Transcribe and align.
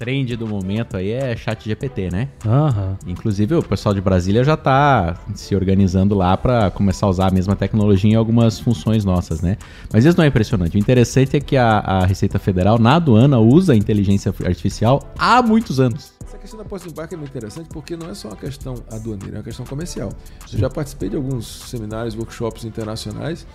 trend 0.00 0.34
do 0.34 0.48
momento 0.48 0.96
aí 0.96 1.10
é 1.10 1.36
chat 1.36 1.62
GPT, 1.62 2.10
né? 2.10 2.28
Aham. 2.46 2.96
Inclusive 3.06 3.54
o 3.54 3.62
pessoal 3.62 3.94
de 3.94 4.00
Brasília 4.00 4.42
já 4.42 4.56
tá 4.56 5.14
se 5.34 5.54
organizando 5.54 6.14
lá 6.14 6.34
para 6.38 6.70
começar 6.70 7.04
a 7.04 7.10
usar 7.10 7.28
a 7.28 7.30
mesma 7.30 7.54
tecnologia 7.54 8.10
em 8.10 8.14
algumas 8.14 8.58
funções 8.58 9.04
nossas, 9.04 9.42
né? 9.42 9.58
Mas 9.92 10.06
isso 10.06 10.16
não 10.16 10.24
é 10.24 10.28
impressionante. 10.28 10.74
O 10.74 10.80
interessante 10.80 11.36
é 11.36 11.40
que 11.40 11.54
a, 11.54 11.80
a 11.80 12.06
Receita 12.06 12.38
Federal 12.38 12.78
na 12.78 12.96
aduana 12.96 13.38
usa 13.38 13.74
a 13.74 13.76
inteligência 13.76 14.34
artificial 14.42 15.02
há 15.18 15.42
muitos 15.42 15.78
anos. 15.78 16.14
Essa 16.26 16.38
questão 16.38 16.58
da 16.58 16.64
posse 16.64 16.86
de 16.86 16.92
embarque 16.92 17.12
é 17.12 17.18
muito 17.18 17.30
interessante 17.30 17.68
porque 17.68 17.94
não 17.94 18.08
é 18.08 18.14
só 18.14 18.28
uma 18.28 18.36
questão 18.38 18.74
aduaneira, 18.90 19.36
é 19.36 19.38
uma 19.38 19.44
questão 19.44 19.66
comercial. 19.66 20.10
Eu 20.50 20.58
já 20.58 20.70
participei 20.70 21.10
de 21.10 21.16
alguns 21.16 21.46
seminários, 21.68 22.16
workshops 22.16 22.64
internacionais 22.64 23.46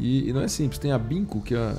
e, 0.00 0.28
e 0.28 0.32
não 0.32 0.40
é 0.40 0.48
simples. 0.48 0.78
Tem 0.78 0.90
a 0.92 0.98
BINCO, 0.98 1.40
que 1.42 1.54
é 1.54 1.74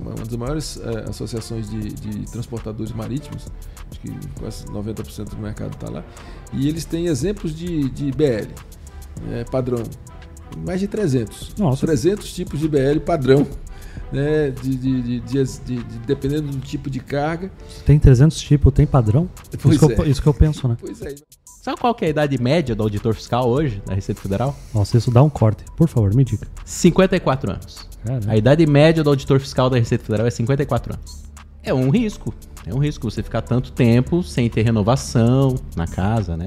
uma, 0.00 0.10
uma 0.14 0.24
das 0.24 0.34
maiores 0.36 0.80
eh, 0.82 1.04
associações 1.08 1.68
de, 1.70 1.92
de 1.92 2.30
transportadores 2.30 2.90
marítimos, 2.92 3.46
acho 3.90 4.00
que 4.00 4.10
quase 4.40 4.64
90% 4.66 5.28
do 5.28 5.36
mercado 5.36 5.74
está 5.74 5.90
lá, 5.90 6.04
e 6.52 6.68
eles 6.68 6.84
têm 6.84 7.06
exemplos 7.06 7.54
de, 7.54 7.88
de 7.90 8.10
BL, 8.12 8.48
né, 9.28 9.44
padrão, 9.50 9.82
mais 10.66 10.80
de 10.80 10.88
300. 10.88 11.54
Nossa. 11.58 11.86
300 11.86 12.32
tipos 12.32 12.58
de 12.58 12.68
BL 12.68 13.00
padrão. 13.04 13.46
Né, 14.12 14.50
de, 14.50 14.76
de, 14.76 15.02
de- 15.02 15.20
de- 15.20 15.42
de- 15.42 15.82
de- 15.82 15.98
dependendo 16.06 16.48
do 16.52 16.58
tipo 16.60 16.88
de 16.88 17.00
carga. 17.00 17.50
Tem 17.84 17.98
300 17.98 18.38
tipos, 18.38 18.72
tem 18.72 18.86
padrão? 18.86 19.28
Pois 19.60 19.74
isso, 19.74 19.88
que 19.88 19.92
eu, 20.00 20.04
é. 20.04 20.08
isso 20.08 20.22
que 20.22 20.28
eu 20.28 20.34
penso, 20.34 20.68
né? 20.68 20.76
Pois 20.78 21.02
é. 21.02 21.14
Sabe 21.66 21.80
qual 21.80 21.92
que 21.96 22.04
é 22.04 22.06
a 22.06 22.10
idade 22.10 22.40
média 22.40 22.76
do 22.76 22.84
auditor 22.84 23.12
fiscal 23.12 23.48
hoje 23.48 23.82
da 23.84 23.92
Receita 23.92 24.20
Federal? 24.20 24.54
Nossa, 24.72 24.96
isso 24.96 25.10
dá 25.10 25.20
um 25.20 25.28
corte. 25.28 25.64
Por 25.76 25.88
favor, 25.88 26.14
me 26.14 26.22
diga. 26.22 26.46
54 26.64 27.50
anos. 27.50 27.88
Caramba. 28.04 28.30
A 28.30 28.36
idade 28.36 28.64
média 28.68 29.02
do 29.02 29.10
auditor 29.10 29.40
fiscal 29.40 29.68
da 29.68 29.76
Receita 29.76 30.04
Federal 30.04 30.28
é 30.28 30.30
54 30.30 30.94
anos. 30.94 31.24
É 31.64 31.74
um 31.74 31.90
risco. 31.90 32.32
É 32.64 32.72
um 32.72 32.78
risco 32.78 33.10
você 33.10 33.20
ficar 33.20 33.42
tanto 33.42 33.72
tempo 33.72 34.22
sem 34.22 34.48
ter 34.48 34.62
renovação 34.62 35.56
na 35.74 35.88
casa, 35.88 36.36
né? 36.36 36.46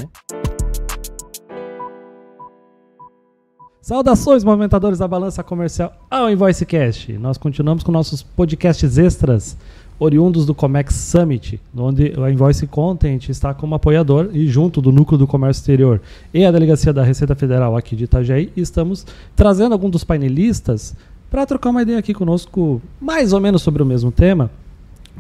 Saudações, 3.82 4.44
movimentadores 4.46 5.00
da 5.00 5.08
balança 5.08 5.44
comercial 5.44 5.92
ao 6.10 6.30
InvoiceCast. 6.30 7.12
Nós 7.18 7.38
continuamos 7.38 7.84
com 7.84 7.92
nossos 7.92 8.24
podcasts 8.24 8.98
extras, 8.98 9.58
oriundos 10.00 10.46
do 10.46 10.56
Comex 10.56 10.96
Summit, 10.96 11.60
onde 11.76 12.14
a 12.18 12.32
Invoice 12.32 12.66
Content 12.66 13.28
está 13.30 13.54
como 13.54 13.76
apoiador 13.76 14.30
e 14.34 14.48
junto 14.48 14.82
do 14.82 14.92
Núcleo 14.92 15.18
do 15.18 15.28
Comércio 15.28 15.60
Exterior 15.60 16.02
e 16.34 16.46
a 16.46 16.52
Delegacia 16.52 16.94
da 16.94 17.04
Receita 17.04 17.36
Federal 17.36 17.76
aqui 17.76 17.96
de 17.96 18.06
Itajaí, 18.06 18.52
estamos 18.56 19.06
trazendo 19.36 19.74
alguns 19.74 19.92
dos 19.92 20.04
painelistas 20.06 20.96
para 21.30 21.46
trocar 21.46 21.70
uma 21.70 21.82
ideia 21.82 22.00
aqui 22.00 22.14
conosco, 22.14 22.82
mais 23.00 23.34
ou 23.34 23.42
menos 23.42 23.62
sobre 23.62 23.84
o 23.84 23.86
mesmo 23.86 24.12
tema, 24.12 24.50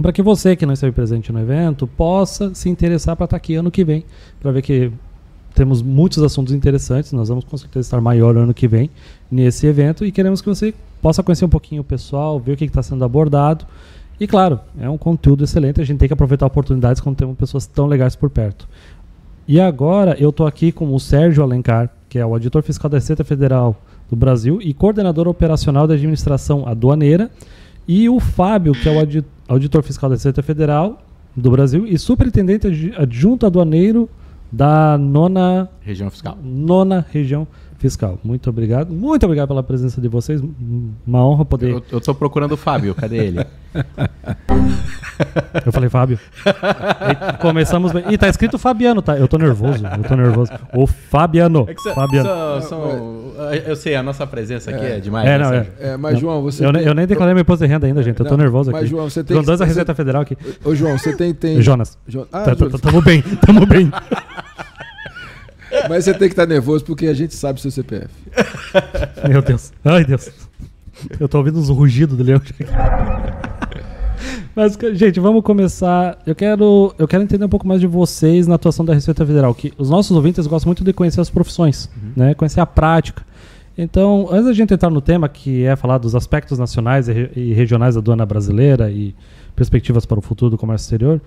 para 0.01 0.13
que 0.13 0.21
você 0.21 0.55
que 0.55 0.65
não 0.65 0.73
esteve 0.73 0.93
presente 0.93 1.31
no 1.31 1.39
evento 1.39 1.85
possa 1.85 2.55
se 2.55 2.69
interessar 2.69 3.15
para 3.15 3.25
estar 3.25 3.37
aqui 3.37 3.55
ano 3.55 3.69
que 3.69 3.83
vem, 3.83 4.05
para 4.39 4.51
ver 4.51 4.61
que 4.61 4.91
temos 5.53 5.81
muitos 5.81 6.23
assuntos 6.23 6.53
interessantes. 6.53 7.11
Nós 7.11 7.27
vamos 7.27 7.43
com 7.43 7.57
certeza 7.57 7.85
estar 7.85 7.99
maior 7.99 8.37
ano 8.37 8.53
que 8.53 8.67
vem 8.67 8.89
nesse 9.29 9.67
evento 9.67 10.05
e 10.05 10.11
queremos 10.11 10.41
que 10.41 10.47
você 10.47 10.73
possa 11.01 11.21
conhecer 11.21 11.45
um 11.45 11.49
pouquinho 11.49 11.81
o 11.81 11.85
pessoal, 11.85 12.39
ver 12.39 12.53
o 12.53 12.57
que 12.57 12.65
está 12.65 12.81
sendo 12.81 13.03
abordado. 13.03 13.65
E 14.19 14.27
claro, 14.27 14.59
é 14.79 14.89
um 14.89 14.97
conteúdo 14.97 15.43
excelente. 15.43 15.79
A 15.79 15.83
gente 15.85 15.99
tem 15.99 16.07
que 16.07 16.13
aproveitar 16.13 16.45
oportunidades 16.45 17.01
quando 17.01 17.15
temos 17.15 17.37
pessoas 17.37 17.65
tão 17.65 17.85
legais 17.87 18.15
por 18.15 18.29
perto. 18.29 18.67
E 19.47 19.59
agora 19.59 20.15
eu 20.19 20.29
estou 20.29 20.45
aqui 20.45 20.71
com 20.71 20.93
o 20.93 20.99
Sérgio 20.99 21.41
Alencar, 21.41 21.89
que 22.09 22.19
é 22.19 22.25
o 22.25 22.33
auditor 22.33 22.61
fiscal 22.61 22.89
da 22.89 22.97
Receita 22.97 23.23
Federal 23.23 23.81
do 24.09 24.15
Brasil 24.15 24.59
e 24.61 24.73
coordenador 24.73 25.27
operacional 25.27 25.87
da 25.87 25.93
administração 25.93 26.67
aduaneira, 26.67 27.31
e 27.87 28.09
o 28.09 28.19
Fábio, 28.19 28.73
que 28.73 28.87
é 28.87 28.91
o 28.91 28.99
audi- 28.99 29.25
auditor 29.47 29.81
fiscal 29.83 30.09
da 30.09 30.15
Receita 30.15 30.43
Federal 30.43 31.01
do 31.35 31.49
Brasil 31.49 31.87
e 31.87 31.97
superintendente 31.97 32.67
adju- 32.67 32.93
adjunto 32.97 33.45
aduaneiro 33.45 34.09
da 34.51 34.97
nona, 34.97 35.69
Região 35.81 36.09
fiscal. 36.09 36.37
nona 36.43 37.05
região 37.11 37.45
fiscal. 37.45 37.68
Muito 38.23 38.49
obrigado. 38.49 38.91
Muito 38.93 39.23
obrigado 39.25 39.47
pela 39.49 39.63
presença 39.63 39.99
de 40.01 40.07
vocês. 40.07 40.41
Uma 41.07 41.25
honra 41.25 41.45
poder. 41.45 41.71
Eu, 41.71 41.83
eu 41.91 42.01
tô 42.01 42.13
procurando 42.13 42.51
o 42.53 42.57
Fábio, 42.57 42.93
cadê 42.95 43.17
ele? 43.17 43.45
Eu 45.65 45.71
falei, 45.73 45.89
Fábio. 45.89 46.17
E 46.45 47.37
começamos 47.39 47.91
bem. 47.91 48.05
Ih, 48.09 48.17
tá 48.17 48.29
escrito 48.29 48.57
Fabiano, 48.57 49.01
tá? 49.01 49.17
Eu 49.17 49.27
tô 49.27 49.37
nervoso. 49.37 49.85
Eu 49.85 50.03
tô 50.03 50.15
nervoso. 50.15 50.51
O 50.73 50.87
Fabiano. 50.87 51.65
É 51.67 51.73
que 51.73 51.81
são- 51.81 51.93
Fabiano. 51.93 52.29
são- 52.29 52.61
são- 52.61 53.33
eu 53.67 53.75
sei, 53.75 53.95
a 53.95 54.03
nossa 54.03 54.25
presença 54.25 54.71
aqui 54.71 54.85
é, 54.85 54.99
demais. 54.99 55.27
É, 55.27 55.37
né, 55.37 55.43
não, 55.43 55.53
é. 55.53 55.67
É, 55.79 55.97
mas, 55.97 56.17
João, 56.19 56.41
você. 56.41 56.65
Eu, 56.65 56.71
tem- 56.71 56.83
eu 56.83 56.93
nem 56.93 57.05
declarei 57.05 57.33
meu 57.33 57.41
imposto 57.41 57.65
de 57.65 57.71
renda 57.71 57.85
ainda, 57.85 58.01
gente. 58.01 58.17
Eu 58.19 58.25
tô 58.25 58.31
Não, 58.37 58.43
nervoso 58.43 58.71
mas, 58.71 58.81
aqui. 58.81 58.89
João, 58.89 59.09
você 59.09 59.23
tem 59.23 59.35
Com 59.35 59.41
que- 59.41 59.45
dois 59.47 59.59
da 59.59 59.65
você- 59.65 59.69
Receita 59.69 59.93
Federal 59.93 60.21
aqui. 60.21 60.37
Ô, 60.63 60.73
João, 60.73 60.97
você 60.97 61.13
tem. 61.15 61.33
tem... 61.33 61.61
Jonas. 61.61 61.97
Jo- 62.07 62.25
Ah, 62.31 62.39
Tá- 62.43 62.55
tá- 62.55 62.65
Jonas. 62.65 62.81
Tamo 62.81 63.01
bem, 63.01 63.21
tamo 63.45 63.65
bem. 63.65 63.91
Mas 65.89 66.05
você 66.05 66.11
tem 66.13 66.27
que 66.27 66.33
estar 66.33 66.45
nervoso 66.45 66.83
porque 66.85 67.07
a 67.07 67.13
gente 67.13 67.33
sabe 67.35 67.59
seu 67.61 67.71
CPF. 67.71 68.09
Meu 69.27 69.41
Deus. 69.41 69.71
Ai, 69.83 70.03
Deus. 70.05 70.29
Eu 71.19 71.27
tô 71.29 71.37
ouvindo 71.37 71.59
uns 71.59 71.69
rugidos 71.69 72.17
do 72.17 72.23
leão. 72.23 72.41
Mas, 74.55 74.77
gente, 74.93 75.19
vamos 75.19 75.41
começar. 75.43 76.17
Eu 76.25 76.35
quero, 76.35 76.93
eu 76.97 77.07
quero 77.07 77.23
entender 77.23 77.45
um 77.45 77.49
pouco 77.49 77.67
mais 77.67 77.79
de 77.79 77.87
vocês 77.87 78.47
na 78.47 78.55
atuação 78.55 78.83
da 78.83 78.93
Receita 78.93 79.25
Federal. 79.25 79.53
Que 79.55 79.71
os 79.77 79.89
nossos 79.89 80.15
ouvintes 80.15 80.45
gostam 80.47 80.67
muito 80.69 80.83
de 80.83 80.91
conhecer 80.91 81.21
as 81.21 81.29
profissões, 81.29 81.89
né? 82.15 82.33
Conhecer 82.33 82.59
a 82.59 82.65
prática. 82.65 83.23
Então, 83.77 84.27
antes 84.29 84.45
da 84.45 84.53
gente 84.53 84.73
entrar 84.73 84.89
no 84.89 84.99
tema, 84.99 85.29
que 85.29 85.63
é 85.63 85.73
falar 85.77 85.97
dos 85.99 86.13
aspectos 86.13 86.59
nacionais 86.59 87.07
e, 87.07 87.13
re- 87.13 87.53
regionais 87.53 87.95
da 87.95 88.01
aduana 88.01 88.25
brasileira 88.25 88.91
e 88.91 89.15
perspectivas 89.55 90.05
para 90.05 90.19
o 90.19 90.21
futuro 90.21 90.51
do 90.51 90.57
comércio 90.57 90.83
exterior, 90.85 91.21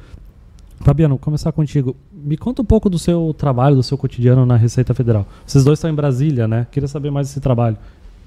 Fabiano, 0.81 1.17
começar 1.17 1.51
contigo. 1.53 1.97
Me 2.25 2.37
conta 2.37 2.63
um 2.63 2.65
pouco 2.65 2.89
do 2.89 2.99
seu 2.99 3.35
trabalho, 3.37 3.77
do 3.77 3.83
seu 3.83 3.99
cotidiano 3.99 4.47
na 4.47 4.57
Receita 4.57 4.95
Federal. 4.95 5.27
Vocês 5.47 5.65
dois 5.65 5.79
estão 5.79 5.91
em 5.91 5.95
Brasília, 5.95 6.47
né? 6.47 6.67
Queria 6.71 6.89
saber 6.89 7.11
mais 7.11 7.29
desse 7.29 7.41
trabalho. 7.41 7.77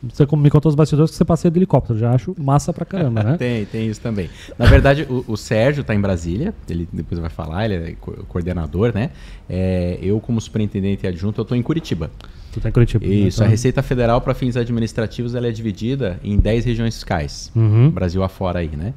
Você 0.04 0.26
me 0.36 0.50
contou 0.52 0.70
os 0.70 0.76
bastidores 0.76 1.10
que 1.12 1.18
você 1.18 1.26
passeia 1.26 1.50
de 1.50 1.58
helicóptero. 1.58 1.98
Já 1.98 2.12
acho 2.12 2.36
massa 2.38 2.72
pra 2.74 2.86
caramba, 2.86 3.24
né? 3.24 3.38
Tem, 3.40 3.66
tem 3.66 3.88
isso 3.88 4.00
também. 4.02 4.30
Na 4.60 4.66
verdade, 4.68 5.08
o, 5.10 5.24
o 5.28 5.38
Sérgio 5.38 5.82
está 5.82 5.96
em 5.96 6.02
Brasília, 6.02 6.54
ele 6.70 6.88
depois 6.94 7.20
vai 7.20 7.30
falar, 7.30 7.66
ele 7.66 7.74
é 7.92 7.96
co- 8.00 8.12
coordenador, 8.28 8.92
né? 8.94 9.10
É, 9.50 9.98
eu, 10.02 10.20
como 10.20 10.40
superintendente 10.40 11.08
adjunto, 11.08 11.40
eu 11.40 11.44
estou 11.44 11.58
em 11.58 11.62
Curitiba. 11.64 12.12
Tu 12.52 12.60
tá 12.60 12.70
em 12.70 12.72
Curitiba. 12.72 13.06
né? 13.06 13.12
Isso, 13.14 13.38
Então- 13.38 13.48
a 13.48 13.50
Receita 13.50 13.82
Federal 13.82 14.20
para 14.22 14.34
fins 14.36 14.56
administrativos 14.58 15.34
ela 15.34 15.48
é 15.48 15.52
dividida 15.52 16.20
em 16.24 16.38
10 16.38 16.66
regiões 16.66 16.94
fiscais, 16.94 17.52
Uhum. 17.56 17.90
Brasil 17.90 18.22
afora 18.22 18.60
aí, 18.60 18.70
né? 18.76 18.94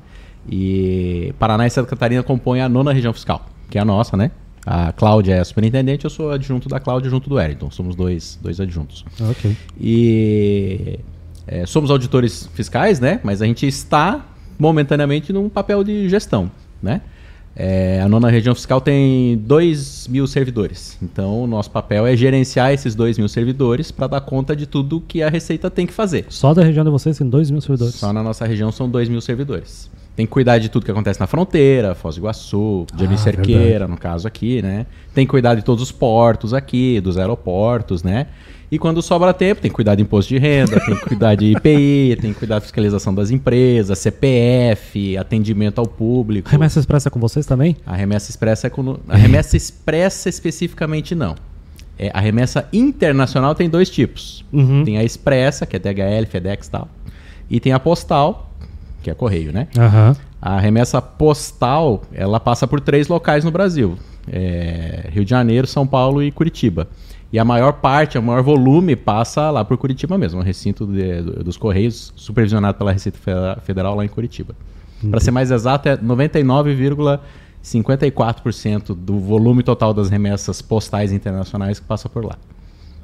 E 0.50 1.32
Paraná 1.38 1.66
e 1.66 1.70
Santa 1.70 1.88
Catarina 1.88 2.22
compõem 2.22 2.60
a 2.60 2.68
nona 2.68 2.92
região 2.92 3.12
fiscal, 3.14 3.46
que 3.70 3.78
é 3.78 3.80
a 3.80 3.84
nossa, 3.84 4.16
né? 4.16 4.30
A 4.70 4.92
Cláudia 4.92 5.36
é 5.36 5.40
a 5.40 5.44
superintendente, 5.46 6.04
eu 6.04 6.10
sou 6.10 6.30
adjunto 6.30 6.68
da 6.68 6.78
Cláudia 6.78 7.08
junto 7.08 7.26
do 7.26 7.36
Wellington, 7.36 7.70
somos 7.70 7.96
dois, 7.96 8.38
dois 8.42 8.60
adjuntos. 8.60 9.02
Ok. 9.18 9.56
E 9.80 10.98
é, 11.46 11.64
somos 11.64 11.90
auditores 11.90 12.50
fiscais, 12.52 13.00
né? 13.00 13.18
Mas 13.24 13.40
a 13.40 13.46
gente 13.46 13.66
está 13.66 14.26
momentaneamente 14.58 15.32
num 15.32 15.48
papel 15.48 15.82
de 15.82 16.06
gestão, 16.10 16.50
né? 16.82 17.00
É, 17.56 18.02
a 18.02 18.08
nona 18.10 18.28
região 18.28 18.54
fiscal 18.54 18.78
tem 18.78 19.38
2 19.38 20.06
mil 20.08 20.26
servidores. 20.26 20.98
Então, 21.02 21.44
o 21.44 21.46
nosso 21.46 21.70
papel 21.70 22.06
é 22.06 22.14
gerenciar 22.14 22.70
esses 22.70 22.94
2 22.94 23.16
mil 23.16 23.28
servidores 23.28 23.90
para 23.90 24.06
dar 24.06 24.20
conta 24.20 24.54
de 24.54 24.66
tudo 24.66 25.00
que 25.00 25.22
a 25.22 25.30
Receita 25.30 25.70
tem 25.70 25.86
que 25.86 25.94
fazer. 25.94 26.26
Só 26.28 26.52
da 26.52 26.62
região 26.62 26.84
de 26.84 26.90
vocês 26.90 27.16
tem 27.16 27.26
2 27.26 27.50
mil 27.50 27.62
servidores. 27.62 27.94
Só 27.94 28.12
na 28.12 28.22
nossa 28.22 28.44
região 28.44 28.70
são 28.70 28.88
2 28.88 29.08
mil 29.08 29.22
servidores. 29.22 29.90
Tem 30.18 30.26
que 30.26 30.32
cuidar 30.32 30.58
de 30.58 30.68
tudo 30.68 30.84
que 30.84 30.90
acontece 30.90 31.20
na 31.20 31.28
fronteira, 31.28 31.94
Foz 31.94 32.16
do 32.16 32.22
Iguaçu, 32.22 32.84
Jani 32.98 33.14
Ah, 33.14 33.18
Cerqueira, 33.18 33.62
verdade. 33.62 33.90
no 33.92 33.96
caso 33.96 34.26
aqui, 34.26 34.60
né? 34.60 34.84
Tem 35.14 35.24
que 35.24 35.30
cuidar 35.30 35.54
de 35.54 35.62
todos 35.62 35.80
os 35.80 35.92
portos 35.92 36.52
aqui, 36.52 37.00
dos 37.00 37.16
aeroportos, 37.16 38.02
né? 38.02 38.26
E 38.68 38.80
quando 38.80 39.00
sobra 39.00 39.32
tempo, 39.32 39.60
tem 39.60 39.70
que 39.70 39.76
cuidar 39.76 39.94
de 39.94 40.02
imposto 40.02 40.30
de 40.34 40.38
renda, 40.40 40.80
tem 40.84 40.96
que 40.96 41.04
cuidar 41.06 41.36
de 41.36 41.52
IPI, 41.52 42.16
tem 42.20 42.32
que 42.32 42.38
cuidar 42.40 42.56
da 42.56 42.60
fiscalização 42.62 43.14
das 43.14 43.30
empresas, 43.30 43.96
CPF, 44.00 45.16
atendimento 45.16 45.78
ao 45.78 45.86
público. 45.86 46.50
Remessa 46.50 46.80
Expressa 46.80 47.08
é 47.08 47.10
com 47.10 47.20
vocês 47.20 47.46
também? 47.46 47.76
A 47.86 47.94
remessa 47.94 48.28
expressa 48.32 48.66
é 48.66 48.70
com... 48.70 48.98
A 49.08 49.16
remessa 49.16 49.56
expressa 49.56 50.28
especificamente 50.28 51.14
não. 51.14 51.36
É, 51.96 52.10
a 52.12 52.18
remessa 52.18 52.68
internacional 52.72 53.54
tem 53.54 53.70
dois 53.70 53.88
tipos. 53.88 54.44
Uhum. 54.52 54.82
Tem 54.84 54.98
a 54.98 55.04
expressa, 55.04 55.64
que 55.64 55.76
é 55.76 55.78
DHL, 55.78 56.26
FedEx 56.28 56.66
e 56.66 56.70
tal. 56.72 56.88
E 57.48 57.60
tem 57.60 57.72
a 57.72 57.78
postal, 57.78 58.47
que 59.02 59.10
é 59.10 59.14
correio, 59.14 59.52
né? 59.52 59.68
Aham. 59.78 60.16
A 60.40 60.58
remessa 60.60 61.00
postal, 61.02 62.02
ela 62.12 62.38
passa 62.38 62.66
por 62.66 62.80
três 62.80 63.08
locais 63.08 63.44
no 63.44 63.50
Brasil. 63.50 63.96
É, 64.30 65.08
Rio 65.10 65.24
de 65.24 65.30
Janeiro, 65.30 65.66
São 65.66 65.86
Paulo 65.86 66.22
e 66.22 66.30
Curitiba. 66.30 66.86
E 67.32 67.38
a 67.38 67.44
maior 67.44 67.72
parte, 67.74 68.16
o 68.18 68.22
maior 68.22 68.42
volume 68.42 68.94
passa 68.96 69.50
lá 69.50 69.64
por 69.64 69.76
Curitiba 69.76 70.16
mesmo, 70.16 70.38
no 70.38 70.44
recinto 70.44 70.86
de- 70.86 71.20
do- 71.22 71.44
dos 71.44 71.56
Correios, 71.56 72.12
supervisionado 72.16 72.78
pela 72.78 72.92
Receita 72.92 73.18
Fe- 73.18 73.60
Federal 73.64 73.94
lá 73.96 74.04
em 74.04 74.08
Curitiba. 74.08 74.54
Para 75.10 75.20
ser 75.20 75.30
mais 75.30 75.50
exato, 75.50 75.88
é 75.88 75.96
99,54% 77.62 78.94
do 78.94 79.18
volume 79.18 79.62
total 79.62 79.92
das 79.94 80.08
remessas 80.08 80.62
postais 80.62 81.12
internacionais 81.12 81.78
que 81.78 81.86
passa 81.86 82.08
por 82.08 82.24
lá. 82.24 82.36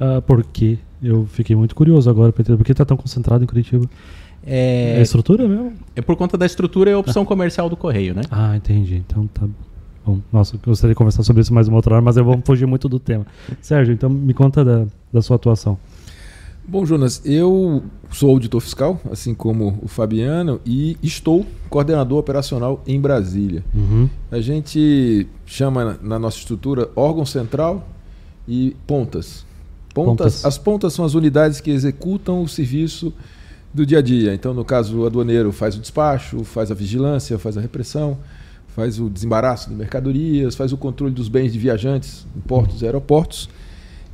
Ah, 0.00 0.22
por 0.26 0.42
quê? 0.44 0.78
Eu 1.02 1.26
fiquei 1.30 1.54
muito 1.54 1.74
curioso 1.74 2.08
agora, 2.08 2.32
Pedro. 2.32 2.56
Por 2.56 2.64
que 2.64 2.72
tá 2.74 2.84
tão 2.84 2.96
concentrado 2.96 3.44
em 3.44 3.46
Curitiba? 3.46 3.86
É, 4.46 4.96
É, 4.98 5.02
estrutura 5.02 5.48
mesmo? 5.48 5.72
é 5.96 6.02
por 6.02 6.16
conta 6.16 6.36
da 6.36 6.44
estrutura 6.46 6.90
e 6.90 6.92
a 6.94 6.98
opção 6.98 7.24
comercial 7.24 7.68
do 7.68 7.76
Correio, 7.76 8.14
né? 8.14 8.22
Ah, 8.30 8.56
entendi. 8.56 8.96
Então 9.06 9.26
tá. 9.26 9.46
Bom, 10.06 10.20
nossa, 10.30 10.56
eu 10.56 10.60
gostaria 10.66 10.92
de 10.92 10.98
conversar 10.98 11.22
sobre 11.22 11.40
isso 11.40 11.54
mais 11.54 11.66
uma 11.66 11.76
outra 11.78 11.94
hora, 11.94 12.02
mas 12.02 12.16
eu 12.18 12.24
vou 12.24 12.38
fugir 12.44 12.66
muito 12.66 12.88
do 12.90 12.98
tema. 12.98 13.26
Sérgio, 13.62 13.94
então 13.94 14.10
me 14.10 14.34
conta 14.34 14.62
da, 14.62 14.84
da 15.10 15.22
sua 15.22 15.36
atuação. 15.36 15.78
Bom, 16.66 16.84
Jonas, 16.84 17.22
eu 17.24 17.82
sou 18.10 18.30
auditor 18.30 18.60
fiscal, 18.60 19.00
assim 19.10 19.34
como 19.34 19.78
o 19.82 19.88
Fabiano, 19.88 20.60
e 20.64 20.96
estou 21.02 21.44
coordenador 21.70 22.18
operacional 22.18 22.82
em 22.86 22.98
Brasília. 23.00 23.62
Uhum. 23.74 24.08
A 24.30 24.40
gente 24.40 25.26
chama 25.46 25.98
na 26.02 26.18
nossa 26.18 26.38
estrutura 26.38 26.88
órgão 26.96 27.24
central 27.26 27.86
e 28.48 28.76
pontas. 28.86 29.44
Pontas, 29.94 30.06
Pontas. 30.16 30.44
As 30.44 30.58
pontas 30.58 30.92
são 30.92 31.04
as 31.04 31.14
unidades 31.14 31.60
que 31.60 31.70
executam 31.70 32.42
o 32.42 32.48
serviço 32.48 33.12
do 33.74 33.84
dia 33.84 33.98
a 33.98 34.02
dia. 34.02 34.32
Então, 34.32 34.54
no 34.54 34.64
caso, 34.64 35.00
o 35.00 35.06
aduaneiro 35.06 35.50
faz 35.50 35.74
o 35.74 35.80
despacho, 35.80 36.44
faz 36.44 36.70
a 36.70 36.74
vigilância, 36.74 37.36
faz 37.38 37.58
a 37.58 37.60
repressão, 37.60 38.16
faz 38.68 39.00
o 39.00 39.10
desembaraço 39.10 39.68
de 39.68 39.74
mercadorias, 39.74 40.54
faz 40.54 40.72
o 40.72 40.76
controle 40.76 41.12
dos 41.12 41.28
bens 41.28 41.52
de 41.52 41.58
viajantes 41.58 42.26
em 42.36 42.40
portos 42.40 42.80
e 42.80 42.86
aeroportos. 42.86 43.50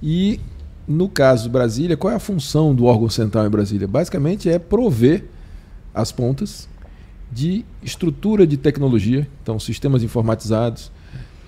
E, 0.02 0.40
no 0.88 1.08
caso 1.08 1.50
Brasília, 1.50 1.96
qual 1.96 2.12
é 2.12 2.16
a 2.16 2.20
função 2.20 2.74
do 2.74 2.86
órgão 2.86 3.10
central 3.10 3.46
em 3.46 3.50
Brasília? 3.50 3.86
Basicamente 3.86 4.48
é 4.48 4.58
prover 4.58 5.24
as 5.94 6.10
pontas 6.10 6.68
de 7.30 7.64
estrutura 7.82 8.46
de 8.46 8.56
tecnologia, 8.56 9.28
então 9.42 9.58
sistemas 9.60 10.02
informatizados, 10.02 10.90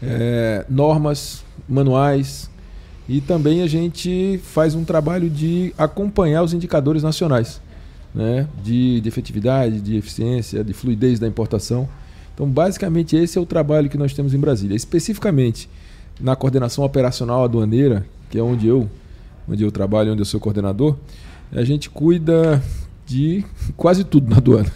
eh, 0.03 0.65
normas, 0.69 1.45
manuais, 1.69 2.51
e 3.09 3.21
também 3.21 3.63
a 3.63 3.67
gente 3.67 4.41
faz 4.45 4.75
um 4.75 4.85
trabalho 4.85 5.29
de 5.29 5.75
acompanhar 5.77 6.43
os 6.43 6.55
indicadores 6.55 7.03
nacionais, 7.03 7.61
né? 8.15 8.47
de, 8.63 9.01
de 9.01 9.09
efetividade, 9.09 9.81
de 9.81 9.97
eficiência, 9.97 10.63
de 10.63 10.73
fluidez 10.73 11.19
da 11.19 11.27
importação. 11.27 11.89
Então, 12.35 12.49
basicamente, 12.49 13.17
esse 13.17 13.39
é 13.39 13.41
o 13.41 13.47
trabalho 13.47 13.89
que 13.89 13.99
nós 13.99 14.15
temos 14.15 14.35
em 14.35 14.39
Brasília. 14.39 14.75
Especificamente 14.75 15.69
na 16.21 16.37
coordenação 16.37 16.85
operacional 16.85 17.45
aduaneira, 17.45 18.07
que 18.31 18.39
é 18.39 18.43
onde 18.43 18.67
eu, 18.67 18.89
onde 19.49 19.63
eu 19.63 19.71
trabalho, 19.71 20.13
onde 20.13 20.23
eu 20.23 20.27
sou 20.27 20.41
coordenador, 20.41 20.97
a 21.53 21.65
gente 21.65 21.91
cuida 21.91 22.63
de 23.07 23.45
quase 23.77 24.05
tudo 24.05 24.31
na 24.31 24.37
aduana. 24.37 24.73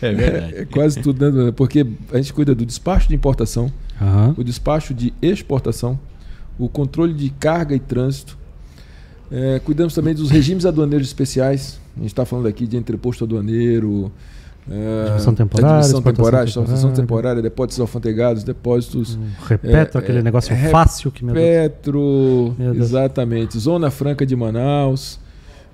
É 0.00 0.12
verdade. 0.12 0.56
É 0.56 0.64
quase 0.70 1.00
tudo 1.00 1.20
na 1.20 1.26
aduana, 1.28 1.52
porque 1.52 1.86
a 2.12 2.16
gente 2.16 2.32
cuida 2.32 2.54
do 2.54 2.64
despacho 2.64 3.08
de 3.08 3.14
importação, 3.14 3.72
Aham. 4.00 4.34
o 4.36 4.44
despacho 4.44 4.94
de 4.94 5.12
exportação, 5.20 5.98
o 6.58 6.68
controle 6.68 7.12
de 7.12 7.30
carga 7.30 7.74
e 7.74 7.80
trânsito. 7.80 8.38
É, 9.30 9.58
cuidamos 9.58 9.92
também 9.92 10.14
dos 10.14 10.30
regimes 10.30 10.64
aduaneiros 10.64 11.08
especiais. 11.08 11.80
A 11.96 12.00
gente 12.00 12.08
está 12.08 12.24
falando 12.24 12.46
aqui 12.46 12.66
de 12.66 12.76
entreposto 12.76 13.24
aduaneiro, 13.24 14.12
é, 14.70 15.04
Divisão 15.10 15.34
temporária, 15.34 15.76
admissão 15.78 16.02
temporária, 16.02 16.48
exportação 16.48 16.92
temporária. 16.92 17.40
depósitos 17.42 17.80
alfandegados, 17.80 18.42
depósitos 18.44 19.18
Repetro, 19.46 19.98
É, 20.00 20.02
aquele 20.02 20.18
é, 20.18 20.22
negócio 20.22 20.52
é, 20.52 20.68
fácil 20.68 21.10
que 21.10 21.24
me 21.24 21.32
Petro, 21.32 22.54
Meu 22.58 22.72
Deus. 22.72 22.86
exatamente. 22.86 23.58
Zona 23.58 23.90
Franca 23.90 24.26
de 24.26 24.34
Manaus, 24.34 25.18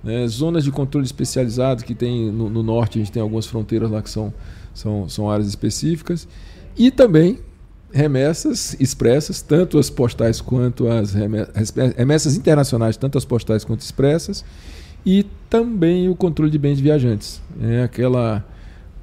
né, 0.05 0.27
zonas 0.29 0.63
de 0.65 0.71
controle 0.71 1.07
especializado 1.07 1.83
que 1.85 1.95
tem 1.95 2.31
no, 2.31 2.51
no 2.51 2.63
norte, 2.63 2.99
a 2.99 3.03
gente 3.03 3.11
tem 3.13 3.23
algumas 3.23 3.47
fronteiras 3.47 3.91
lá 3.91 4.03
que 4.03 4.11
são, 4.11 4.33
são, 4.75 5.09
são 5.09 5.31
áreas 5.31 5.49
específicas. 5.49 6.29
E 6.77 6.91
também 6.91 7.39
remessas 7.93 8.75
expressas, 8.81 9.43
tanto 9.43 9.79
as 9.79 9.91
postais 9.91 10.41
quanto 10.41 10.89
as 10.89 11.13
reme- 11.13 11.47
respe- 11.55 11.95
remessas 11.97 12.37
internacionais, 12.37 12.97
tanto 12.97 13.17
as 13.19 13.25
postais 13.25 13.65
quanto 13.65 13.81
expressas. 13.81 14.45
E 15.04 15.26
também 15.50 16.08
o 16.08 16.14
controle 16.14 16.50
de 16.50 16.58
bens 16.58 16.76
de 16.76 16.82
viajantes. 16.82 17.40
É 17.62 17.82
aquela 17.82 18.44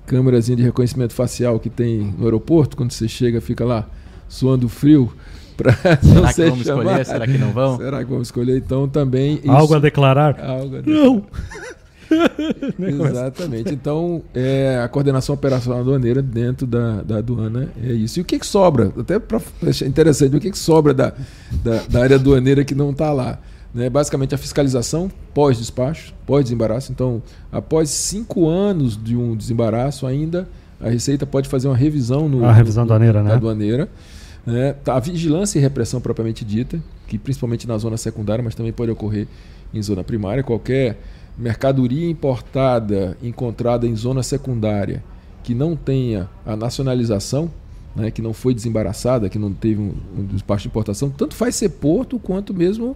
câmerazinha 0.05 0.55
de 0.55 0.63
reconhecimento 0.63 1.13
facial 1.13 1.59
que 1.59 1.69
tem 1.69 2.13
no 2.17 2.25
aeroporto, 2.25 2.75
quando 2.75 2.91
você 2.91 3.07
chega, 3.07 3.39
fica 3.41 3.63
lá 3.63 3.87
suando 4.27 4.67
frio 4.69 5.11
para 5.55 5.73
não 6.01 6.25
Será 6.27 6.33
que 6.33 6.49
vamos 6.49 6.65
chamado. 6.65 6.87
escolher? 6.87 7.05
Será 7.05 7.27
que 7.27 7.37
não 7.37 7.51
vão? 7.51 7.77
Será 7.77 7.99
que 8.03 8.09
vamos 8.09 8.27
escolher? 8.27 8.57
Então 8.57 8.87
também 8.87 9.35
isso- 9.43 9.51
Algo 9.51 9.75
a 9.75 9.79
declarar? 9.79 10.39
algo 10.39 10.77
a 10.77 10.81
Não! 10.81 11.23
Exatamente. 12.79 13.71
Então, 13.73 14.23
é, 14.33 14.81
a 14.83 14.87
coordenação 14.87 15.35
operacional 15.35 15.81
aduaneira 15.81 16.21
dentro 16.21 16.65
da, 16.65 17.01
da 17.01 17.17
aduana 17.17 17.69
é 17.83 17.91
isso. 17.91 18.19
E 18.19 18.21
o 18.21 18.25
que, 18.25 18.39
que 18.39 18.45
sobra? 18.47 18.91
Até 18.97 19.19
para 19.19 19.39
interessante, 19.85 20.35
o 20.35 20.39
que, 20.39 20.49
que 20.51 20.57
sobra 20.57 20.93
da, 20.93 21.13
da, 21.63 21.83
da 21.89 22.01
área 22.01 22.15
aduaneira 22.15 22.63
que 22.63 22.73
não 22.73 22.91
está 22.91 23.11
lá? 23.13 23.39
Né? 23.73 23.89
Basicamente, 23.89 24.33
a 24.33 24.37
fiscalização 24.37 25.11
pós-despacho, 25.33 26.13
pós-desembaraço. 26.25 26.91
Então, 26.91 27.21
após 27.51 27.89
cinco 27.89 28.47
anos 28.47 29.01
de 29.01 29.15
um 29.15 29.35
desembaraço, 29.35 30.05
ainda 30.07 30.47
a 30.81 30.89
Receita 30.89 31.25
pode 31.25 31.47
fazer 31.49 31.67
uma 31.67 31.75
revisão 31.77 32.27
no, 32.29 32.43
A 32.45 32.53
revisão 32.53 32.83
no- 32.85 32.91
aduaneira, 32.93 33.19
da 33.21 33.29
né? 33.29 33.35
aduaneira. 33.35 33.89
né? 34.45 34.73
Tá, 34.83 34.95
A 34.95 34.99
vigilância 34.99 35.59
e 35.59 35.61
repressão 35.61 35.99
propriamente 36.01 36.43
dita, 36.45 36.81
que 37.07 37.17
principalmente 37.17 37.67
na 37.67 37.77
zona 37.77 37.97
secundária, 37.97 38.43
mas 38.43 38.55
também 38.55 38.71
pode 38.73 38.89
ocorrer 38.91 39.27
em 39.73 39.81
zona 39.81 40.03
primária. 40.03 40.41
Qualquer 40.43 40.99
mercadoria 41.37 42.09
importada 42.09 43.17
encontrada 43.21 43.85
em 43.87 43.95
zona 43.95 44.23
secundária 44.23 45.03
que 45.43 45.53
não 45.53 45.75
tenha 45.75 46.27
a 46.45 46.55
nacionalização, 46.55 47.49
né, 47.95 48.11
que 48.11 48.21
não 48.21 48.33
foi 48.33 48.53
desembaraçada, 48.53 49.29
que 49.29 49.39
não 49.39 49.51
teve 49.53 49.79
um, 49.81 49.93
um 50.17 50.25
despacho 50.25 50.63
de 50.63 50.67
importação, 50.69 51.09
tanto 51.09 51.35
faz 51.35 51.55
ser 51.55 51.69
porto 51.69 52.19
quanto 52.19 52.53
mesmo 52.53 52.95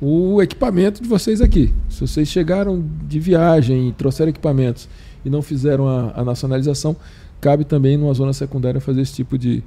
o 0.00 0.42
equipamento 0.42 1.02
de 1.02 1.08
vocês 1.08 1.40
aqui. 1.40 1.72
Se 1.88 2.00
vocês 2.00 2.28
chegaram 2.28 2.84
de 3.06 3.18
viagem 3.20 3.88
e 3.88 3.92
trouxeram 3.92 4.30
equipamentos 4.30 4.88
e 5.24 5.30
não 5.30 5.40
fizeram 5.42 5.88
a, 5.88 6.12
a 6.16 6.24
nacionalização, 6.24 6.96
cabe 7.40 7.64
também 7.64 7.96
numa 7.96 8.12
zona 8.14 8.32
secundária 8.32 8.80
fazer 8.80 9.00
esse 9.00 9.14
tipo 9.14 9.38
de, 9.38 9.62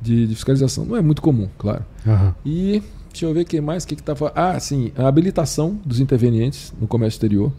de, 0.00 0.26
de 0.26 0.34
fiscalização. 0.34 0.84
Não 0.84 0.96
é 0.96 1.02
muito 1.02 1.22
comum, 1.22 1.48
claro. 1.58 1.84
Aham. 2.06 2.34
E 2.44 2.82
deixa 3.10 3.26
eu 3.26 3.34
ver 3.34 3.42
o 3.42 3.44
que 3.44 3.60
mais, 3.60 3.84
o 3.84 3.86
que 3.88 3.94
está 3.94 4.14
Ah, 4.34 4.58
sim, 4.60 4.92
a 4.96 5.06
habilitação 5.08 5.78
dos 5.84 6.00
intervenientes 6.00 6.72
no 6.80 6.86
comércio 6.86 7.16
exterior. 7.16 7.52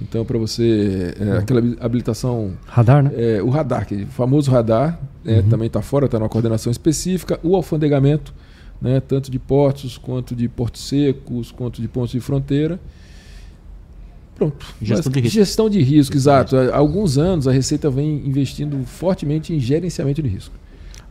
Então, 0.00 0.26
para 0.26 0.36
você, 0.38 1.14
é, 1.18 1.38
aquela 1.38 1.58
habi- 1.60 1.76
habilitação, 1.80 2.52
Radar, 2.66 3.02
né? 3.02 3.10
é, 3.14 3.42
o 3.42 3.48
radar, 3.48 3.86
que, 3.86 3.94
o 4.02 4.06
famoso 4.08 4.50
radar, 4.50 5.00
é, 5.24 5.38
Uhum. 5.40 5.48
também 5.48 5.66
está 5.68 5.80
fora, 5.80 6.04
está 6.04 6.18
numa 6.18 6.28
coordenação 6.28 6.70
específica. 6.70 7.40
O 7.42 7.56
alfandegamento, 7.56 8.34
né, 8.80 9.00
tanto 9.00 9.30
de 9.30 9.38
portos, 9.38 9.98
quanto 9.98 10.34
de 10.34 10.48
portos 10.48 10.82
secos, 10.88 11.50
quanto 11.50 11.80
de 11.80 11.88
pontos 11.88 12.12
de 12.12 12.20
fronteira. 12.20 12.78
Pronto. 14.34 14.66
Gestão 14.82 15.10
de 15.10 15.20
risco. 15.20 15.34
Gestão 15.34 15.70
de 15.70 15.82
risco, 15.82 16.14
exato. 16.16 16.56
Há 16.56 16.76
alguns 16.76 17.16
anos 17.16 17.48
a 17.48 17.52
Receita 17.52 17.88
vem 17.90 18.26
investindo 18.26 18.84
fortemente 18.84 19.52
em 19.54 19.58
gerenciamento 19.58 20.22
de 20.22 20.28
risco. 20.28 20.54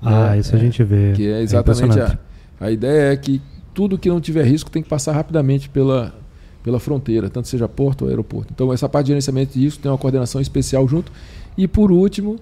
Ah, 0.02 0.36
É, 0.36 0.40
isso 0.40 0.56
a 0.56 0.60
gente 0.60 0.84
vê. 0.84 1.14
Que 1.14 1.28
é 1.28 1.42
exatamente 1.42 1.84
impressionante. 1.84 2.20
a, 2.60 2.66
a 2.66 2.72
ideia 2.72 3.14
é 3.14 3.18
que 3.18 3.42
tudo 3.74 3.98
que 3.98 4.08
não 4.10 4.22
tiver 4.22 4.46
risco 4.46 4.70
tem 4.70 4.84
que 4.84 4.88
passar 4.90 5.14
rapidamente 5.14 5.68
pela, 5.70 6.14
pela 6.64 6.80
fronteira, 6.80 7.30
tanto 7.30 7.48
seja 7.48 7.68
porto 7.68 8.04
ou 8.04 8.10
aeroporto. 8.10 8.54
Então, 8.54 8.72
essa 8.72 8.88
parte 8.88 9.08
de 9.08 9.10
gerenciamento 9.10 9.54
de 9.54 9.66
risco 9.66 9.82
tem 9.82 9.92
uma 9.92 9.98
coordenação 9.98 10.40
especial 10.40 10.88
junto. 10.88 11.12
E, 11.58 11.68
por 11.68 11.92
último, 11.92 12.38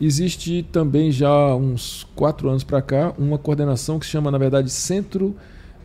existe 0.00 0.66
também 0.72 1.10
já 1.10 1.54
uns 1.54 2.06
quatro 2.14 2.48
anos 2.48 2.64
para 2.64 2.82
cá 2.82 3.14
uma 3.18 3.38
coordenação 3.38 3.98
que 3.98 4.06
se 4.06 4.12
chama, 4.12 4.30
na 4.30 4.38
verdade, 4.38 4.70
Centro, 4.70 5.34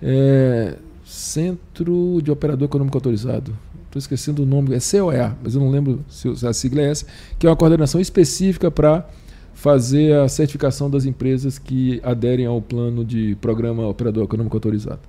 é, 0.02 0.76
Centro 1.06 2.22
de 2.22 2.32
Operador 2.32 2.66
Econômico 2.66 2.98
Autorizado. 2.98 3.56
Estou 3.86 4.00
esquecendo 4.00 4.44
o 4.44 4.46
nome, 4.46 4.76
é 4.76 4.80
COEA, 4.80 5.36
mas 5.44 5.56
eu 5.56 5.62
não 5.62 5.72
lembro 5.72 6.06
se 6.08 6.46
a 6.46 6.54
sigla 6.54 6.82
é 6.82 6.92
essa, 6.92 7.06
que 7.40 7.48
é 7.48 7.50
uma 7.50 7.56
coordenação 7.56 8.00
específica 8.00 8.70
para 8.70 9.08
fazer 9.54 10.16
a 10.16 10.30
certificação 10.30 10.90
das 10.90 11.06
empresas 11.06 11.58
que 11.58 12.00
aderem 12.04 12.46
ao 12.46 12.62
plano 12.62 13.04
de 13.04 13.36
programa 13.42 13.88
operador 13.88 14.24
econômico 14.24 14.56
autorizado. 14.56 15.02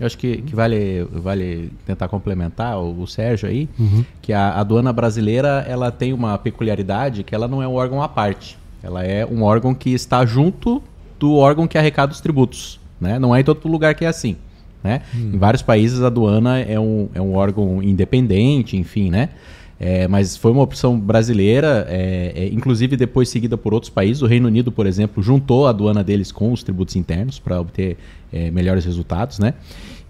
Eu 0.00 0.06
acho 0.06 0.16
que, 0.16 0.38
que 0.42 0.54
vale, 0.54 1.04
vale 1.10 1.72
tentar 1.84 2.08
complementar 2.08 2.78
o, 2.78 3.02
o 3.02 3.06
Sérgio 3.06 3.48
aí, 3.48 3.68
Uhum. 3.78 4.04
que 4.22 4.32
a 4.32 4.52
aduana 4.52 4.92
brasileira 4.92 5.64
ela 5.68 5.90
tem 5.90 6.12
uma 6.12 6.38
peculiaridade 6.38 7.22
que 7.24 7.34
ela 7.34 7.48
não 7.48 7.62
é 7.62 7.66
um 7.66 7.74
órgão 7.74 8.02
à 8.02 8.08
parte. 8.08 8.56
Ela 8.82 9.04
é 9.04 9.26
um 9.26 9.42
órgão 9.42 9.74
que 9.74 9.90
está 9.90 10.24
junto 10.24 10.80
do 11.18 11.34
órgão 11.34 11.66
que 11.66 11.76
arrecada 11.76 12.12
os 12.12 12.20
tributos. 12.20 12.78
Né? 13.00 13.18
Não 13.18 13.34
é 13.34 13.40
em 13.40 13.44
todo 13.44 13.66
lugar 13.68 13.94
que 13.94 14.04
é 14.04 14.08
assim. 14.08 14.36
Né? 14.84 15.02
Em 15.12 15.36
vários 15.36 15.62
países 15.62 16.00
a 16.02 16.06
aduana 16.06 16.60
é 16.60 16.78
um, 16.78 17.08
é 17.12 17.20
um 17.20 17.34
órgão 17.34 17.82
independente, 17.82 18.76
enfim, 18.76 19.10
né? 19.10 19.30
É, 19.80 20.08
mas 20.08 20.36
foi 20.36 20.50
uma 20.50 20.62
opção 20.62 20.98
brasileira, 20.98 21.86
é, 21.88 22.32
é, 22.34 22.46
inclusive 22.48 22.96
depois 22.96 23.28
seguida 23.28 23.56
por 23.56 23.72
outros 23.72 23.90
países. 23.90 24.22
O 24.22 24.26
Reino 24.26 24.48
Unido, 24.48 24.72
por 24.72 24.86
exemplo, 24.86 25.22
juntou 25.22 25.66
a 25.68 25.70
aduana 25.70 26.02
deles 26.02 26.32
com 26.32 26.52
os 26.52 26.64
tributos 26.64 26.96
internos 26.96 27.38
para 27.38 27.60
obter 27.60 27.96
é, 28.32 28.50
melhores 28.50 28.84
resultados, 28.84 29.38
né? 29.38 29.54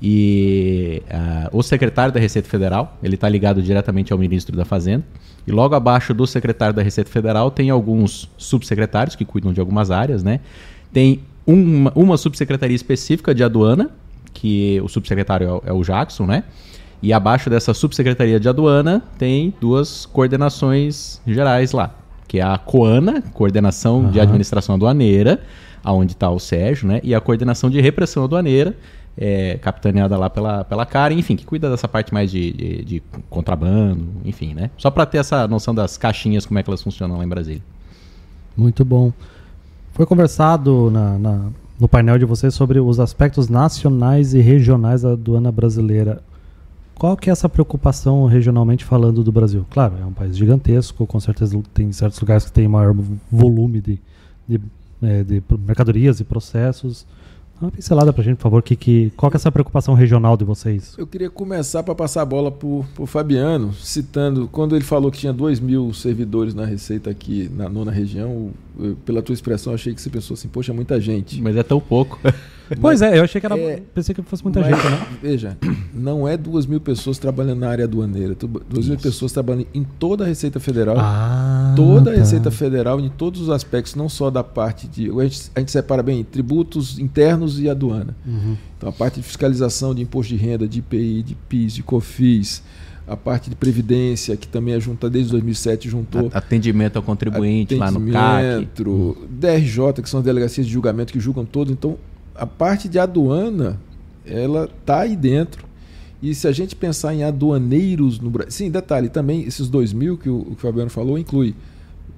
E 0.01 1.03
ah, 1.11 1.51
o 1.53 1.63
secretário 1.63 2.15
da 2.15 2.21
Receita 2.21 2.49
Federal, 2.49 2.97
ele 3.03 3.17
está 3.17 3.29
ligado 3.29 3.61
diretamente 3.63 4.13
ao 4.13 4.19
ministro 4.19 4.57
da 4.57 4.65
Fazenda. 4.65 5.05
E 5.47 5.51
logo 5.53 5.75
abaixo 5.75 6.15
do 6.15 6.27
secretário 6.27 6.75
da 6.75 6.83
Receita 6.83 7.11
Federal 7.11 7.51
tem 7.51 7.69
alguns 7.69 8.31
subsecretários 8.39 9.17
que 9.17 9.25
cuidam 9.25 9.53
de 9.53 9.61
algumas 9.61 9.91
áreas, 9.91 10.23
né? 10.23 10.41
Tem 10.93 11.21
uma, 11.47 11.93
uma 11.95 12.17
subsecretaria 12.17 12.77
específica 12.77 13.35
de 13.35 13.43
aduana, 13.43 13.91
que 14.33 14.81
o 14.83 14.89
subsecretário 14.89 15.47
é 15.47 15.53
o- 15.53 15.63
é 15.67 15.73
o 15.73 15.83
Jackson, 15.83 16.27
né? 16.27 16.45
E 17.03 17.13
abaixo 17.13 17.49
dessa 17.49 17.73
subsecretaria 17.73 18.41
de 18.41 18.49
aduana 18.49 19.03
tem 19.19 19.55
duas 19.61 20.05
coordenações 20.07 21.21
gerais 21.27 21.73
lá. 21.73 21.95
que 22.27 22.39
é 22.41 22.43
a 22.43 22.59
COANA, 22.59 23.23
Coordenação 23.33 24.11
de 24.11 24.19
Aham. 24.19 24.29
Administração 24.29 24.75
Aduaneira, 24.75 25.41
aonde 25.83 26.13
está 26.13 26.29
o 26.29 26.39
Sérgio, 26.39 26.87
né? 26.87 27.01
E 27.03 27.15
a 27.15 27.21
Coordenação 27.23 27.71
de 27.71 27.81
Repressão 27.81 28.25
Aduaneira, 28.25 28.77
é, 29.17 29.57
capitaneada 29.63 30.15
lá 30.19 30.29
pela, 30.29 30.63
pela 30.63 30.85
Karen, 30.85 31.15
enfim, 31.15 31.37
que 31.37 31.47
cuida 31.47 31.71
dessa 31.71 31.89
parte 31.89 32.13
mais 32.13 32.31
de, 32.31 32.53
de, 32.53 32.85
de 32.85 33.03
contrabando, 33.31 34.07
enfim, 34.27 34.53
né? 34.53 34.71
Só 34.77 34.91
para 34.91 35.07
ter 35.07 35.19
essa 35.19 35.49
noção 35.49 35.75
das 35.75 35.97
caixinhas, 35.97 36.45
como 36.45 36.59
é 36.59 36.63
que 36.63 36.69
elas 36.69 36.83
funcionam 36.83 37.17
lá 37.17 37.25
em 37.25 37.29
Brasília. 37.29 37.63
Muito 38.57 38.85
bom. 38.85 39.11
Foi 39.95 40.05
conversado 40.05 40.91
na- 40.91 41.19
na- 41.19 41.47
no 41.81 41.89
painel 41.89 42.19
de 42.19 42.25
vocês 42.27 42.53
sobre 42.55 42.79
os 42.79 43.01
aspectos 43.01 43.49
nacionais 43.49 44.35
e 44.35 44.41
regionais 44.41 45.01
da 45.03 45.13
aduana 45.13 45.51
brasileira. 45.51 46.23
Qual 46.99 47.17
que 47.17 47.31
é 47.31 47.33
essa 47.33 47.49
preocupação 47.49 48.27
regionalmente 48.27 48.85
falando 48.85 49.23
do 49.23 49.31
Brasil? 49.31 49.65
Claro, 49.71 49.95
é 50.03 50.05
um 50.05 50.13
país 50.13 50.37
gigantesco, 50.37 51.07
com 51.07 51.21
certeza 51.21 51.57
tem 51.73 51.93
certos 51.93 52.19
lugares 52.21 52.47
que 52.47 52.53
tem 52.53 52.67
maior 52.67 52.93
volume 53.31 53.81
de, 53.81 54.01
de, 54.49 54.61
eh, 55.01 55.23
de 55.23 55.41
mercadorias 55.61 56.19
e 56.19 56.25
processos. 56.25 57.07
Dá 57.61 57.67
uma 57.67 57.73
pincelada 57.73 58.13
pra 58.13 58.23
gente, 58.23 58.37
por 58.37 58.45
favor, 58.45 58.63
que, 58.63 58.77
que, 58.77 59.13
qual 59.17 59.31
que 59.31 59.37
é 59.37 59.39
essa 59.39 59.51
preocupação 59.51 59.93
regional 59.95 60.37
de 60.37 60.45
vocês? 60.45 60.95
Eu 60.97 61.09
queria 61.09 61.29
começar 61.29 61.83
para 61.83 61.93
passar 61.93 62.23
a 62.23 62.25
bola 62.25 62.53
para 62.53 62.69
o 62.69 63.07
Fabiano, 63.07 63.75
citando, 63.75 64.49
quando 64.49 64.77
ele 64.77 64.85
falou 64.85 65.11
que 65.11 65.19
tinha 65.19 65.33
2 65.33 65.59
mil 65.59 65.93
servidores 65.93 66.55
na 66.55 66.65
Receita 66.65 67.11
aqui 67.11 67.51
na 67.53 67.69
nona 67.69 67.91
região, 67.91 68.53
eu, 68.79 68.97
pela 69.05 69.21
tua 69.21 69.33
expressão, 69.33 69.75
achei 69.75 69.93
que 69.93 70.01
você 70.01 70.09
pensou 70.09 70.35
assim, 70.35 70.47
poxa, 70.47 70.73
muita 70.73 71.01
gente. 71.01 71.43
Mas 71.43 71.57
é 71.57 71.63
tão 71.65 71.81
pouco. 71.81 72.21
Pois 72.83 73.01
é, 73.01 73.19
eu 73.19 73.25
achei 73.25 73.41
que 73.41 73.47
era. 73.47 73.59
É, 73.59 73.83
pensei 73.95 74.15
que 74.15 74.21
fosse 74.21 74.45
muita 74.45 74.61
Mas, 74.61 74.77
gente, 74.77 74.91
né? 74.91 75.07
Veja, 75.23 75.57
não 75.95 76.29
é 76.29 76.37
duas 76.37 76.67
mil 76.67 76.79
pessoas 76.79 77.19
trabalhando 77.19 77.61
na 77.61 77.71
área 77.71 77.85
aduaneira, 77.85 78.37
duas 78.69 78.87
mil 78.87 78.99
pessoas 78.99 79.33
trabalhando 79.33 79.67
em 79.73 79.85
toda 79.85 80.25
a 80.25 80.27
Receita 80.27 80.61
Federal. 80.61 80.97
Ah, 80.99 81.58
toda 81.83 82.13
a. 82.13 82.15
Receita 82.15 82.51
Federal, 82.51 83.01
em 83.01 83.09
todos 83.09 83.41
os 83.43 83.51
aspectos, 83.51 83.95
não 83.95 84.09
só 84.09 84.31
da 84.31 84.45
parte 84.45 84.87
de. 84.87 85.11
A 85.11 85.23
gente, 85.25 85.51
a 85.55 85.61
gente 85.61 85.73
separa 85.73 86.03
bem 86.03 86.25
tributos 86.25 86.99
internos 86.99 87.61
e 87.61 87.69
aduana. 87.69 88.17
Uhum. 88.27 88.57
Então, 88.77 88.89
a 88.89 88.93
parte 88.93 89.21
de 89.21 89.23
fiscalização 89.23 89.95
de 89.95 90.03
imposto 90.03 90.35
de 90.35 90.41
renda, 90.41 90.69
de 90.69 90.79
IPI, 90.79 91.23
de 91.23 91.35
PIS, 91.35 91.75
de 91.75 91.83
COFIS, 91.83 92.63
a 93.07 93.17
parte 93.17 93.49
de 93.49 93.57
previdência, 93.57 94.37
que 94.37 94.47
também 94.47 94.75
é 94.75 94.81
junta 94.81 95.09
desde 95.09 95.33
2007, 95.33 95.89
juntou. 95.89 96.31
Atendimento 96.33 96.97
ao 96.97 97.03
contribuinte 97.03 97.75
lá 97.75 97.91
no 97.91 98.01
CAC. 98.13 98.47
atendimento, 98.47 99.29
DRJ, 99.31 100.03
que 100.03 100.09
são 100.09 100.21
as 100.21 100.25
delegacias 100.25 100.67
de 100.67 100.73
julgamento 100.73 101.13
que 101.13 101.19
julgam 101.19 101.45
todos. 101.45 101.73
Então, 101.73 101.97
a 102.35 102.47
parte 102.47 102.89
de 102.89 102.99
aduana, 102.99 103.81
ela 104.25 104.69
está 104.81 105.01
aí 105.01 105.17
dentro. 105.17 105.68
E 106.23 106.35
se 106.35 106.49
a 106.49 106.53
gente 106.53 106.75
pensar 106.75 107.15
em 107.15 107.23
aduaneiros 107.23 108.19
no 108.19 108.29
Brasil. 108.31 108.51
Sim, 108.53 108.71
detalhe, 108.71 109.09
também 109.09 109.43
esses 109.43 109.69
2 109.69 109.93
mil 109.93 110.19
que 110.19 110.29
o, 110.29 110.45
que 110.45 110.53
o 110.53 110.57
Fabiano 110.57 110.91
falou 110.91 111.17
inclui 111.19 111.55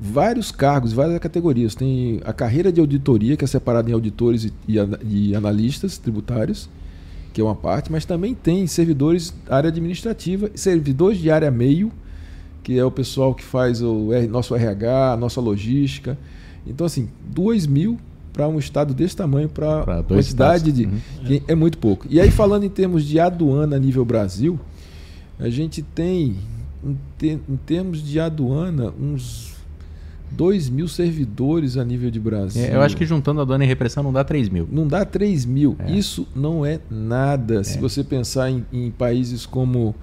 vários 0.01 0.51
cargos, 0.51 0.93
várias 0.93 1.19
categorias. 1.19 1.75
Tem 1.75 2.21
a 2.25 2.33
carreira 2.33 2.73
de 2.73 2.81
auditoria, 2.81 3.37
que 3.37 3.45
é 3.45 3.47
separada 3.47 3.91
em 3.91 3.93
auditores 3.93 4.45
e, 4.45 4.53
e, 4.67 4.79
ana- 4.79 4.99
analistas 5.37 5.99
tributários, 5.99 6.69
que 7.35 7.41
é 7.41 7.45
uma 7.45 7.55
parte, 7.55 7.93
mas 7.93 8.07
também 8.07 8.35
tem 8.35 8.67
servidores 8.67 9.35
área 9.49 9.69
administrativa, 9.69 10.51
servidores 10.55 11.19
de 11.19 11.31
área 11.31 11.51
meio, 11.51 11.93
que 12.63 12.79
é 12.79 12.85
o 12.85 12.91
pessoal 12.91 13.35
que 13.35 13.45
faz 13.45 13.83
o 13.83 14.09
nosso 14.31 14.55
RH, 14.55 15.17
nossa 15.19 15.41
logística. 15.41 16.19
Então, 16.67 16.87
assim, 16.87 17.09
2 17.27 17.67
mil 17.67 17.99
para 18.33 18.49
um 18.49 18.59
estado 18.59 18.95
desse 18.95 19.17
tamanho, 19.17 19.49
para 19.49 20.03
quantidade 20.05 20.73
de. 20.73 20.89
que 21.27 21.43
é 21.47 21.55
muito 21.55 21.79
pouco. 21.79 22.07
E 22.09 22.21
aí, 22.21 22.31
falando 22.31 22.65
em 22.65 22.69
termos 22.69 23.05
de 23.05 23.19
aduana 23.19 23.77
a 23.77 23.79
nível 23.79 24.05
Brasil, 24.05 24.59
a 25.39 25.49
gente 25.49 25.83
tem, 25.83 26.37
em, 26.85 26.99
em 27.49 27.57
termos 27.67 28.03
de 28.03 28.21
aduana, 28.21 28.93
uns 29.01 29.51
2 30.31 30.69
mil 30.69 30.87
servidores 30.87 31.77
a 31.77 31.85
nível 31.85 32.11
de 32.11 32.21
Brasil. 32.21 32.65
É, 32.65 32.75
eu 32.75 32.81
acho 32.81 32.97
que 32.97 33.05
juntando 33.05 33.41
a 33.41 33.45
dona 33.45 33.65
e 33.65 33.67
repressão 33.67 34.03
não 34.03 34.13
dá 34.13 34.23
3 34.23 34.49
mil. 34.49 34.69
Não 34.71 34.87
dá 34.87 35.05
3 35.05 35.45
mil. 35.45 35.77
É. 35.79 35.91
Isso 35.91 36.27
não 36.35 36.65
é 36.65 36.79
nada. 36.91 37.65
Se 37.65 37.79
você 37.79 38.05
pensar 38.05 38.51
em, 38.51 38.65
em 38.73 38.91
países 38.91 39.45
como 39.45 39.95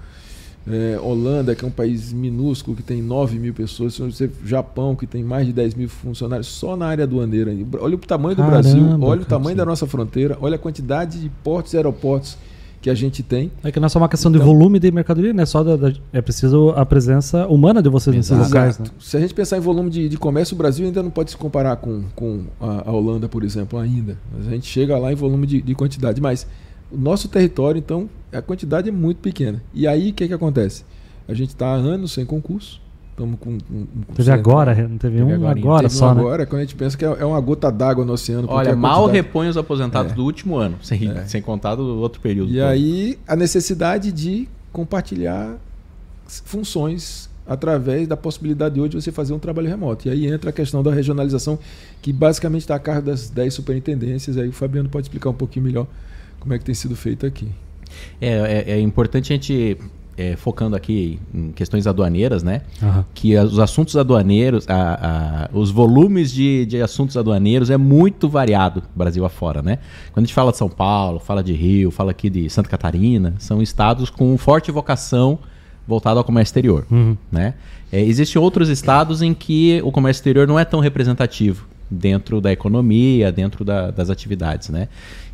é, 0.70 0.98
Holanda, 1.00 1.54
que 1.54 1.64
é 1.64 1.68
um 1.68 1.70
país 1.70 2.12
minúsculo, 2.12 2.76
que 2.76 2.82
tem 2.82 3.00
9 3.02 3.38
mil 3.38 3.54
pessoas, 3.54 3.94
se 3.94 4.02
você 4.02 4.30
Japão, 4.44 4.94
que 4.94 5.06
tem 5.06 5.22
mais 5.24 5.46
de 5.46 5.52
10 5.52 5.74
mil 5.74 5.88
funcionários, 5.88 6.46
só 6.48 6.76
na 6.76 6.86
área 6.86 7.04
aduaneira. 7.04 7.50
Olha 7.80 7.94
o 7.94 7.98
tamanho 7.98 8.36
do 8.36 8.42
Caramba, 8.42 8.62
Brasil, 8.62 8.82
olha 9.00 9.22
o 9.22 9.24
tamanho 9.24 9.50
sim. 9.54 9.56
da 9.56 9.64
nossa 9.64 9.86
fronteira, 9.86 10.36
olha 10.40 10.56
a 10.56 10.58
quantidade 10.58 11.20
de 11.20 11.28
portos 11.42 11.72
e 11.72 11.76
aeroportos 11.76 12.36
que 12.80 12.88
a 12.88 12.94
gente 12.94 13.24
tem. 13.24 13.50
É 13.64 13.72
que 13.72 13.80
não 13.80 13.86
é 13.86 13.88
só 13.88 13.98
uma 13.98 14.08
questão 14.08 14.30
de 14.30 14.38
Então- 14.38 14.46
volume 14.46 14.78
de 14.78 14.88
mercadoria, 14.92 15.32
né? 15.32 15.44
Só 15.44 15.64
da, 15.64 15.74
da- 15.74 15.92
é 16.12 16.20
preciso 16.22 16.70
a 16.76 16.86
presença 16.86 17.44
humana 17.48 17.82
de 17.82 17.88
vocês 17.88 18.14
nesses 18.14 18.30
locais, 18.38 18.78
né? 18.78 18.86
Se 19.00 19.16
a 19.16 19.20
gente 19.20 19.34
pensar 19.34 19.56
em 19.58 19.60
volume 19.60 19.90
de, 19.90 20.08
de 20.08 20.16
comércio, 20.16 20.54
o 20.54 20.58
Brasil 20.58 20.86
ainda 20.86 21.02
não 21.02 21.10
pode 21.10 21.32
se 21.32 21.36
comparar 21.36 21.74
com, 21.76 22.04
com 22.14 22.42
a, 22.60 22.88
a 22.88 22.92
Holanda, 22.92 23.28
por 23.28 23.42
exemplo, 23.42 23.80
ainda. 23.80 24.16
Mas 24.32 24.46
a 24.46 24.50
gente 24.50 24.66
chega 24.68 24.96
lá 24.96 25.10
em 25.12 25.16
volume 25.16 25.44
de, 25.44 25.60
de 25.60 25.74
quantidade. 25.74 26.20
Mas 26.20 26.46
o 26.90 26.96
nosso 26.96 27.28
território, 27.28 27.78
então, 27.78 28.08
a 28.32 28.40
quantidade 28.42 28.88
é 28.88 28.92
muito 28.92 29.18
pequena. 29.18 29.62
E 29.74 29.86
aí, 29.86 30.10
o 30.10 30.14
que, 30.14 30.26
que 30.28 30.34
acontece? 30.34 30.84
A 31.26 31.34
gente 31.34 31.50
está 31.50 31.68
há 31.68 31.74
anos 31.74 32.12
sem 32.12 32.24
concurso. 32.24 32.80
Estamos 33.10 33.38
com, 33.40 33.58
com, 33.58 33.86
com 34.06 34.12
Teve 34.14 34.30
agora, 34.30 34.72
não 34.88 34.96
teve, 34.96 35.16
Teve 35.18 35.22
um 35.24 35.34
agora, 35.34 35.58
agora, 35.58 35.82
Teve 35.88 35.94
um 35.94 35.98
só, 35.98 36.14
né? 36.14 36.20
agora, 36.20 36.46
quando 36.46 36.60
a 36.60 36.64
gente 36.64 36.76
pensa 36.76 36.96
que 36.96 37.04
é 37.04 37.08
é 37.08 37.24
uma 37.24 37.40
gota 37.40 37.70
d'água 37.70 38.04
no 38.04 38.12
oceano. 38.12 38.46
porque 38.46 38.58
Olha, 38.60 38.76
mal 38.76 39.02
quantidade- 39.04 39.26
repõe 39.26 39.48
os 39.48 39.56
aposentados 39.56 40.12
É. 40.12 40.14
do 40.14 40.22
último 40.24 40.56
ano, 40.56 40.76
sem, 40.82 41.10
É. 41.10 41.24
sem 41.24 41.42
contar 41.42 41.74
do 41.74 41.82
outro 41.98 42.20
período. 42.20 42.50
E 42.52 42.54
todo. 42.58 42.62
aí, 42.64 43.18
a 43.26 43.34
necessidade 43.34 44.12
de 44.12 44.48
compartilhar 44.72 45.56
funções 46.44 47.28
através 47.46 48.06
da 48.06 48.16
possibilidade 48.16 48.74
de 48.74 48.80
hoje 48.80 48.94
você 48.94 49.10
fazer 49.10 49.32
um 49.32 49.38
trabalho 49.38 49.68
remoto. 49.68 50.06
E 50.06 50.10
aí 50.10 50.26
entra 50.26 50.50
a 50.50 50.52
questão 50.52 50.82
da 50.82 50.92
regionalização, 50.92 51.58
que 52.02 52.12
basicamente 52.12 52.60
está 52.62 52.74
a 52.74 52.78
cargo 52.78 53.06
das 53.06 53.30
10 53.30 53.54
superintendências. 53.54 54.36
Aí 54.36 54.48
o 54.48 54.52
Fabiano 54.52 54.88
pode 54.88 55.06
explicar 55.06 55.30
um 55.30 55.34
pouquinho 55.34 55.64
melhor 55.64 55.86
como 56.40 56.54
é 56.54 56.58
que 56.58 56.64
tem 56.64 56.74
sido 56.74 56.94
feito 56.96 57.26
aqui. 57.26 57.48
É, 58.20 58.64
é, 58.68 58.72
é 58.72 58.80
importante 58.80 59.32
a 59.32 59.36
gente, 59.36 59.76
é, 60.16 60.36
focando 60.36 60.76
aqui 60.76 61.18
em 61.34 61.52
questões 61.52 61.86
aduaneiras, 61.86 62.42
né? 62.42 62.62
Aham. 62.82 63.04
que 63.14 63.36
os 63.36 63.58
assuntos 63.58 63.96
aduaneiros, 63.96 64.68
a- 64.68 65.48
a- 65.52 65.56
os 65.56 65.70
volumes 65.70 66.32
de, 66.32 66.66
de 66.66 66.80
assuntos 66.82 67.16
aduaneiros 67.16 67.70
é 67.70 67.76
muito 67.76 68.28
variado 68.28 68.82
Brasil 68.94 69.24
afora, 69.24 69.62
né? 69.62 69.78
Quando 70.12 70.24
a 70.24 70.26
gente 70.26 70.34
fala 70.34 70.50
de 70.52 70.58
São 70.58 70.68
Paulo, 70.68 71.18
fala 71.18 71.42
de 71.42 71.52
Rio, 71.52 71.90
fala 71.90 72.10
aqui 72.10 72.28
de 72.28 72.48
Santa 72.50 72.68
Catarina, 72.68 73.34
são 73.38 73.62
estados 73.62 74.10
com 74.10 74.36
forte 74.36 74.70
vocação 74.70 75.38
voltada 75.86 76.20
ao 76.20 76.24
comércio 76.24 76.50
exterior, 76.50 76.86
Uhum. 76.90 77.16
né? 77.32 77.54
É, 77.90 78.02
Existem 78.02 78.40
outros 78.40 78.68
estados 78.68 79.22
em 79.22 79.32
que 79.32 79.80
o 79.82 79.90
comércio 79.90 80.20
exterior 80.20 80.46
não 80.46 80.58
é 80.58 80.64
tão 80.64 80.80
representativo 80.80 81.66
dentro 81.90 82.40
da 82.40 82.52
economia, 82.52 83.30
dentro 83.32 83.64
da- 83.64 83.90
das 83.90 84.10
atividades, 84.10 84.68
né? 84.68 84.88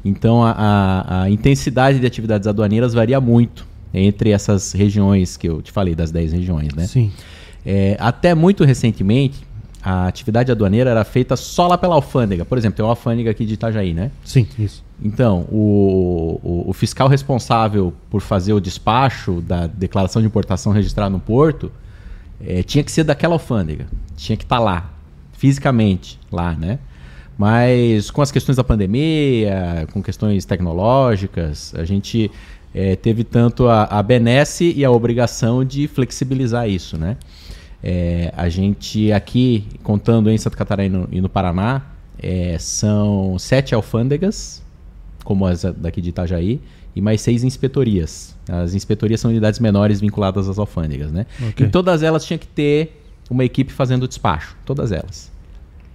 Então 0.05 0.43
a, 0.45 0.51
a- 0.53 1.23
a 1.23 1.31
intensidade 1.31 1.99
de 1.99 2.07
atividades 2.07 2.47
aduaneiras 2.47 2.95
varia 2.95 3.21
muito 3.21 3.67
entre 3.93 4.31
essas 4.31 4.73
regiões 4.73 5.37
que 5.37 5.49
eu 5.49 5.63
te 5.63 5.71
falei, 5.73 5.95
das 5.95 6.11
10 6.11 6.33
regiões, 6.33 6.75
né? 6.75 6.87
Sim. 6.87 7.13
É, 7.65 7.97
até 8.01 8.35
muito 8.35 8.65
recentemente, 8.65 9.41
a 9.83 10.07
atividade 10.07 10.51
aduaneira 10.51 10.91
era 10.91 11.05
feita 11.05 11.37
só 11.37 11.67
lá 11.69 11.77
pela 11.79 11.95
alfândega. 11.95 12.45
Por 12.45 12.57
exemplo, 12.59 12.77
tem 12.77 12.85
uma 12.85 12.93
alfândega 12.93 13.31
aqui 13.31 13.45
de 13.45 13.55
Itajaí, 13.55 13.93
né? 13.95 14.11
Sim, 14.25 14.47
isso. 14.59 14.83
Então, 15.03 15.47
o, 15.51 16.41
o- 16.43 16.65
o 16.71 16.73
fiscal 16.73 17.07
responsável 17.09 17.93
por 18.11 18.21
fazer 18.21 18.53
o 18.53 18.61
despacho 18.61 19.41
da 19.43 19.67
declaração 19.67 20.23
de 20.23 20.27
importação 20.29 20.73
registrada 20.73 21.11
no 21.11 21.21
porto 21.21 21.71
eh, 22.41 22.63
tinha 22.63 22.83
que 22.83 22.91
ser 22.91 23.05
daquela 23.05 23.35
alfândega. 23.35 23.87
Tinha 24.17 24.37
que 24.37 24.45
estar 24.45 24.59
lá, 24.59 24.91
fisicamente 25.35 26.19
lá, 26.33 26.55
né? 26.55 26.79
Mas 27.37 28.11
com 28.11 28.23
as 28.23 28.31
questões 28.31 28.57
da 28.57 28.65
pandemia, 28.65 29.87
com 29.93 30.03
questões 30.03 30.45
tecnológicas, 30.45 31.75
a 31.77 31.85
gente 31.85 32.31
eh, 32.73 32.97
teve 32.97 33.25
tanto 33.25 33.69
a, 33.69 33.85
a 33.85 34.03
benesse 34.03 34.73
e 34.73 34.85
a 34.85 34.91
obrigação 34.91 35.65
de 35.65 35.89
flexibilizar 35.89 36.69
isso, 36.69 36.97
né? 36.97 37.17
Eh, 37.83 38.33
a 38.37 38.49
gente 38.49 39.13
aqui, 39.13 39.67
contando 39.83 40.31
em 40.31 40.39
Santa 40.39 40.57
Catarina 40.57 41.07
e 41.11 41.21
no 41.21 41.29
Paraná, 41.29 41.83
eh, 42.23 42.57
são 42.59 43.39
sete 43.39 43.75
alfândegas, 43.75 44.63
como 45.25 45.45
as 45.45 45.65
daqui 45.65 46.01
de 46.01 46.11
Itajaí, 46.11 46.61
e 46.97 47.01
mais 47.01 47.21
seis 47.21 47.43
inspetorias. 47.43 48.37
As 48.49 48.75
inspetorias 48.75 49.21
são 49.21 49.31
unidades 49.31 49.59
menores 49.59 50.01
vinculadas 50.01 50.49
às 50.49 50.59
alfândegas, 50.59 51.11
né? 51.11 51.27
Ok. 51.49 51.67
E 51.67 51.69
todas 51.69 52.03
elas 52.03 52.25
tinham 52.25 52.39
que 52.39 52.47
ter 52.47 53.04
uma 53.31 53.45
equipe 53.45 53.73
fazendo 53.73 54.05
o 54.05 54.09
despacho, 54.09 54.57
todas 54.65 54.93
elas. 54.93 55.31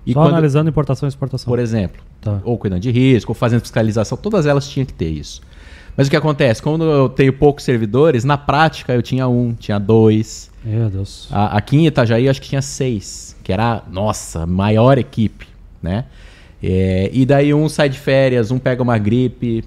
E 0.06 0.14
Só 0.14 0.22
quando- 0.22 0.30
analisando 0.34 0.70
importação 0.70 1.08
e 1.08 1.10
exportação. 1.10 1.46
por 1.50 1.60
exemplo, 1.60 2.02
Tá. 2.22 2.40
ou 2.44 2.58
cuidando 2.58 2.82
de 2.82 2.92
risco, 2.92 3.32
ou 3.32 3.36
fazendo 3.36 3.62
fiscalização, 3.62 4.18
todas 4.18 4.46
elas 4.46 4.68
tinham 4.68 4.86
que 4.86 4.94
ter 4.94 5.10
isso. 5.10 5.42
Mas 5.96 6.08
o 6.08 6.10
que 6.10 6.16
acontece? 6.16 6.62
Quando 6.62 6.84
eu 6.86 7.10
tenho 7.10 7.34
poucos 7.34 7.64
servidores, 7.66 8.24
na 8.24 8.38
prática 8.38 8.94
eu 8.94 9.02
tinha 9.02 9.28
um, 9.28 9.54
tinha 9.54 9.78
dois. 9.80 10.50
Meu 10.64 10.90
Deus. 10.90 11.28
A- 11.32 11.58
aqui 11.58 11.78
em 11.78 11.88
Itajaí 11.88 12.26
eu 12.26 12.32
acho 12.32 12.42
que 12.42 12.48
tinha 12.50 12.62
seis, 12.62 13.36
que 13.44 13.52
era, 13.52 13.84
nossa, 13.92 14.46
maior 14.46 14.98
equipe, 14.98 15.48
né? 15.82 16.06
É, 16.64 17.10
e 17.14 17.26
daí 17.26 17.54
um 17.54 17.68
sai 17.70 17.90
de 17.90 17.98
férias, 18.00 18.52
um 18.52 18.60
pega 18.60 18.82
uma 18.84 18.98
gripe, 18.98 19.64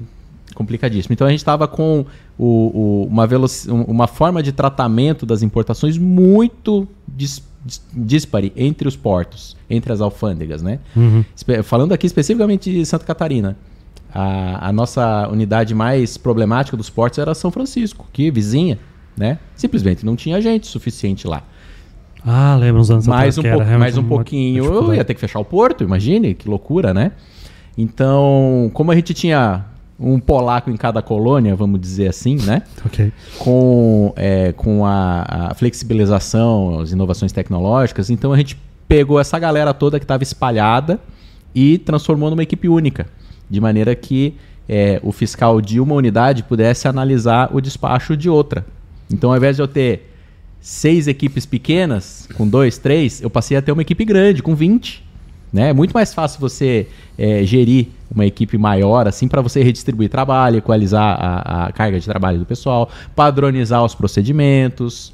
complicadíssimo. 0.54 1.12
Então 1.14 1.26
a 1.26 1.30
gente 1.30 1.40
estava 1.40 1.66
com 1.66 2.04
o- 2.38 2.44
o- 2.44 3.06
uma, 3.10 3.26
um- 3.68 3.82
uma 3.84 4.06
forma 4.06 4.42
de 4.42 4.52
tratamento 4.52 5.24
das 5.24 5.42
importações 5.42 5.96
muito 5.96 6.86
dis- 7.08 7.42
dis- 7.64 7.82
dispare 7.92 8.52
entre 8.56 8.86
os 8.88 8.96
portos, 8.96 9.56
entre 9.68 9.92
as 9.92 10.00
alfândegas, 10.00 10.62
né? 10.62 10.78
Uhum. 10.96 11.24
Falando 11.62 11.92
aqui 11.92 12.06
especificamente 12.06 12.70
de 12.70 12.84
Santa 12.84 13.04
Catarina, 13.04 13.56
a, 14.12 14.68
a 14.68 14.72
nossa 14.72 15.28
unidade 15.28 15.74
mais 15.74 16.16
problemática 16.16 16.76
dos 16.76 16.90
portos 16.90 17.18
era 17.18 17.34
São 17.34 17.50
Francisco, 17.50 18.06
que 18.12 18.30
vizinha, 18.30 18.78
né? 19.16 19.38
Simplesmente 19.54 20.04
não 20.04 20.16
tinha 20.16 20.40
gente 20.40 20.66
suficiente 20.66 21.26
lá. 21.26 21.42
Ah, 22.24 22.56
lembro 22.56 22.80
uns 22.80 22.90
anos 22.90 23.06
mais 23.06 23.36
um, 23.36 23.42
era 23.44 23.78
mais 23.78 23.98
um 23.98 24.04
pouquinho, 24.04 24.64
eu 24.64 24.94
ia 24.94 25.04
ter 25.04 25.14
que 25.14 25.20
fechar 25.20 25.40
o 25.40 25.44
porto, 25.44 25.82
imagine, 25.82 26.34
que 26.34 26.48
loucura, 26.48 26.94
né? 26.94 27.12
Então, 27.76 28.70
como 28.74 28.92
a 28.92 28.94
gente 28.94 29.12
tinha 29.14 29.64
um 30.02 30.18
polaco 30.18 30.70
em 30.70 30.76
cada 30.76 31.00
colônia, 31.00 31.54
vamos 31.54 31.80
dizer 31.80 32.08
assim, 32.08 32.36
né? 32.36 32.62
Ok. 32.84 33.12
com, 33.38 34.12
é, 34.16 34.52
com 34.52 34.84
a, 34.84 35.50
a 35.50 35.54
flexibilização, 35.54 36.80
as 36.80 36.92
inovações 36.92 37.32
tecnológicas. 37.32 38.10
Então 38.10 38.32
a 38.32 38.36
gente 38.36 38.58
pegou 38.88 39.20
essa 39.20 39.38
galera 39.38 39.72
toda 39.72 39.98
que 39.98 40.04
estava 40.04 40.22
espalhada 40.22 41.00
e 41.54 41.78
transformou 41.78 42.30
numa 42.30 42.42
equipe 42.42 42.68
única, 42.68 43.06
de 43.48 43.60
maneira 43.60 43.94
que 43.94 44.34
é, 44.68 45.00
o 45.02 45.12
fiscal 45.12 45.60
de 45.60 45.80
uma 45.80 45.94
unidade 45.94 46.42
pudesse 46.42 46.88
analisar 46.88 47.54
o 47.54 47.60
despacho 47.60 48.16
de 48.16 48.28
outra. 48.28 48.64
Então, 49.10 49.30
ao 49.30 49.36
invés 49.36 49.56
de 49.56 49.62
eu 49.62 49.68
ter 49.68 50.10
seis 50.60 51.08
equipes 51.08 51.44
pequenas, 51.44 52.28
com 52.36 52.48
dois, 52.48 52.78
três, 52.78 53.20
eu 53.20 53.28
passei 53.28 53.56
a 53.56 53.62
ter 53.62 53.72
uma 53.72 53.82
equipe 53.82 54.04
grande, 54.04 54.42
com 54.42 54.54
20. 54.54 55.04
Né? 55.52 55.68
É 55.68 55.72
muito 55.72 55.92
mais 55.92 56.14
fácil 56.14 56.40
você 56.40 56.86
é, 57.18 57.44
gerir 57.44 57.88
uma 58.14 58.24
equipe 58.24 58.56
maior, 58.56 59.06
assim, 59.06 59.28
para 59.28 59.42
você 59.42 59.62
redistribuir 59.62 60.08
trabalho, 60.08 60.58
equalizar 60.58 61.18
a, 61.20 61.66
a 61.66 61.72
carga 61.72 62.00
de 62.00 62.06
trabalho 62.06 62.38
do 62.38 62.46
pessoal, 62.46 62.88
padronizar 63.14 63.84
os 63.84 63.94
procedimentos. 63.94 65.12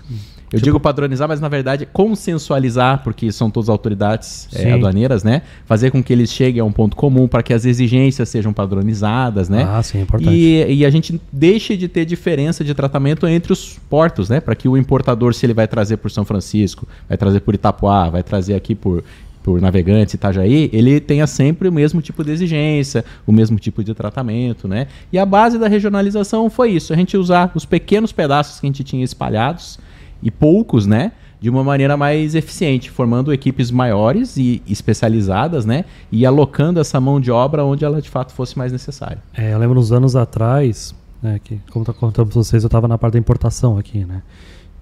Eu 0.51 0.61
digo 0.61 0.81
padronizar, 0.81 1.29
mas 1.29 1.41
na 1.41 1.49
verdade 1.49 1.87
consensualizar, 1.87 3.03
porque 3.05 3.31
são 3.31 3.51
todas 3.51 3.69
autoridades 3.69 4.49
é, 4.55 4.73
aduaneiras, 4.73 5.23
né? 5.23 5.43
Fazer 5.67 5.91
com 5.91 6.03
que 6.03 6.11
eles 6.11 6.33
cheguem 6.33 6.61
a 6.61 6.65
um 6.65 6.73
ponto 6.73 6.97
comum 6.97 7.29
para 7.29 7.43
que 7.43 7.53
as 7.53 7.67
exigências 7.67 8.29
sejam 8.31 8.53
padronizadas, 8.53 9.49
né? 9.49 9.67
Ah, 9.69 9.83
sim, 9.83 9.99
é 9.99 10.01
importante. 10.03 10.35
E, 10.35 10.77
e 10.77 10.87
a 10.87 10.91
gente 10.91 11.21
deixe 11.31 11.77
de 11.77 11.87
ter 11.87 12.07
diferença 12.07 12.65
de 12.65 12.73
tratamento 12.75 13.27
entre 13.27 13.53
os 13.53 13.79
portos, 13.91 14.31
né? 14.31 14.41
Para 14.41 14.55
que 14.55 14.67
o 14.67 14.77
importador, 14.77 15.35
se 15.35 15.45
ele 15.45 15.55
vai 15.55 15.69
trazer 15.69 15.99
por 15.99 16.11
São 16.11 16.25
Francisco, 16.25 16.89
vai 17.07 17.19
trazer 17.19 17.41
por 17.41 17.55
Itapuá, 17.55 18.09
vai 18.09 18.23
trazer 18.23 18.55
aqui 18.55 18.75
por, 18.75 19.05
por 19.49 19.63
Navegantes, 19.63 20.13
Itajaí, 20.13 20.69
ele 20.75 21.01
tenha 21.01 21.27
sempre 21.27 21.69
o 21.69 21.73
mesmo 21.73 22.03
tipo 22.03 22.23
de 22.23 22.31
exigência, 22.31 23.03
o 23.27 23.33
mesmo 23.33 23.59
tipo 23.59 23.83
de 23.83 23.95
tratamento, 23.95 24.69
né? 24.69 24.89
E 25.11 25.19
a 25.19 25.25
base 25.25 25.59
da 25.59 25.67
regionalização 25.67 26.51
foi 26.51 26.73
isso, 26.73 26.93
a 26.93 26.97
gente 26.97 27.17
usar 27.17 27.51
os 27.55 27.65
pequenos 27.65 28.13
pedaços 28.13 28.61
que 28.61 28.67
a 28.67 28.69
gente 28.69 28.85
tinha 28.85 29.03
espalhados, 29.03 29.79
e 30.23 30.31
poucos, 30.31 30.87
né? 30.87 31.13
De 31.41 31.49
uma 31.49 31.63
maneira 31.63 31.97
mais 31.97 32.35
eficiente, 32.35 32.91
formando 32.91 33.33
equipes 33.33 33.71
maiores 33.71 34.37
e 34.37 34.61
especializadas, 34.69 35.65
né? 35.65 35.85
E 36.11 36.27
alocando 36.27 36.79
essa 36.81 37.01
mão 37.01 37.21
de 37.21 37.31
obra 37.31 37.65
onde 37.65 37.85
ela 37.85 38.03
de 38.03 38.11
fato 38.11 38.33
fosse 38.33 38.59
mais 38.59 38.71
necessária. 38.73 39.19
É, 39.33 39.55
eu 39.55 39.59
lembro 39.59 39.79
uns 39.79 39.93
anos 39.93 40.15
atrás, 40.17 40.95
né, 41.23 41.41
que, 41.43 41.59
como 41.71 41.85
tá 41.85 41.93
contando 41.93 42.27
pra 42.27 42.35
vocês, 42.35 42.65
eu 42.65 42.69
estava 42.69 42.87
na 42.87 42.99
parte 42.99 43.15
da 43.15 43.19
importação 43.19 43.79
aqui, 43.79 44.05
né? 44.05 44.23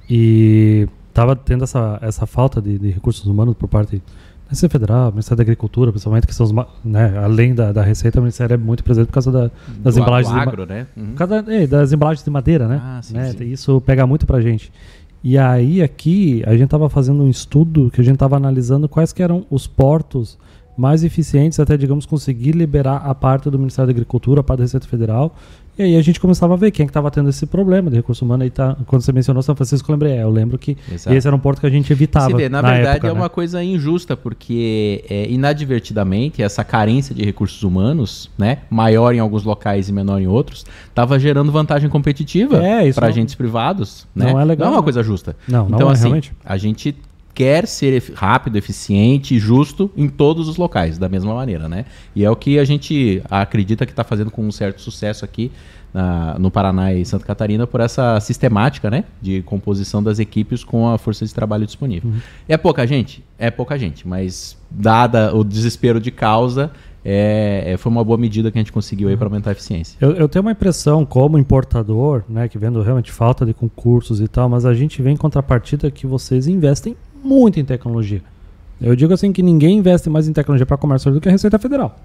E 0.08 0.88
tava 1.12 1.36
tendo 1.36 1.64
essa, 1.64 1.98
essa 2.02 2.26
falta 2.26 2.60
de, 2.60 2.78
de 2.78 2.90
recursos 2.90 3.26
humanos 3.26 3.54
por 3.56 3.68
parte 3.68 4.02
Receita 4.48 4.72
Federal, 4.72 5.10
Ministério 5.10 5.36
da 5.38 5.42
Agricultura, 5.42 5.90
principalmente, 5.90 6.26
que 6.26 6.34
são 6.34 6.46
os, 6.46 6.52
né, 6.84 7.18
além 7.18 7.54
da, 7.54 7.72
da 7.72 7.82
Receita, 7.82 8.18
o 8.20 8.22
Ministério 8.22 8.54
é 8.54 8.56
muito 8.56 8.84
presente 8.84 9.06
por 9.06 9.12
causa 9.14 9.32
da- 9.32 9.50
das 9.82 9.94
Do- 9.96 10.00
embalagens 10.00 10.32
do 10.32 10.34
de 10.40 10.48
agro, 10.48 10.66
né? 10.66 10.86
Uhum. 10.96 11.06
por 11.06 11.14
causa 11.14 11.44
é, 11.48 11.66
das 11.66 11.92
embalagens 11.92 12.24
de 12.24 12.30
madeira, 12.30 12.68
né? 12.68 12.80
Ah, 12.82 13.00
sim, 13.02 13.14
Né, 13.14 13.32
sim. 13.32 13.44
Isso 13.44 13.80
pega 13.80 14.06
muito 14.06 14.24
pra 14.26 14.40
gente. 14.40 14.72
E 15.24 15.36
aí 15.36 15.82
aqui 15.82 16.44
a 16.46 16.56
gente 16.56 16.68
tava 16.68 16.88
fazendo 16.88 17.22
um 17.24 17.28
estudo 17.28 17.90
que 17.90 18.00
a 18.00 18.04
gente 18.04 18.16
tava 18.18 18.36
analisando 18.36 18.88
quais 18.88 19.12
que 19.12 19.22
eram 19.22 19.44
os 19.50 19.66
portos 19.66 20.38
mais 20.78 21.02
eficientes 21.02 21.58
até, 21.58 21.76
digamos, 21.76 22.06
conseguir 22.06 22.52
liberar 22.52 22.98
a 22.98 23.14
parte 23.14 23.50
do 23.50 23.58
Ministério 23.58 23.86
da 23.86 23.92
Agricultura, 23.92 24.40
a 24.40 24.44
parte 24.44 24.58
da 24.58 24.64
Receita 24.64 24.86
Federal. 24.86 25.34
E 25.78 25.82
aí 25.82 25.96
a 25.96 26.00
gente 26.02 26.18
começava 26.18 26.54
a 26.54 26.56
ver 26.56 26.70
quem 26.70 26.84
é 26.84 26.86
que 26.86 26.90
estava 26.90 27.10
tendo 27.10 27.28
esse 27.28 27.44
problema 27.44 27.90
de 27.90 27.96
recurso 27.96 28.24
humano. 28.24 28.42
Aí 28.42 28.50
tá, 28.50 28.74
quando 28.86 29.02
você 29.02 29.12
mencionou 29.12 29.42
São 29.42 29.54
Francisco, 29.54 29.90
eu 29.90 29.92
lembrei. 29.94 30.12
É, 30.12 30.22
eu 30.22 30.30
lembro 30.30 30.56
que 30.56 30.76
Exato. 30.90 31.14
esse 31.14 31.26
era 31.26 31.36
um 31.36 31.38
porto 31.38 31.60
que 31.60 31.66
a 31.66 31.70
gente 31.70 31.92
evitava. 31.92 32.34
Vê, 32.34 32.48
na, 32.48 32.62
na 32.62 32.72
verdade 32.72 32.96
época, 32.96 33.08
é 33.08 33.12
né? 33.12 33.18
uma 33.20 33.28
coisa 33.28 33.62
injusta, 33.62 34.16
porque 34.16 35.04
é, 35.10 35.28
inadvertidamente 35.30 36.42
essa 36.42 36.64
carência 36.64 37.14
de 37.14 37.22
recursos 37.24 37.62
humanos, 37.62 38.30
né, 38.38 38.58
maior 38.70 39.14
em 39.14 39.18
alguns 39.18 39.44
locais 39.44 39.88
e 39.88 39.92
menor 39.92 40.20
em 40.20 40.26
outros, 40.26 40.64
estava 40.88 41.18
gerando 41.18 41.52
vantagem 41.52 41.90
competitiva 41.90 42.56
É, 42.64 42.90
para 42.92 43.06
não- 43.06 43.12
agentes 43.12 43.34
privados. 43.34 44.06
não 44.14 44.34
né? 44.36 44.42
é 44.42 44.44
legal, 44.44 44.66
Não 44.66 44.66
é 44.66 44.70
uma 44.70 44.76
não. 44.78 44.82
coisa 44.82 45.02
justa. 45.02 45.36
Não, 45.46 45.68
não 45.68 45.76
então, 45.76 45.88
é 45.90 45.92
assim, 45.92 46.02
realmente. 46.04 46.32
a 46.44 46.56
gente 46.56 46.96
quer 47.36 47.66
ser 47.66 48.02
rápido, 48.14 48.56
eficiente 48.56 49.34
e 49.34 49.38
justo 49.38 49.90
em 49.94 50.08
todos 50.08 50.48
os 50.48 50.56
locais, 50.56 50.96
da 50.96 51.06
mesma 51.06 51.34
maneira, 51.34 51.68
né? 51.68 51.84
E 52.14 52.24
é 52.24 52.30
o 52.30 52.34
que 52.34 52.58
a 52.58 52.64
gente 52.64 53.22
acredita 53.30 53.84
que 53.84 53.92
está 53.92 54.02
fazendo 54.02 54.30
com 54.30 54.42
um 54.42 54.50
certo 54.50 54.80
sucesso 54.80 55.22
aqui 55.22 55.52
na- 55.92 56.38
no 56.38 56.50
Paraná 56.50 56.94
e 56.94 57.04
Santa 57.04 57.26
Catarina 57.26 57.66
por 57.66 57.80
essa 57.80 58.18
sistemática, 58.20 58.88
né? 58.88 59.04
De 59.20 59.42
composição 59.42 60.02
das 60.02 60.18
equipes 60.18 60.64
com 60.64 60.88
a 60.88 60.96
força 60.96 61.26
de 61.26 61.34
trabalho 61.34 61.66
disponível. 61.66 62.10
É 62.48 62.56
pouca 62.56 62.86
gente? 62.86 63.22
É 63.38 63.50
pouca 63.50 63.78
gente, 63.78 64.08
mas 64.08 64.56
dada 64.70 65.36
o 65.36 65.44
desespero 65.44 66.00
de 66.00 66.10
causa, 66.10 66.70
é, 67.04 67.64
é- 67.72 67.76
foi 67.76 67.92
uma 67.92 68.02
boa 68.02 68.16
medida 68.16 68.50
que 68.50 68.56
a 68.58 68.60
gente 68.62 68.72
conseguiu 68.72 69.10
aí 69.10 69.16
para 69.16 69.26
aumentar 69.26 69.50
a 69.50 69.52
eficiência. 69.52 69.98
Eu, 70.00 70.12
eu 70.12 70.26
tenho 70.28 70.42
uma 70.42 70.52
impressão 70.52 71.04
como 71.04 71.36
importador, 71.38 72.22
né, 72.28 72.48
que 72.48 72.56
vendo 72.58 72.80
realmente 72.80 73.12
falta 73.12 73.44
de 73.44 73.52
concursos 73.52 74.20
e 74.22 74.26
tal, 74.26 74.48
mas 74.48 74.64
a 74.64 74.72
gente 74.72 75.02
vê 75.02 75.10
em 75.10 75.16
contrapartida 75.18 75.90
que 75.90 76.06
vocês 76.06 76.46
investem 76.48 76.96
muito 77.26 77.60
em 77.60 77.64
tecnologia. 77.64 78.22
Eu 78.80 78.94
digo 78.94 79.12
assim 79.12 79.32
que 79.32 79.42
ninguém 79.42 79.78
investe 79.78 80.08
mais 80.08 80.28
em 80.28 80.32
tecnologia 80.32 80.64
para 80.66 80.76
comércio 80.76 81.10
do 81.12 81.20
que 81.20 81.28
a 81.28 81.32
Receita 81.32 81.58
Federal. 81.58 81.96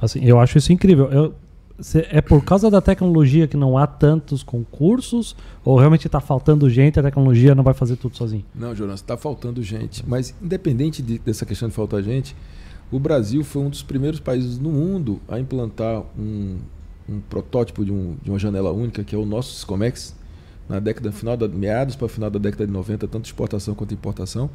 Assim, 0.00 0.24
eu 0.24 0.38
acho 0.40 0.58
isso 0.58 0.72
incrível. 0.72 1.06
Eu- 1.12 1.34
cê- 1.78 2.06
é 2.10 2.20
por 2.22 2.42
causa 2.44 2.70
da 2.70 2.80
tecnologia 2.80 3.46
que 3.46 3.56
não 3.56 3.76
há 3.76 3.86
tantos 3.86 4.42
concursos 4.42 5.36
ou 5.64 5.78
realmente 5.78 6.06
está 6.06 6.20
faltando 6.20 6.68
gente, 6.70 6.98
a 6.98 7.02
tecnologia 7.02 7.54
não 7.54 7.62
vai 7.62 7.74
fazer 7.74 7.96
tudo 7.96 8.16
sozinho? 8.16 8.44
Não, 8.54 8.74
Jonas, 8.74 9.00
está 9.00 9.16
faltando 9.16 9.62
gente. 9.62 10.02
Mas 10.06 10.34
independente 10.42 11.02
de- 11.02 11.18
dessa 11.18 11.44
questão 11.46 11.68
de 11.68 11.74
faltar 11.74 12.02
gente, 12.02 12.34
o 12.90 12.98
Brasil 12.98 13.44
foi 13.44 13.62
um 13.62 13.68
dos 13.70 13.82
primeiros 13.82 14.20
países 14.20 14.58
no 14.58 14.70
mundo 14.70 15.20
a 15.28 15.38
implantar 15.38 16.02
um, 16.18 16.56
um 17.08 17.20
protótipo 17.28 17.84
de, 17.84 17.92
um- 17.92 18.16
de 18.22 18.30
uma 18.30 18.38
janela 18.38 18.72
única, 18.72 19.04
que 19.04 19.14
é 19.14 19.18
o 19.18 19.26
nosso 19.26 19.52
Siscomex, 19.54 20.14
na 20.70 20.78
década 20.78 21.10
final 21.10 21.36
da 21.36 21.48
meados 21.48 21.96
para 21.96 22.06
o 22.06 22.08
final 22.08 22.30
da 22.30 22.38
década 22.38 22.64
de 22.64 22.72
90, 22.72 23.08
tanto 23.08 23.24
exportação 23.24 23.74
quanto 23.74 23.92
importação, 23.92 24.48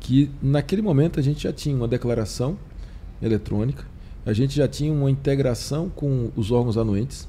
que 0.00 0.30
naquele 0.42 0.80
momento 0.80 1.20
a 1.20 1.22
gente 1.22 1.42
já 1.42 1.52
tinha 1.52 1.76
uma 1.76 1.86
declaração 1.86 2.56
eletrônica, 3.20 3.84
a 4.24 4.32
gente 4.32 4.56
já 4.56 4.66
tinha 4.66 4.90
uma 4.90 5.10
integração 5.10 5.90
com 5.90 6.30
os 6.34 6.50
órgãos 6.50 6.78
anuentes. 6.78 7.28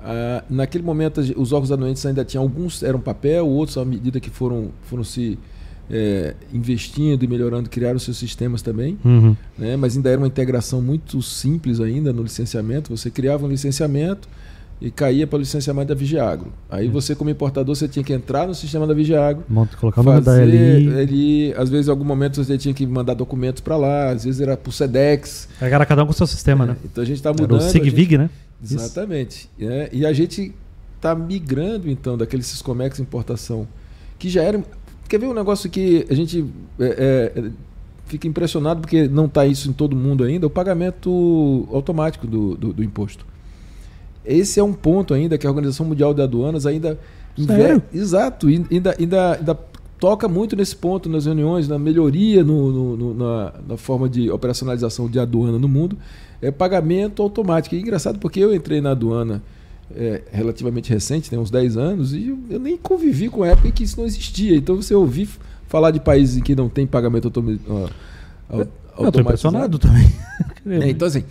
Ah, 0.00 0.42
naquele 0.50 0.82
momento, 0.82 1.20
os 1.36 1.52
órgãos 1.52 1.70
anuentes 1.70 2.04
ainda 2.04 2.24
tinham 2.24 2.42
alguns 2.42 2.82
eram 2.82 3.00
papel, 3.00 3.46
outros, 3.46 3.78
à 3.78 3.84
medida 3.84 4.18
que 4.18 4.28
foram, 4.28 4.70
foram 4.82 5.04
se 5.04 5.38
eh, 5.88 6.34
investindo 6.52 7.22
e 7.22 7.28
melhorando, 7.28 7.70
criaram 7.70 8.00
seus 8.00 8.16
sistemas 8.16 8.60
também. 8.60 8.98
Uhum. 9.04 9.36
Né? 9.56 9.76
Mas 9.76 9.96
ainda 9.96 10.10
era 10.10 10.18
uma 10.18 10.26
integração 10.26 10.82
muito 10.82 11.22
simples 11.22 11.78
ainda 11.78 12.12
no 12.12 12.24
licenciamento. 12.24 12.96
Você 12.96 13.08
criava 13.08 13.46
um 13.46 13.48
licenciamento 13.48 14.28
e 14.84 14.90
caía 14.90 15.26
para 15.26 15.36
o 15.36 15.40
licenciamento 15.40 15.88
da 15.88 15.94
Vigiagro. 15.94 16.52
Aí 16.68 16.88
você, 16.88 17.14
como 17.14 17.30
importador, 17.30 17.74
você 17.76 17.86
tinha 17.86 18.02
que 18.04 18.12
entrar 18.12 18.46
no 18.48 18.54
sistema 18.54 18.86
da 18.86 18.92
Vigiagro, 18.94 19.44
Monta- 19.48 19.76
Colocar 19.76 20.00
o 20.00 20.04
fazer 20.04 20.44
LI. 20.44 21.00
ali, 21.00 21.54
às 21.56 21.68
vezes, 21.70 21.86
em 21.86 21.90
algum 21.90 22.04
momento 22.04 22.42
você 22.42 22.58
tinha 22.58 22.74
que 22.74 22.86
mandar 22.86 23.14
documentos 23.14 23.60
para 23.60 23.76
lá, 23.76 24.10
às 24.10 24.24
vezes 24.24 24.40
era 24.40 24.56
por 24.56 24.72
SEDEX. 24.72 25.48
Era 25.60 25.86
cada 25.86 26.02
um 26.02 26.06
com 26.06 26.12
o 26.12 26.14
seu 26.16 26.26
sistema, 26.26 26.66
né? 26.66 26.76
Então 26.84 27.02
a 27.02 27.06
gente 27.06 27.16
está 27.16 27.30
Era 27.30 27.40
mudando. 27.40 27.60
o 27.60 27.62
a 27.64 27.68
gente- 27.68 27.84
SIGVIG, 27.84 28.18
né? 28.18 28.30
Exatamente. 28.62 29.48
É, 29.60 29.88
e 29.92 30.04
a 30.06 30.12
gente 30.12 30.52
está 30.96 31.14
migrando, 31.14 31.88
então, 31.90 32.16
daquele 32.16 32.42
Siscomex 32.42 32.98
importação, 33.00 33.66
que 34.18 34.28
já 34.28 34.42
era. 34.42 34.62
Quer 35.08 35.18
ver 35.18 35.26
um 35.26 35.34
negócio 35.34 35.68
que 35.68 36.06
a 36.08 36.14
gente 36.14 36.44
é, 36.80 37.32
é, 37.36 37.44
fica 38.06 38.26
impressionado, 38.26 38.80
porque 38.80 39.06
não 39.08 39.26
está 39.26 39.44
isso 39.46 39.68
em 39.68 39.72
todo 39.72 39.94
mundo 39.96 40.24
ainda, 40.24 40.46
o 40.46 40.50
pagamento 40.50 41.68
automático 41.72 42.26
do, 42.26 42.56
do, 42.56 42.72
do 42.72 42.84
imposto. 42.84 43.26
Esse 44.24 44.60
é 44.60 44.62
um 44.62 44.72
ponto 44.72 45.12
ainda 45.14 45.36
que 45.36 45.46
a 45.46 45.50
Organização 45.50 45.86
Mundial 45.86 46.12
de 46.14 46.22
Aduanas 46.22 46.66
ainda. 46.66 46.98
Sério? 47.46 47.82
Exato, 47.92 48.46
ainda, 48.48 48.94
ainda, 48.98 49.36
ainda 49.38 49.58
toca 49.98 50.28
muito 50.28 50.54
nesse 50.54 50.76
ponto 50.76 51.08
nas 51.08 51.24
reuniões, 51.26 51.66
na 51.68 51.78
melhoria 51.78 52.42
no, 52.44 52.70
no- 52.72 52.96
no- 52.96 53.14
na, 53.14 53.52
na 53.68 53.76
forma 53.76 54.08
de 54.08 54.30
operacionalização 54.30 55.08
de 55.08 55.18
aduana 55.18 55.58
no 55.58 55.68
mundo, 55.68 55.96
é 56.40 56.50
pagamento 56.50 57.22
automático. 57.22 57.74
E 57.74 57.78
é 57.78 57.80
engraçado 57.80 58.18
porque 58.18 58.38
eu 58.40 58.54
entrei 58.54 58.80
na 58.80 58.90
aduana 58.90 59.42
é, 59.94 60.22
relativamente 60.30 60.90
recente, 60.90 61.30
tem 61.30 61.38
uns 61.38 61.50
10 61.50 61.76
anos, 61.76 62.12
e 62.14 62.28
eu, 62.28 62.38
eu 62.50 62.58
nem 62.58 62.76
convivi 62.76 63.28
com 63.28 63.42
a 63.42 63.48
época 63.48 63.68
em 63.68 63.72
que 63.72 63.84
isso 63.84 63.98
não 63.98 64.06
existia. 64.06 64.56
Então 64.56 64.76
você 64.76 64.94
ouvir 64.94 65.28
falar 65.68 65.90
de 65.90 66.00
países 66.00 66.36
em 66.36 66.42
que 66.42 66.54
não 66.54 66.68
tem 66.68 66.86
pagamento 66.86 67.26
automi- 67.26 67.60
ó, 67.68 67.72
au- 68.50 68.60
Eu 68.60 68.68
automatizado. 68.96 69.20
impressionado 69.20 69.78
também. 69.78 70.06
É, 70.64 70.88
então, 70.90 71.08
assim, 71.08 71.24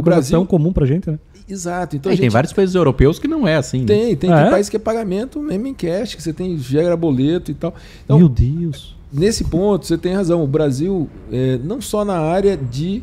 o 0.00 0.02
Brasil. 0.02 0.36
tão 0.38 0.46
comum 0.46 0.72
pra 0.72 0.86
gente, 0.86 1.10
né? 1.10 1.18
Exato. 1.48 1.94
Então, 1.96 2.10
É, 2.10 2.14
a 2.14 2.16
Tem 2.16 2.24
gente 2.24 2.32
vários 2.32 2.52
países 2.52 2.74
europeus 2.74 3.18
que 3.18 3.28
não 3.28 3.46
é 3.46 3.56
assim. 3.56 3.80
né? 3.80 3.86
tem, 3.86 4.16
tem, 4.16 4.32
Ah, 4.32 4.36
tem 4.38 4.46
é? 4.46 4.50
país 4.50 4.68
que 4.68 4.76
é 4.76 4.78
pagamento 4.80 5.40
mesmo 5.40 5.66
em 5.66 5.74
cash, 5.74 6.14
que 6.14 6.22
você 6.22 6.32
tem 6.32 6.58
gera 6.58 6.96
boleto 6.96 7.50
e 7.50 7.54
tal. 7.54 7.74
Então, 8.04 8.18
Meu 8.18 8.28
Deus. 8.28 8.96
nesse 9.12 9.44
ponto, 9.44 9.86
você 9.86 9.96
tem 9.96 10.12
razão. 10.14 10.42
O 10.42 10.46
Brasil, 10.46 11.08
é, 11.30 11.58
não 11.62 11.80
só 11.80 12.04
na 12.04 12.18
área 12.18 12.56
de, 12.56 13.00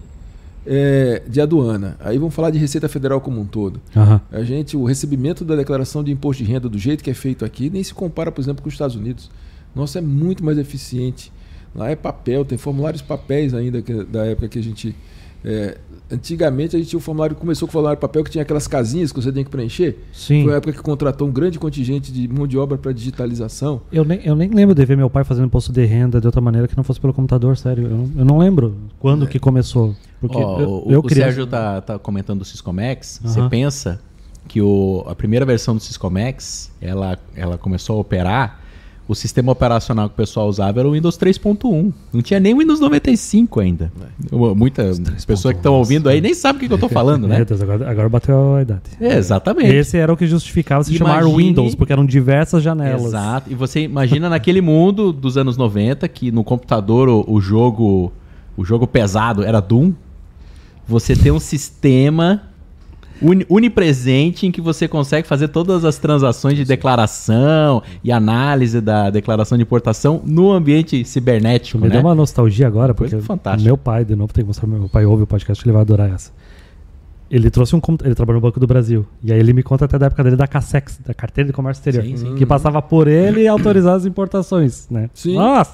é, 0.65 1.21
de 1.27 1.41
aduana, 1.41 1.97
aí 1.99 2.17
vamos 2.17 2.33
falar 2.33 2.49
de 2.49 2.57
Receita 2.57 2.87
Federal 2.89 3.19
como 3.21 3.39
um 3.41 3.45
todo. 3.45 3.79
Aham. 3.95 4.19
A 4.31 4.43
gente, 4.43 4.75
o 4.77 4.83
recebimento 4.85 5.43
da 5.45 5.55
declaração 5.55 6.03
de 6.03 6.11
imposto 6.11 6.43
de 6.43 6.49
renda 6.51 6.67
do 6.69 6.77
jeito 6.77 7.03
que 7.03 7.09
é 7.09 7.13
feito 7.13 7.43
aqui, 7.45 7.69
nem 7.69 7.83
se 7.83 7.93
compara, 7.93 8.31
por 8.31 8.41
exemplo, 8.41 8.61
com 8.61 8.67
os 8.69 8.73
Estados 8.75 8.95
Unidos. 8.95 9.29
Nossa, 9.75 9.99
é 9.99 10.01
muito 10.01 10.43
mais 10.43 10.57
eficiente. 10.57 11.31
Lá 11.75 11.89
é 11.89 11.95
papel, 11.95 12.45
tem 12.45 12.57
formulários 12.57 13.01
papéis 13.01 13.53
ainda 13.53 13.81
que- 13.81 14.03
da 14.03 14.25
época 14.25 14.47
que 14.47 14.59
a 14.59 14.61
gente. 14.63 14.95
É, 15.43 15.77
antigamente 16.11 16.75
a 16.75 16.79
gente 16.79 16.89
tinha 16.89 16.97
o 16.97 17.01
formulário, 17.01 17.35
começou 17.35 17.67
com 17.67 17.71
o 17.71 17.73
formulário 17.73 17.99
papel 17.99 18.23
que 18.23 18.29
tinha 18.29 18.41
aquelas 18.41 18.67
casinhas 18.67 19.11
que 19.11 19.21
você 19.21 19.31
tem 19.31 19.43
que 19.43 19.49
preencher. 19.49 19.97
Sim. 20.13 20.43
Foi 20.43 20.53
a 20.53 20.57
época 20.57 20.73
que 20.73 20.81
contratou 20.81 21.27
um 21.27 21.31
grande 21.31 21.59
contingente 21.59 22.11
de 22.11 22.27
mão 22.27 22.47
de 22.47 22.57
obra 22.57 22.77
para 22.77 22.91
digitalização. 22.91 23.81
Eu 23.91 24.05
nem, 24.05 24.21
eu 24.23 24.35
nem 24.35 24.49
lembro 24.49 24.73
de 24.73 24.85
ver 24.85 24.95
meu 24.95 25.09
pai 25.09 25.23
fazendo 25.23 25.45
imposto 25.45 25.71
de 25.71 25.83
renda 25.85 26.21
de 26.21 26.27
outra 26.27 26.41
maneira 26.41 26.67
que 26.67 26.77
não 26.77 26.83
fosse 26.83 26.99
pelo 26.99 27.13
computador, 27.13 27.57
sério. 27.57 27.85
Eu 27.85 27.97
não, 27.97 28.11
eu 28.17 28.25
não 28.25 28.37
lembro 28.37 28.75
quando 28.99 29.27
que 29.27 29.39
começou. 29.39 29.95
Porque 30.21 30.37
Ó, 30.37 30.61
eu, 30.61 30.69
o, 30.69 30.91
eu 30.91 31.01
o 31.03 31.09
Sérgio 31.09 31.45
tá, 31.45 31.81
tá 31.81 31.99
comentando 31.99 32.39
do 32.39 32.45
Syscomex. 32.45 33.19
Você 33.23 33.39
Aham. 33.39 33.49
pensa 33.49 33.99
que 34.47 34.61
o, 34.61 35.03
a 35.07 35.15
primeira 35.15 35.45
versão 35.45 35.75
do 35.75 35.81
Syscomex, 35.81 36.71
ela, 36.81 37.17
ela 37.35 37.57
começou 37.57 37.97
a 37.97 37.99
operar, 37.99 38.61
o 39.13 39.15
sistema 39.15 39.51
operacional 39.51 40.09
que 40.09 40.13
o 40.13 40.17
pessoal 40.17 40.47
usava 40.47 40.79
era 40.79 40.87
o 40.89 40.91
Windows 40.91 41.17
3.1. 41.17 41.93
Não 42.11 42.21
tinha 42.21 42.39
nem 42.39 42.53
o 42.53 42.57
Windows 42.57 42.79
95 42.79 43.59
ainda. 43.61 43.91
Muitas 44.55 44.99
pessoas 45.25 45.53
que 45.53 45.59
estão 45.59 45.75
ouvindo 45.75 46.09
aí 46.09 46.19
nem 46.19 46.33
sabem 46.33 46.57
o 46.57 46.59
que, 46.61 46.67
que 46.67 46.73
eu 46.73 46.77
tô 46.77 46.89
falando, 46.93 47.27
né? 47.27 47.37
Meu 47.37 47.45
Deus, 47.45 47.61
agora, 47.61 47.89
agora 47.89 48.09
bateu 48.09 48.55
a 48.55 48.61
idade. 48.61 48.81
É, 48.99 49.17
exatamente. 49.17 49.73
Esse 49.73 49.97
era 49.97 50.11
o 50.11 50.17
que 50.17 50.27
justificava 50.27 50.83
se 50.83 50.93
chamar 50.97 51.21
Imagine- 51.21 51.35
Windows, 51.37 51.75
porque 51.75 51.93
eram 51.93 52.05
diversas 52.05 52.61
janelas. 52.61 53.05
Exato. 53.05 53.51
E 53.51 53.55
você 53.55 53.81
imagina 53.81 54.29
naquele 54.29 54.61
mundo 54.61 55.13
dos 55.13 55.37
anos 55.37 55.55
90 55.57 56.07
que 56.09 56.31
no 56.31 56.43
computador 56.43 57.07
o, 57.07 57.23
o 57.27 57.39
jogo 57.39 58.11
o 58.57 58.63
jogo 58.65 58.85
pesado 58.85 59.43
era 59.43 59.59
Doom. 59.59 59.93
Você 60.87 61.15
tem 61.15 61.31
um 61.31 61.39
sistema 61.39 62.43
uni- 63.21 63.45
unipresente 63.49 64.45
em 64.45 64.51
que 64.51 64.61
você 64.61 64.87
consegue 64.87 65.27
fazer 65.27 65.47
todas 65.49 65.85
as 65.85 65.97
transações 65.97 66.55
de 66.57 66.65
declaração 66.65 67.81
e 68.03 68.11
análise 68.11 68.79
da 68.81 69.09
declaração 69.09 69.57
de 69.57 69.63
importação 69.63 70.21
no 70.25 70.51
ambiente 70.51 71.03
cibernético, 71.05 71.77
Me 71.79 71.87
né? 71.87 71.93
deu 71.95 72.01
uma 72.01 72.15
nostalgia 72.15 72.67
agora, 72.67 72.93
porque 72.93 73.11
Coisa 73.11 73.25
fantástica. 73.25 73.63
meu 73.63 73.77
pai, 73.77 74.03
de 74.05 74.15
novo, 74.15 74.33
tem 74.33 74.43
que 74.43 74.47
mostrar 74.47 74.67
meu 74.67 74.89
pai 74.89 75.05
ouve 75.05 75.23
o 75.23 75.27
podcast, 75.27 75.63
ele 75.65 75.71
vai 75.73 75.81
adorar 75.81 76.09
essa. 76.11 76.31
Ele 77.31 77.49
trouxe 77.49 77.75
um 77.75 77.81
ele 78.03 78.13
trabalhou 78.13 78.39
no 78.39 78.47
Banco 78.47 78.59
do 78.59 78.67
Brasil. 78.67 79.07
E 79.23 79.33
aí 79.33 79.39
ele 79.39 79.53
me 79.53 79.63
conta 79.63 79.85
até 79.85 79.97
da 79.97 80.05
época 80.05 80.23
dele 80.23 80.35
da 80.35 80.45
Cassex, 80.45 80.99
da 81.03 81.15
Carteira 81.15 81.47
de 81.47 81.53
Comércio 81.53 81.79
Exterior, 81.81 82.03
Sim, 82.05 82.15
sim. 82.17 82.35
que 82.35 82.45
passava 82.45 82.79
por 82.79 83.07
ele 83.07 83.41
e 83.41 83.47
autorizava 83.47 83.95
as 83.97 84.05
importações, 84.05 84.87
né? 84.89 85.09
Sim. 85.15 85.35
Nossa! 85.35 85.73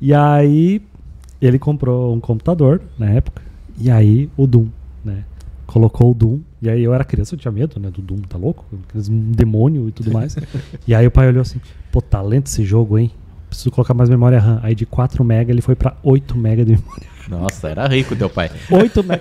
E 0.00 0.12
aí 0.12 0.82
ele 1.40 1.56
comprou 1.58 2.12
um 2.12 2.18
computador 2.18 2.80
na 2.98 3.10
época, 3.10 3.42
e 3.78 3.90
aí 3.92 4.28
o 4.36 4.44
Doom, 4.46 4.66
né? 5.04 5.22
Colocou 5.66 6.10
o 6.10 6.14
Doom, 6.14 6.40
e 6.62 6.70
aí 6.70 6.84
eu 6.84 6.94
era 6.94 7.02
criança, 7.02 7.34
eu 7.34 7.38
tinha 7.38 7.50
medo, 7.50 7.80
né, 7.80 7.90
do 7.90 8.00
Doom, 8.00 8.18
tá 8.20 8.38
louco? 8.38 8.64
Aqueles 8.88 9.08
demônio 9.08 9.88
e 9.88 9.92
tudo 9.92 10.12
mais. 10.12 10.36
e 10.86 10.94
aí 10.94 11.04
o 11.04 11.10
pai 11.10 11.26
olhou 11.26 11.42
assim, 11.42 11.60
pô, 11.90 12.00
tá 12.00 12.22
lento 12.22 12.46
esse 12.46 12.64
jogo, 12.64 12.96
hein? 12.96 13.10
Preciso 13.48 13.72
colocar 13.72 13.92
mais 13.92 14.08
memória 14.08 14.38
RAM. 14.38 14.60
Aí 14.62 14.74
de 14.74 14.86
4 14.86 15.24
MB 15.24 15.50
ele 15.50 15.60
foi 15.60 15.74
pra 15.74 15.96
8 16.04 16.38
MB 16.38 16.64
de 16.64 16.72
memória. 16.72 17.12
Nossa, 17.28 17.68
era 17.68 17.86
rico 17.88 18.14
teu 18.14 18.30
pai. 18.30 18.50
8 18.70 19.00
MB. 19.02 19.20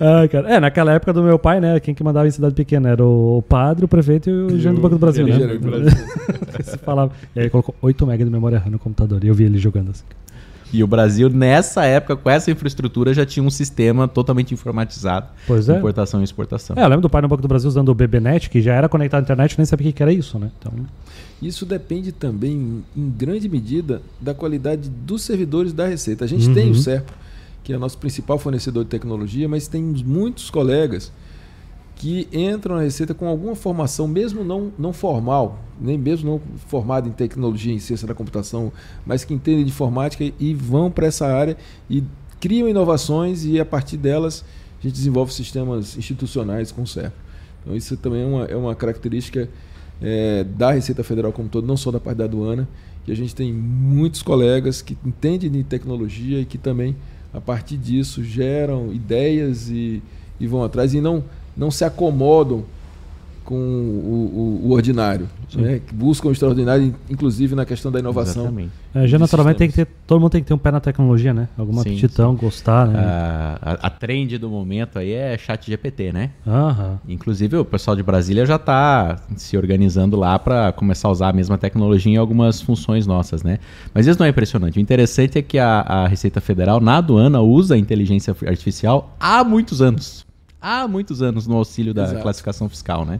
Ai, 0.00 0.28
cara. 0.28 0.54
É, 0.54 0.58
naquela 0.58 0.92
época 0.92 1.12
do 1.12 1.22
meu 1.22 1.38
pai, 1.38 1.60
né? 1.60 1.78
Quem 1.80 1.94
que 1.94 2.02
mandava 2.02 2.26
em 2.26 2.30
cidade 2.30 2.54
pequena 2.54 2.88
era 2.88 3.04
o 3.04 3.44
padre, 3.46 3.84
o 3.84 3.88
prefeito 3.88 4.30
e 4.30 4.32
o 4.32 4.58
gerente 4.58 4.76
do 4.76 4.82
Banco 4.82 4.94
do 4.94 4.98
Brasil, 4.98 5.26
né? 5.26 5.58
Brasil. 5.58 5.90
Se 6.64 6.78
falava. 6.78 7.12
E 7.36 7.38
aí 7.38 7.44
ele 7.44 7.50
colocou 7.50 7.74
8 7.82 8.06
MB 8.06 8.24
de 8.24 8.30
memória 8.30 8.58
RAM 8.58 8.70
no 8.70 8.78
computador. 8.78 9.22
E 9.22 9.28
eu 9.28 9.34
vi 9.34 9.44
ele 9.44 9.58
jogando 9.58 9.90
assim. 9.90 10.04
E 10.72 10.84
o 10.84 10.86
Brasil, 10.86 11.28
nessa 11.28 11.84
época, 11.84 12.14
com 12.16 12.30
essa 12.30 12.50
infraestrutura, 12.50 13.12
já 13.12 13.26
tinha 13.26 13.42
um 13.44 13.50
sistema 13.50 14.06
totalmente 14.06 14.54
informatizado 14.54 15.26
Pois 15.46 15.66
de 15.66 15.72
é. 15.72 15.76
importação 15.78 16.20
e 16.20 16.24
exportação. 16.24 16.76
É, 16.78 16.84
eu 16.84 16.88
lembro 16.88 17.02
do 17.02 17.10
pai 17.10 17.22
no 17.22 17.28
Banco 17.28 17.42
do 17.42 17.48
Brasil 17.48 17.68
usando 17.68 17.88
o 17.88 17.94
BBNet, 17.94 18.48
que 18.48 18.60
já 18.62 18.74
era 18.74 18.88
conectado 18.88 19.20
à 19.20 19.24
internet, 19.24 19.52
eu 19.52 19.56
nem 19.58 19.66
sabia 19.66 19.90
o 19.90 19.92
que 19.92 20.02
era 20.02 20.12
isso, 20.12 20.38
né? 20.38 20.50
Então, 20.58 20.72
Isso 21.42 21.64
depende 21.66 22.12
também, 22.12 22.84
em 22.96 23.10
grande 23.10 23.48
medida, 23.48 24.02
da 24.20 24.32
qualidade 24.34 24.88
dos 24.88 25.22
servidores 25.22 25.72
da 25.72 25.86
Receita. 25.86 26.24
A 26.24 26.28
gente 26.28 26.52
tem 26.52 26.66
Uhum. 26.66 26.72
o 26.72 26.74
SERPO, 26.74 27.12
que 27.64 27.72
é 27.72 27.76
o 27.76 27.80
nosso 27.80 27.98
principal 27.98 28.38
fornecedor 28.38 28.84
de 28.84 28.90
tecnologia, 28.90 29.48
mas 29.48 29.66
tem 29.66 29.82
muitos 29.82 30.50
colegas 30.50 31.10
que 32.00 32.26
entram 32.32 32.76
na 32.76 32.82
Receita 32.82 33.12
com 33.12 33.28
alguma 33.28 33.54
formação, 33.54 34.08
mesmo 34.08 34.42
não, 34.42 34.72
não 34.78 34.90
formal, 34.90 35.62
nem 35.78 35.98
mesmo 35.98 36.30
não 36.30 36.40
formado 36.66 37.06
em 37.06 37.12
tecnologia, 37.12 37.74
em 37.74 37.78
ciência 37.78 38.08
da 38.08 38.14
computação, 38.14 38.72
mas 39.04 39.22
que 39.22 39.34
entendem 39.34 39.62
de 39.66 39.70
informática 39.70 40.24
e 40.40 40.54
vão 40.54 40.90
para 40.90 41.06
essa 41.06 41.26
área 41.26 41.58
e 41.90 42.02
criam 42.40 42.66
inovações 42.66 43.44
e 43.44 43.60
a 43.60 43.66
partir 43.66 43.98
delas 43.98 44.42
a 44.78 44.82
gente 44.82 44.94
desenvolve 44.94 45.30
sistemas 45.30 45.94
institucionais 45.98 46.72
com 46.72 46.84
o. 46.84 46.86
Então 47.60 47.76
isso 47.76 47.94
também 47.98 48.22
é 48.22 48.26
uma, 48.26 48.44
é 48.44 48.56
uma 48.56 48.74
característica 48.74 49.46
é, 50.00 50.42
da 50.42 50.72
Receita 50.72 51.04
Federal 51.04 51.34
como 51.34 51.50
todo, 51.50 51.66
não 51.66 51.76
só 51.76 51.90
da 51.90 52.00
parte 52.00 52.16
da 52.16 52.24
aduana, 52.24 52.66
que 53.04 53.12
a 53.12 53.14
gente 53.14 53.34
tem 53.34 53.52
muitos 53.52 54.22
colegas 54.22 54.80
que 54.80 54.96
entendem 55.04 55.50
de 55.50 55.62
tecnologia 55.64 56.40
e 56.40 56.46
que 56.46 56.56
também, 56.56 56.96
a 57.30 57.42
partir 57.42 57.76
disso, 57.76 58.24
geram 58.24 58.90
ideias 58.90 59.68
e, 59.68 60.02
e 60.40 60.46
vão 60.46 60.64
atrás 60.64 60.94
e 60.94 61.00
não, 61.02 61.22
não 61.56 61.70
se 61.70 61.84
acomodam 61.84 62.64
com 63.44 63.54
o, 63.56 64.60
o- 64.62 64.68
o 64.68 64.72
ordinário, 64.72 65.28
né? 65.56 65.80
que 65.84 65.92
buscam 65.92 66.28
o 66.28 66.32
extraordinário, 66.32 66.94
inclusive 67.10 67.56
na 67.56 67.64
questão 67.64 67.90
da 67.90 67.98
inovação. 67.98 68.42
Exatamente. 68.44 68.70
é, 68.94 69.08
já 69.08 69.18
naturalmente 69.18 69.56
tem 69.56 69.68
que 69.68 69.74
ter. 69.74 69.88
Todo 70.06 70.20
mundo 70.20 70.30
tem 70.30 70.40
que 70.40 70.46
ter 70.46 70.54
um 70.54 70.58
pé 70.58 70.70
na 70.70 70.78
tecnologia, 70.78 71.34
né? 71.34 71.48
Alguma 71.58 71.82
Sim, 71.82 71.90
aptidão, 71.94 72.36
gostar, 72.36 72.86
né? 72.86 72.98
A, 73.00 73.58
a, 73.60 73.72
a 73.86 73.90
trend 73.90 74.38
do 74.38 74.48
momento 74.48 75.00
aí 75.00 75.10
é 75.12 75.36
chat 75.36 75.66
GPT, 75.68 76.12
né? 76.12 76.30
Aham. 76.46 77.00
Inclusive 77.08 77.56
o 77.56 77.64
pessoal 77.64 77.96
de 77.96 78.04
Brasília 78.04 78.46
já 78.46 78.54
está 78.54 79.18
se 79.36 79.56
organizando 79.56 80.16
lá 80.16 80.38
para 80.38 80.70
começar 80.72 81.08
a 81.08 81.10
usar 81.10 81.28
a 81.30 81.32
mesma 81.32 81.58
tecnologia 81.58 82.12
em 82.12 82.16
algumas 82.18 82.60
funções 82.60 83.04
nossas, 83.04 83.42
né? 83.42 83.58
Mas 83.92 84.06
isso 84.06 84.18
não 84.18 84.26
é 84.26 84.28
impressionante. 84.28 84.78
O 84.78 84.80
interessante 84.80 85.38
é 85.38 85.42
que 85.42 85.58
a, 85.58 85.80
a 85.80 86.06
Receita 86.06 86.40
Federal 86.40 86.80
na 86.80 86.98
aduana 86.98 87.40
usa 87.40 87.74
a 87.74 87.78
inteligência 87.78 88.34
artificial 88.46 89.16
há 89.18 89.42
muitos 89.42 89.82
anos. 89.82 90.24
Há 90.60 90.86
muitos 90.86 91.22
anos 91.22 91.46
no 91.46 91.56
auxílio 91.56 91.94
da 91.94 92.04
Exato. 92.04 92.22
classificação 92.22 92.68
fiscal, 92.68 93.04
né? 93.04 93.18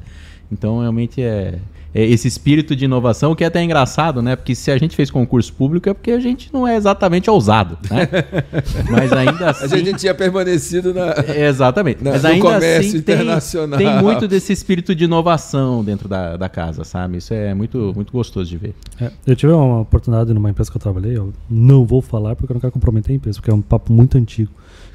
Então 0.52 0.80
realmente 0.80 1.22
é, 1.22 1.58
é 1.94 2.04
esse 2.04 2.26
espírito 2.26 2.74
de 2.74 2.84
inovação 2.84 3.36
que 3.36 3.44
é 3.44 3.46
até 3.46 3.62
engraçado, 3.62 4.20
né? 4.20 4.34
Porque 4.34 4.52
se 4.54 4.68
a 4.70 4.76
gente 4.76 4.96
fez 4.96 5.10
concurso 5.12 5.52
público 5.52 5.88
é 5.88 5.94
porque 5.94 6.10
a 6.10 6.18
gente 6.18 6.52
não 6.52 6.66
é 6.66 6.74
exatamente 6.76 7.30
ousado, 7.30 7.78
né? 7.88 8.08
Mas 8.90 9.12
ainda 9.12 9.46
A 9.46 9.50
assim 9.50 9.68
gente 9.78 9.94
tinha 10.00 10.12
permanecido 10.14 10.92
na. 10.92 11.14
é, 11.28 11.46
Exatamente. 11.46 12.02
Na- 12.02 12.10
Mas 12.10 12.22
no 12.24 12.28
ainda 12.30 12.44
comércio 12.44 12.80
assim 12.80 13.00
tem, 13.00 13.14
internacional. 13.14 13.78
tem 13.78 14.02
muito 14.02 14.26
desse 14.26 14.52
espírito 14.52 14.92
de 14.92 15.04
inovação 15.04 15.84
dentro 15.84 16.08
da, 16.08 16.36
da 16.36 16.48
casa, 16.48 16.82
sabe? 16.82 17.18
Isso 17.18 17.32
é 17.32 17.54
muito, 17.54 17.92
muito 17.94 18.12
gostoso 18.12 18.50
de 18.50 18.56
ver. 18.56 18.74
É, 19.00 19.10
eu 19.24 19.36
tive 19.36 19.52
uma 19.52 19.80
oportunidade 19.82 20.34
numa 20.34 20.50
empresa 20.50 20.68
que 20.70 20.76
eu 20.76 20.80
trabalhei, 20.82 21.16
eu 21.16 21.32
não 21.48 21.84
vou 21.86 22.02
falar 22.02 22.34
porque 22.34 22.52
eu 22.52 22.54
não 22.54 22.60
quero 22.60 22.72
comprometer 22.72 23.12
a 23.12 23.16
empresa, 23.16 23.38
porque 23.38 23.50
é 23.52 23.54
um 23.54 23.62
papo 23.62 23.92
muito 23.92 24.18
antigo. 24.18 24.50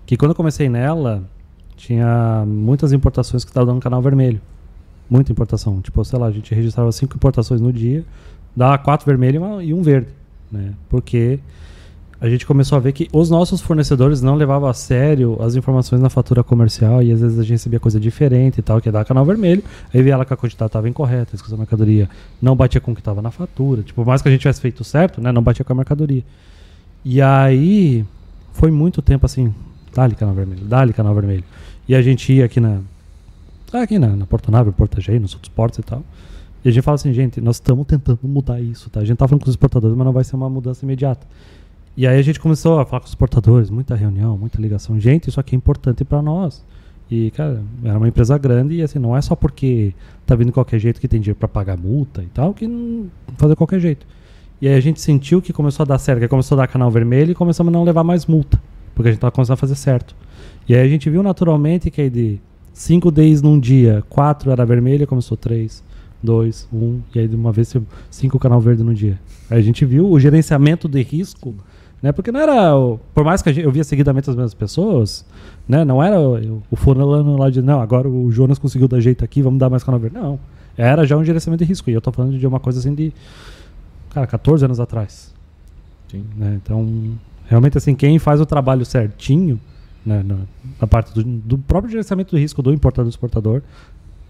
Que 0.06 0.18
quando 0.18 0.32
eu 0.32 0.36
comecei 0.36 0.68
nela, 0.70 1.24
tinha 1.76 2.44
muitas 2.48 2.94
importações 2.94 3.44
que 3.44 3.52
estavam 3.52 3.74
dando 3.74 3.82
canal 3.82 4.02
vermelho. 4.02 4.42
Muita 5.10 5.32
importação. 5.32 5.82
Tipo, 5.82 6.04
sei 6.04 6.18
lá, 6.18 6.28
a 6.28 6.32
gente 6.32 6.54
registrava 6.54 6.92
cinco 6.92 7.16
importações 7.16 7.62
no 7.62 7.72
dia, 7.72 8.04
dava 8.56 8.78
quatro 8.78 9.06
vermelhos 9.06 9.42
e 9.64 9.74
um 9.74 9.82
verde. 9.82 10.08
Né? 10.52 10.74
Porque 10.90 11.40
a 12.20 12.30
gente 12.30 12.46
começou 12.46 12.78
a 12.78 12.80
ver 12.80 12.94
que 12.94 13.10
os 13.12 13.30
nossos 13.30 13.62
fornecedores 13.62 14.22
não 14.22 14.36
levavam 14.36 14.70
a 14.70 14.74
sério 14.74 15.38
as 15.42 15.56
informações 15.56 16.02
na 16.02 16.10
fatura 16.10 16.44
comercial 16.44 17.04
e 17.04 17.12
às 17.12 17.20
vezes 17.20 17.38
a 17.38 17.42
gente 17.44 17.52
recebia 17.52 17.80
coisa 17.80 18.00
diferente 18.00 18.60
e 18.60 18.62
tal, 18.62 18.80
que 18.80 18.88
ia 18.88 18.92
dar 18.92 19.04
canal 19.04 19.26
vermelho, 19.26 19.64
aí 19.94 20.02
via 20.02 20.16
lá 20.16 20.24
que 20.24 20.34
a 20.34 20.38
quantidade 20.38 20.70
estava 20.70 20.88
incorreta, 20.88 21.38
a 21.38 21.58
mercadoria 21.58 22.10
não 22.42 22.56
batia 22.56 22.80
com 22.80 22.94
o 22.94 22.96
que 22.96 23.02
estava 23.02 23.22
na 23.22 23.32
fatura, 23.32 23.84
tipo, 23.84 24.04
mais 24.06 24.22
que 24.22 24.30
a 24.30 24.32
gente 24.32 24.42
tivesse 24.42 24.62
feito 24.62 24.84
certo, 24.84 25.22
né, 25.22 25.32
não 25.32 25.44
batia 25.44 25.66
com 25.66 25.74
a 25.74 25.76
mercadoria. 25.76 26.24
E 27.04 27.22
aí 27.22 28.06
foi 28.54 28.72
muito 28.72 29.02
tempo 29.02 29.26
assim, 29.26 29.54
dá-lhe 29.94 30.16
canal 30.16 30.34
vermelho, 30.34 30.64
dá-lhe 30.64 30.94
canal 30.94 31.14
vermelho. 31.14 31.44
E 31.88 31.95
a 31.95 32.02
gente 32.02 32.32
ia 32.34 32.45
aqui 32.45 32.60
na 32.60 32.82
aqui 33.74 34.00
na, 34.00 34.15
na 34.15 34.26
Porto 34.26 34.50
Nave, 34.50 34.71
Porto 34.71 35.02
G, 35.02 35.19
nos 35.19 35.34
outros 35.34 35.50
portos 35.50 35.80
e 35.80 35.84
tal. 35.84 36.02
E 36.63 36.69
a 36.69 36.71
gente 36.71 36.84
fala 36.84 36.95
assim, 36.95 37.13
gente, 37.13 37.41
nós 37.41 37.58
estamos 37.58 37.86
tentando 37.86 38.19
mudar 38.24 38.60
isso, 38.62 38.89
tá? 38.89 39.02
A 39.02 39.06
gente 39.06 39.17
tá 39.17 39.28
falando 39.28 39.41
com 39.41 39.50
os 39.50 39.54
exportadores, 39.54 39.95
mas 39.95 40.06
não 40.06 40.13
vai 40.13 40.24
ser 40.24 40.36
uma 40.36 40.50
mudança 40.50 40.86
imediata. 40.86 41.28
E 41.98 42.08
aí 42.08 42.17
a 42.17 42.21
gente 42.21 42.39
começou 42.39 42.80
a 42.80 42.86
falar 42.86 43.02
com 43.02 43.06
os 43.06 43.12
exportadores, 43.12 43.69
muita 43.69 43.95
reunião, 43.95 44.38
muita 44.38 44.60
ligação. 44.60 45.00
Gente, 45.00 45.30
isso 45.30 45.39
aqui 45.39 45.56
é 45.56 45.58
importante 45.58 46.04
para 46.04 46.21
nós. 46.21 46.63
E, 47.10 47.30
cara, 47.32 47.62
era 47.84 47.98
uma 47.98 48.08
empresa 48.08 48.38
grande 48.38 48.76
e 48.76 48.82
assim, 48.82 48.98
não 48.98 49.15
é 49.15 49.21
só 49.21 49.36
porque 49.36 49.93
tá 50.26 50.36
vindo 50.36 50.48
de 50.48 50.54
qualquer 50.54 50.80
jeito 50.80 51.00
que 51.00 51.08
tem 51.08 51.21
dinheiro 51.21 51.38
para 51.38 51.48
pagar 51.48 51.78
multa 51.78 52.24
e 52.24 52.28
tal, 52.28 52.54
que 52.54 52.67
não 52.67 53.10
fazer 53.38 53.56
qualquer 53.56 53.80
jeito. 53.80 54.08
E 54.60 54.67
aí 54.67 54.76
a 54.76 54.80
gente 54.80 55.00
sentiu 55.00 55.41
que 55.41 55.54
começou 55.54 55.84
a 55.84 55.88
dar 55.88 56.00
certo, 56.00 56.19
que 56.19 56.28
começou 56.28 56.58
a 56.58 56.62
dar 56.62 56.67
canal 56.67 56.89
vermelho 56.89 57.32
e 57.32 57.36
começamos 57.36 57.71
a 57.71 57.78
não 57.78 57.84
levar 57.84 58.04
mais 58.04 58.26
multa, 58.26 58.60
porque 58.96 59.10
a 59.10 59.12
gente 59.12 59.20
tava 59.22 59.32
começando 59.32 59.54
a 59.54 59.58
fazer 59.58 59.76
certo. 59.76 60.16
E 60.68 60.74
aí 60.74 60.82
a 60.82 60.90
gente 60.90 61.10
viu 61.10 61.22
naturalmente 61.22 61.92
que 61.92 62.02
aí 62.02 62.10
de 62.10 62.40
5 62.74 63.12
days 63.12 63.42
num 63.42 63.60
dia, 63.60 64.04
4 64.10 64.50
era 64.50 64.66
vermelho, 64.66 65.06
começou 65.06 65.38
3, 65.38 65.84
dois, 66.24 66.68
um, 66.74 67.00
e 67.14 67.20
aí 67.20 67.28
de 67.28 67.36
uma 67.36 67.52
vez 67.52 67.76
cinco 68.10 68.40
canal 68.40 68.60
verde 68.60 68.82
no 68.82 68.94
dia. 68.96 69.20
Aí 69.50 69.60
a 69.60 69.62
gente 69.62 69.86
viu 69.86 70.10
o 70.10 70.20
gerenciamento 70.20 70.88
de 70.90 71.02
risco, 71.04 71.54
né? 72.02 72.12
Porque 72.12 72.32
não 72.32 72.40
era, 72.40 72.76
o- 72.76 73.00
por 73.14 73.24
mais 73.24 73.44
que 73.44 73.54
gente- 73.54 73.64
eu 73.64 73.72
via 73.72 73.84
seguidamente 73.84 74.28
as 74.30 74.36
mesmas 74.36 74.54
pessoas, 74.56 75.24
né? 75.68 75.86
Não 75.86 76.02
era 76.02 76.20
o, 76.20 76.64
o 76.72 77.38
lá 77.38 77.50
de, 77.52 77.62
não, 77.62 77.80
agora 77.80 78.10
o 78.10 78.32
Jonas 78.32 78.58
conseguiu 78.58 78.88
dar 78.88 79.00
jeito 79.00 79.24
aqui, 79.24 79.42
vamos 79.44 79.60
dar 79.60 79.70
mais 79.70 79.84
canal 79.84 80.00
verde. 80.00 80.18
Não, 80.18 80.40
era 80.76 81.06
já 81.06 81.16
um 81.16 81.24
gerenciamento 81.24 81.64
de 81.64 81.68
risco. 81.70 81.90
E 81.92 81.94
eu 81.94 82.02
tô 82.02 82.12
falando 82.12 82.38
de 82.40 82.48
uma 82.48 82.60
coisa 82.60 82.80
assim 82.80 82.96
de, 82.96 83.14
cara, 84.10 84.26
14 84.26 84.66
anos 84.66 84.80
atrás. 84.80 85.34
Sim. 86.10 86.24
né? 86.36 86.60
Então, 86.64 86.84
realmente 87.48 87.78
assim, 87.78 87.96
quem 87.96 88.20
faz 88.20 88.40
o 88.42 88.46
trabalho 88.46 88.86
certinho, 88.86 89.60
né, 90.06 90.24
na, 90.24 90.38
na 90.80 90.88
parte 90.88 91.14
do, 91.14 91.24
do 91.24 91.58
próprio 91.58 91.92
gerenciamento 91.92 92.32
do 92.32 92.40
risco 92.40 92.62
do 92.62 92.74
importador 92.74 93.08
e 93.08 93.10
do 93.10 93.14
exportador, 93.14 93.62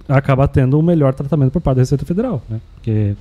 acaba 0.07 0.47
tendo 0.47 0.77
um 0.77 0.81
melhor 0.81 1.13
tratamento 1.13 1.51
por 1.51 1.61
parte 1.61 1.77
da 1.77 1.81
Receita 1.81 2.05
Federal, 2.05 2.41
né? 2.49 2.61
Porque 2.75 3.15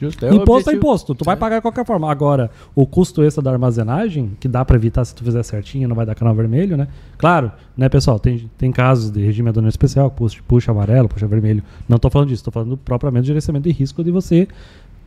Justo. 0.00 0.24
É 0.24 0.30
o 0.30 0.34
imposto 0.34 0.70
é 0.70 0.74
imposto, 0.74 1.14
tu 1.14 1.24
vai 1.24 1.36
pagar 1.36 1.56
de 1.56 1.62
qualquer 1.62 1.84
forma. 1.84 2.10
Agora, 2.10 2.50
o 2.74 2.86
custo 2.86 3.22
extra 3.22 3.42
da 3.42 3.50
armazenagem, 3.50 4.30
que 4.38 4.46
dá 4.46 4.64
para 4.64 4.76
evitar 4.76 5.04
se 5.04 5.14
tu 5.14 5.24
fizer 5.24 5.42
certinho, 5.42 5.88
não 5.88 5.96
vai 5.96 6.06
dar 6.06 6.14
canal 6.14 6.34
vermelho, 6.34 6.76
né? 6.76 6.86
Claro, 7.16 7.50
né, 7.76 7.88
pessoal, 7.88 8.18
tem, 8.18 8.48
tem 8.56 8.70
casos 8.70 9.10
de 9.10 9.20
regime 9.20 9.48
aduaneiro 9.48 9.70
especial, 9.70 10.10
puxa, 10.10 10.40
puxa 10.46 10.70
amarelo, 10.70 11.08
puxa 11.08 11.26
vermelho. 11.26 11.62
Não 11.88 11.98
tô 11.98 12.08
falando 12.10 12.28
disso, 12.28 12.44
tô 12.44 12.50
falando 12.50 12.76
propriamente 12.76 13.24
do 13.24 13.26
gerenciamento 13.26 13.68
de 13.68 13.74
risco 13.74 14.04
de 14.04 14.10
você 14.10 14.46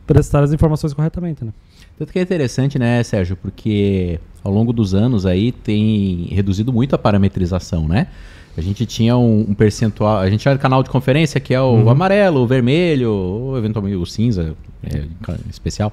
prestar 0.06 0.42
as 0.42 0.52
informações 0.52 0.92
corretamente, 0.92 1.44
né? 1.44 1.52
Tanto 1.98 2.12
que 2.12 2.18
é 2.18 2.22
interessante, 2.22 2.78
né, 2.78 3.02
Sérgio? 3.02 3.36
Porque 3.36 4.18
ao 4.42 4.52
longo 4.52 4.72
dos 4.72 4.94
anos 4.94 5.24
aí 5.24 5.52
tem 5.52 6.28
reduzido 6.30 6.72
muito 6.72 6.94
a 6.94 6.98
parametrização, 6.98 7.86
né? 7.86 8.08
A 8.56 8.60
gente 8.60 8.84
tinha 8.84 9.16
um, 9.16 9.46
um 9.48 9.54
percentual, 9.54 10.18
a 10.18 10.28
gente 10.28 10.40
tinha 10.40 10.54
um 10.54 10.58
canal 10.58 10.82
de 10.82 10.90
conferência 10.90 11.40
que 11.40 11.54
é 11.54 11.60
o 11.60 11.88
amarelo, 11.88 12.40
o 12.40 12.46
vermelho, 12.46 13.10
ou 13.10 13.56
eventualmente 13.56 13.96
o 13.96 14.04
cinza, 14.04 14.54
é, 14.84 15.04
especial. 15.48 15.92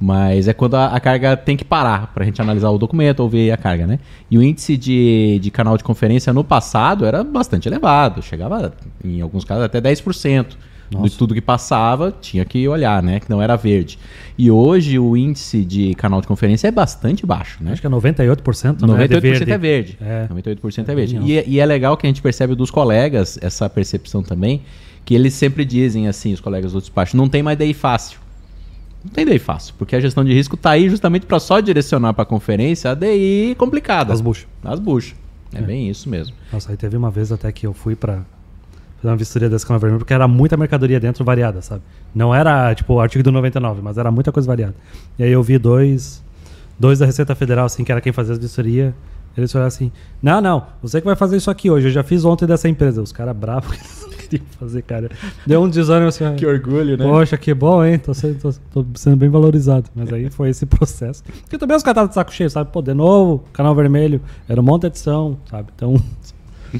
Mas 0.00 0.48
é 0.48 0.52
quando 0.52 0.74
a, 0.74 0.86
a 0.86 0.98
carga 0.98 1.36
tem 1.36 1.56
que 1.56 1.64
parar 1.64 2.12
para 2.12 2.24
a 2.24 2.26
gente 2.26 2.40
analisar 2.40 2.70
o 2.70 2.78
documento 2.78 3.20
ou 3.20 3.28
ver 3.28 3.52
a 3.52 3.56
carga, 3.56 3.86
né? 3.86 4.00
E 4.30 4.38
o 4.38 4.42
índice 4.42 4.76
de, 4.76 5.38
de 5.40 5.50
canal 5.50 5.76
de 5.76 5.84
conferência 5.84 6.32
no 6.32 6.42
passado 6.42 7.04
era 7.04 7.22
bastante 7.22 7.68
elevado, 7.68 8.22
chegava 8.22 8.72
em 9.04 9.20
alguns 9.20 9.44
casos 9.44 9.62
até 9.62 9.80
10%. 9.80 10.56
De 10.90 10.96
Nossa. 10.96 11.16
tudo 11.16 11.34
que 11.34 11.40
passava, 11.40 12.12
tinha 12.20 12.44
que 12.44 12.66
olhar, 12.66 13.00
né? 13.00 13.20
Que 13.20 13.30
não 13.30 13.40
era 13.40 13.54
verde. 13.54 13.96
E 14.36 14.50
hoje 14.50 14.98
o 14.98 15.16
índice 15.16 15.64
de 15.64 15.94
canal 15.94 16.20
de 16.20 16.26
conferência 16.26 16.66
é 16.66 16.70
bastante 16.72 17.24
baixo, 17.24 17.62
né? 17.62 17.70
Acho 17.72 17.80
que 17.80 17.86
é 17.86 17.90
98%, 17.90 18.80
né? 18.84 19.06
98% 19.06 19.08
de 19.08 19.20
verde. 19.20 19.52
é 19.52 19.58
verde. 19.58 19.98
É. 20.00 20.26
98% 20.28 20.88
é 20.88 20.94
verde. 20.94 21.16
E, 21.22 21.38
é- 21.38 21.44
e 21.46 21.60
é 21.60 21.64
legal 21.66 21.96
que 21.96 22.06
a 22.06 22.10
gente 22.10 22.20
percebe 22.20 22.56
dos 22.56 22.72
colegas 22.72 23.38
essa 23.40 23.70
percepção 23.70 24.20
também, 24.20 24.62
que 25.04 25.14
eles 25.14 25.32
sempre 25.34 25.64
dizem 25.64 26.08
assim, 26.08 26.32
os 26.32 26.40
colegas 26.40 26.72
do 26.72 26.80
despacho, 26.80 27.16
não 27.16 27.28
tem 27.28 27.40
mais 27.40 27.56
DI 27.56 27.72
fácil. 27.72 28.18
Não 29.04 29.12
tem 29.12 29.24
DI 29.24 29.38
fácil, 29.38 29.74
porque 29.78 29.94
a 29.94 30.00
gestão 30.00 30.24
de 30.24 30.32
risco 30.34 30.56
está 30.56 30.70
aí 30.72 30.88
justamente 30.90 31.24
para 31.24 31.38
só 31.38 31.60
direcionar 31.60 32.12
para 32.14 32.24
a 32.24 32.26
conferência 32.26 32.90
a 32.90 32.94
DI 32.94 33.54
complicada. 33.56 34.12
As 34.12 34.20
buchas. 34.20 34.46
As 34.64 34.80
buchas. 34.80 35.14
É, 35.54 35.60
bem 35.60 35.88
isso 35.88 36.08
mesmo. 36.08 36.34
Nossa, 36.52 36.70
aí 36.72 36.76
teve 36.76 36.96
uma 36.96 37.10
vez 37.12 37.30
até 37.30 37.50
que 37.52 37.64
eu 37.66 37.72
fui 37.72 37.94
pra 37.96 38.22
fazer 39.00 39.10
uma 39.10 39.16
vistoria 39.16 39.48
desse 39.48 39.66
canal 39.66 39.80
vermelho, 39.80 39.98
porque 39.98 40.12
era 40.14 40.28
muita 40.28 40.56
mercadoria 40.56 41.00
dentro 41.00 41.24
variada, 41.24 41.62
sabe? 41.62 41.82
Não 42.14 42.34
era, 42.34 42.74
tipo, 42.74 42.94
o 42.94 43.00
artigo 43.00 43.22
do 43.24 43.32
99, 43.32 43.80
mas 43.82 43.96
era 43.98 44.10
muita 44.10 44.30
coisa 44.30 44.46
variada. 44.46 44.74
E 45.18 45.22
aí 45.24 45.32
eu 45.32 45.42
vi 45.42 45.58
dois, 45.58 46.22
dois 46.78 46.98
da 46.98 47.06
Receita 47.06 47.34
Federal, 47.34 47.66
assim, 47.66 47.82
que 47.84 47.90
era 47.92 48.00
quem 48.00 48.12
fazia 48.12 48.32
as 48.34 48.38
vistoria. 48.38 48.94
Eles 49.36 49.50
falaram 49.52 49.68
assim, 49.68 49.92
não, 50.20 50.40
não, 50.40 50.66
você 50.82 51.00
que 51.00 51.06
vai 51.06 51.14
fazer 51.14 51.36
isso 51.36 51.50
aqui 51.50 51.70
hoje, 51.70 51.86
eu 51.86 51.92
já 51.92 52.02
fiz 52.02 52.24
ontem 52.24 52.46
dessa 52.46 52.68
empresa. 52.68 53.00
Os 53.00 53.12
caras 53.12 53.34
bravos, 53.34 53.70
eles 53.78 54.02
não 54.02 54.18
queriam 54.18 54.46
fazer, 54.58 54.82
cara. 54.82 55.08
Deu 55.46 55.62
um 55.62 55.68
desânimo 55.68 56.08
assim, 56.08 56.24
ó, 56.24 56.30
orgulho, 56.48 56.98
Poxa, 56.98 57.36
que 57.38 57.54
bom, 57.54 57.82
hein? 57.84 57.96
Tô 57.98 58.12
sendo, 58.12 58.38
tô- 58.40 58.82
tô 58.82 58.86
sendo 58.98 59.16
bem 59.16 59.28
valorizado. 59.30 59.88
Mas 59.94 60.12
aí 60.12 60.28
foi 60.30 60.50
esse 60.50 60.66
processo. 60.66 61.22
Porque 61.42 61.56
também 61.56 61.76
os 61.76 61.82
caras 61.82 61.94
estavam 62.02 62.08
de 62.08 62.14
saco 62.14 62.32
cheio, 62.34 62.50
sabe? 62.50 62.70
Pô, 62.72 62.82
de 62.82 62.92
novo, 62.92 63.44
canal 63.52 63.72
vermelho, 63.74 64.20
era 64.48 64.60
um 64.60 64.64
monte 64.64 64.82
de 64.82 64.86
edição, 64.88 65.38
sabe? 65.48 65.68
Então, 65.76 65.94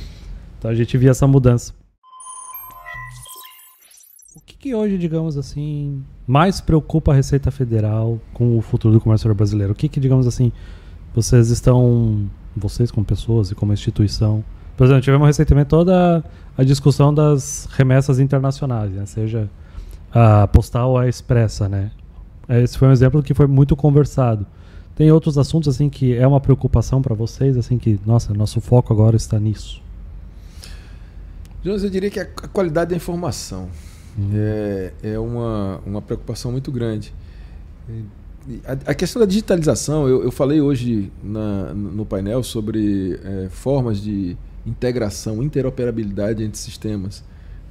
então 0.59 0.71
a 0.71 0.75
gente 0.75 0.99
via 0.99 1.11
essa 1.13 1.27
mudança. 1.29 1.73
Que, 4.61 4.75
hoje, 4.75 4.99
digamos 4.99 5.39
assim, 5.39 6.05
mais 6.27 6.61
preocupa 6.61 7.13
a 7.13 7.15
Receita 7.15 7.51
Federal 7.51 8.21
com 8.35 8.59
o 8.59 8.61
futuro 8.61 8.93
do 8.93 9.01
comércio 9.01 9.35
brasileiro? 9.35 9.73
O 9.73 9.75
que, 9.75 9.89
que 9.89 9.99
digamos 9.99 10.27
assim, 10.27 10.53
vocês 11.15 11.49
estão, 11.49 12.29
vocês 12.55 12.91
como 12.91 13.07
pessoas 13.07 13.51
e 13.51 13.55
como 13.55 13.73
instituição, 13.73 14.45
por 14.77 14.85
exemplo, 14.85 15.01
tivemos 15.01 15.27
recentemente 15.27 15.71
toda 15.71 16.23
a 16.59 16.63
discussão 16.63 17.15
das 17.15 17.69
remessas 17.71 18.19
internacionais, 18.19 18.93
né? 18.93 19.07
seja 19.07 19.49
a 20.13 20.47
postal 20.47 20.91
ou 20.91 20.99
a 20.99 21.09
expressa, 21.09 21.67
né? 21.67 21.91
Esse 22.47 22.77
foi 22.77 22.89
um 22.89 22.93
exemplo 22.93 23.23
que 23.23 23.33
foi 23.33 23.47
muito 23.47 23.75
conversado. 23.75 24.47
Tem 24.95 25.11
outros 25.11 25.39
assuntos 25.39 25.75
assim 25.75 25.89
que 25.89 26.15
é 26.15 26.27
uma 26.27 26.39
preocupação 26.39 27.01
para 27.01 27.15
vocês, 27.15 27.57
assim 27.57 27.79
que, 27.79 27.99
nossa, 28.05 28.35
nosso 28.35 28.61
foco 28.61 28.93
agora 28.93 29.17
está 29.17 29.41
nisso. 29.41 29.81
Jonas, 31.65 31.83
eu 31.83 31.89
diria 31.89 32.11
que 32.11 32.21
a 32.21 32.27
qualidade 32.27 32.91
da 32.91 32.97
informação 32.97 33.71
é, 34.35 34.93
é 35.03 35.19
uma, 35.19 35.81
uma 35.87 36.03
preocupação 36.03 36.51
muito 36.53 36.71
grande. 36.73 37.13
A, 38.65 38.73
a 38.91 38.95
questão 38.95 39.21
da 39.21 39.27
digitalização, 39.27 40.09
eu, 40.09 40.23
eu 40.25 40.31
falei 40.33 40.61
hoje 40.61 41.11
na- 41.23 41.73
no 41.75 42.05
painel 42.07 42.43
sobre 42.43 43.21
é, 43.25 43.49
formas 43.51 44.01
de 44.01 44.37
integração, 44.67 45.43
interoperabilidade 45.43 46.43
entre 46.43 46.59
sistemas, 46.59 47.23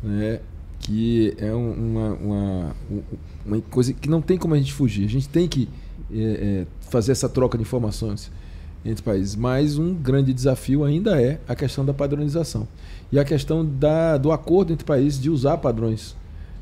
né, 0.01 0.39
que 0.79 1.33
é 1.37 1.53
um- 1.53 1.73
uma, 1.73 2.13
uma, 2.13 2.75
um- 2.91 3.01
uma 3.45 3.61
coisa 3.61 3.93
que 3.93 4.09
não 4.09 4.21
tem 4.21 4.37
como 4.37 4.53
a 4.53 4.57
gente 4.57 4.73
fugir. 4.73 5.05
A 5.05 5.09
gente 5.09 5.27
tem 5.27 5.47
que 5.47 5.67
é, 6.11 6.21
é, 6.21 6.67
fazer 6.89 7.11
essa 7.11 7.29
troca 7.29 7.57
de 7.57 7.61
informações 7.63 8.31
entre 8.83 9.03
países. 9.03 9.35
Mas 9.35 9.77
um 9.77 9.93
grande 9.93 10.33
desafio 10.33 10.83
ainda 10.83 11.21
é 11.21 11.39
a 11.47 11.55
questão 11.55 11.85
da 11.85 11.93
padronização 11.93 12.67
e 13.11 13.19
a 13.19 13.23
questão 13.25 13.63
da, 13.65 14.17
do 14.17 14.31
acordo 14.31 14.71
entre 14.73 14.85
países 14.85 15.19
de 15.21 15.29
usar 15.29 15.57
padrões 15.57 16.15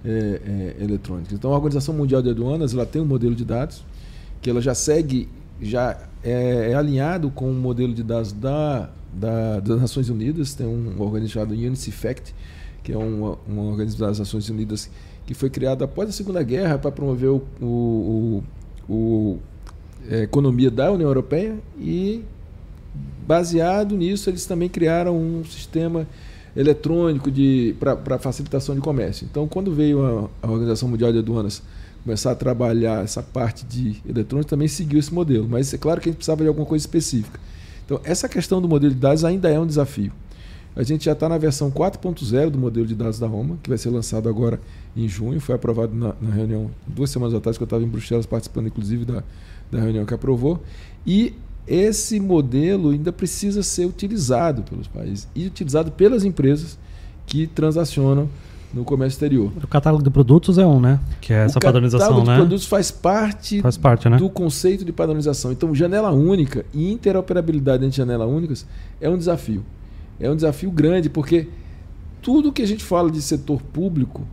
é, 0.10 0.76
é, 0.80 0.84
eletrônicos. 0.84 1.34
Então, 1.34 1.52
a 1.52 1.56
Organização 1.56 1.94
Mundial 1.94 2.22
de 2.22 2.30
Aduanas 2.30 2.74
ela 2.74 2.86
tem 2.86 3.02
um 3.02 3.06
modelo 3.06 3.36
de 3.36 3.44
dados 3.44 3.84
que 4.42 4.50
ela 4.50 4.62
já 4.62 4.74
segue, 4.74 5.28
já 5.62 5.98
é, 6.24 6.72
é 6.72 6.76
alinhado 6.76 7.30
com 7.30 7.50
o 7.50 7.54
modelo 7.54 7.94
de 7.94 8.04
dados 8.04 8.32
da, 8.32 8.90
da- 9.14 9.60
das 9.60 9.82
Nações 9.82 10.10
Unidas. 10.10 10.54
Tem 10.54 10.66
um 10.68 11.02
organismo 11.02 11.34
chamado 11.34 11.52
UNICEFACT, 11.54 12.34
que 12.84 12.92
é 12.94 12.98
um, 12.98 13.36
um 13.50 13.60
organismo 13.70 14.00
das 14.06 14.20
Nações 14.20 14.48
Unidas 14.50 14.90
que 15.26 15.34
foi 15.34 15.50
criado 15.50 15.84
após 15.84 16.08
a 16.10 16.14
Segunda 16.14 16.42
Guerra 16.42 16.78
para 16.78 16.90
promover 16.92 17.30
o, 17.30 17.44
o, 17.62 18.44
o, 18.88 18.94
o 18.94 19.38
é, 20.10 20.22
economia 20.22 20.72
da 20.72 20.90
União 20.90 21.10
Europeia 21.10 21.56
e 21.78 22.24
baseado 23.28 23.96
nisso 23.98 24.30
eles 24.30 24.46
também 24.46 24.70
criaram 24.70 25.18
um 25.18 25.44
sistema 25.44 26.08
eletrônico 26.56 27.30
para 27.80 28.18
facilitação 28.20 28.76
de 28.76 28.82
comércio. 28.82 29.28
Então, 29.30 29.48
quando 29.48 29.74
veio 29.74 30.04
a, 30.06 30.48
a 30.48 30.52
Organização 30.52 30.90
Mundial 30.90 31.12
de 31.12 31.20
Aduanas 31.20 31.62
começar 32.04 32.32
a 32.32 32.36
trabalhar 32.36 33.04
essa 33.04 33.22
parte 33.22 33.66
de 33.66 34.02
eletrônico, 34.08 34.50
também 34.50 34.68
seguiu 34.68 35.00
esse 35.00 35.14
modelo. 35.14 35.48
Mas 35.50 35.74
é 35.74 35.78
claro 35.78 36.00
que 36.00 36.08
a 36.08 36.12
gente 36.12 36.18
precisava 36.18 36.42
de 36.42 36.48
alguma 36.48 36.66
coisa 36.66 36.84
específica. 36.84 37.40
Então, 37.86 38.00
essa 38.04 38.28
questão 38.28 38.62
do 38.62 38.68
modelo 38.68 38.94
de 38.94 39.00
dados 39.00 39.24
ainda 39.24 39.50
é 39.50 39.60
um 39.60 39.66
desafio. 39.66 40.12
A 40.76 40.84
gente 40.84 41.06
já 41.06 41.14
está 41.14 41.28
na 41.28 41.40
versão 41.40 41.72
4.0 41.72 42.52
do 42.52 42.58
modelo 42.60 42.86
de 42.86 42.94
dados 42.94 43.18
da 43.18 43.26
Roma, 43.26 43.58
que 43.64 43.70
vai 43.70 43.80
ser 43.80 43.90
lançado 43.90 44.30
agora 44.30 44.62
em 44.96 45.08
junho. 45.08 45.40
Foi 45.42 45.56
aprovado 45.56 45.96
na, 45.96 46.14
na 46.22 46.30
reunião 46.30 46.70
duas 46.86 47.10
semanas 47.10 47.34
atrás, 47.34 47.58
que 47.58 47.64
eu 47.64 47.66
estava 47.66 47.84
em 47.84 47.88
Bruxelas 47.88 48.28
participando, 48.28 48.68
inclusive, 48.68 49.04
da, 49.04 49.24
da 49.72 49.80
reunião 49.80 50.06
que 50.06 50.14
aprovou. 50.14 50.62
E 51.06 51.34
esse 51.68 52.20
modelo 52.20 52.92
ainda 52.92 53.12
precisa 53.12 53.62
ser 53.62 53.86
utilizado 53.86 54.64
pelos 54.64 54.88
países 54.88 55.28
e 55.36 55.46
utilizado 55.46 55.92
pelas 55.92 56.24
empresas 56.24 56.78
que 57.26 57.46
transacionam 57.46 58.30
no 58.74 58.84
comércio 58.84 59.16
exterior. 59.16 59.52
O 59.64 59.68
catálogo 59.68 60.04
de 60.04 60.10
produtos 60.10 60.58
é 60.58 60.66
um, 60.66 60.80
né? 60.80 61.00
Que 61.22 61.34
é 61.34 61.46
essa 61.46 61.58
o 61.58 61.62
padronização, 61.62 62.08
catálogo 62.08 62.26
de 62.26 62.32
né? 62.32 62.38
produtos 62.38 62.66
faz 62.66 62.92
parte 62.92 63.62
Faz 63.62 63.78
parte, 63.78 64.10
né? 64.10 64.18
do 64.18 64.30
conceito 64.30 64.86
de 64.86 64.92
padronização. 64.92 65.52
Então, 65.52 65.74
janela 65.74 66.12
única 66.12 66.66
e 66.74 66.92
interoperabilidade 66.92 67.86
entre 67.86 67.98
janelas 67.98 68.30
únicas 68.30 68.66
é 69.00 69.10
um 69.10 69.18
desafio. 69.18 69.64
É 70.20 70.30
um 70.30 70.36
desafio 70.36 70.72
grande, 70.72 71.10
porque 71.10 71.48
tudo 72.22 72.52
que 72.52 72.62
a 72.62 72.68
gente 72.68 72.84
fala 72.84 73.10
de 73.10 73.22
setor 73.22 73.62
público 73.62 74.24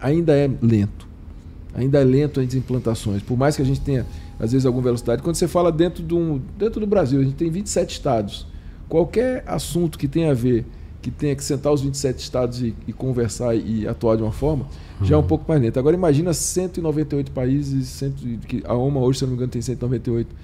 ainda 0.00 0.34
é 0.34 0.50
lento. 0.60 1.08
Ainda 1.74 2.00
é 2.00 2.04
lento 2.04 2.40
as 2.40 2.54
implantações. 2.54 3.22
Por 3.22 3.36
mais 3.36 3.56
que 3.56 3.62
a 3.62 3.64
gente 3.64 3.80
tenha, 3.80 4.06
às 4.38 4.52
vezes, 4.52 4.66
alguma 4.66 4.84
velocidade. 4.84 5.22
Quando 5.22 5.36
você 5.36 5.48
fala 5.48 5.70
dentro 5.70 6.02
do, 6.02 6.40
dentro 6.58 6.80
do 6.80 6.86
Brasil, 6.86 7.20
a 7.20 7.24
gente 7.24 7.36
tem 7.36 7.50
27 7.50 7.90
estados. 7.90 8.46
Qualquer 8.88 9.42
assunto 9.46 9.98
que 9.98 10.06
tenha 10.06 10.30
a 10.30 10.34
ver, 10.34 10.66
que 11.00 11.10
tenha 11.10 11.34
que 11.34 11.44
sentar 11.44 11.72
os 11.72 11.82
27 11.82 12.18
estados 12.18 12.62
e, 12.62 12.74
e 12.86 12.92
conversar 12.92 13.54
e 13.54 13.86
atuar 13.86 14.16
de 14.16 14.22
uma 14.22 14.32
forma, 14.32 14.66
já 15.02 15.16
é 15.16 15.18
um 15.18 15.22
pouco 15.22 15.44
mais 15.46 15.60
lento. 15.60 15.78
Agora 15.78 15.94
imagina 15.94 16.32
198 16.32 17.30
países, 17.30 17.88
cento, 17.88 18.22
que 18.46 18.62
a 18.64 18.74
OMA 18.74 19.00
hoje, 19.00 19.18
se 19.18 19.24
não 19.24 19.30
me 19.30 19.36
engano, 19.36 19.50
tem 19.50 19.62
198 19.62 20.34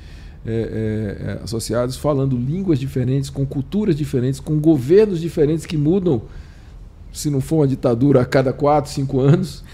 é, 0.46 0.50
é, 0.50 0.52
é, 0.52 1.40
associados, 1.44 1.96
falando 1.96 2.36
línguas 2.36 2.78
diferentes, 2.78 3.28
com 3.28 3.44
culturas 3.44 3.94
diferentes, 3.94 4.40
com 4.40 4.58
governos 4.58 5.20
diferentes 5.20 5.66
que 5.66 5.76
mudam 5.76 6.22
se 7.12 7.28
não 7.28 7.40
for 7.40 7.56
uma 7.56 7.68
ditadura, 7.68 8.20
a 8.20 8.24
cada 8.24 8.52
quatro, 8.52 8.90
cinco 8.90 9.20
anos, 9.20 9.64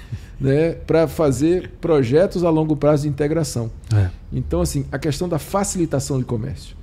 né, 0.41 0.73
para 0.73 1.09
fazer 1.09 1.71
projetos 1.81 2.45
a 2.45 2.51
longo 2.51 2.77
prazo 2.77 3.05
de 3.05 3.09
integração. 3.09 3.71
É. 3.95 4.11
Então, 4.33 4.61
assim, 4.61 4.85
a 4.93 4.99
questão 4.99 5.29
da 5.29 5.39
facilitação 5.39 6.19
de 6.19 6.25
comércio. 6.25 6.77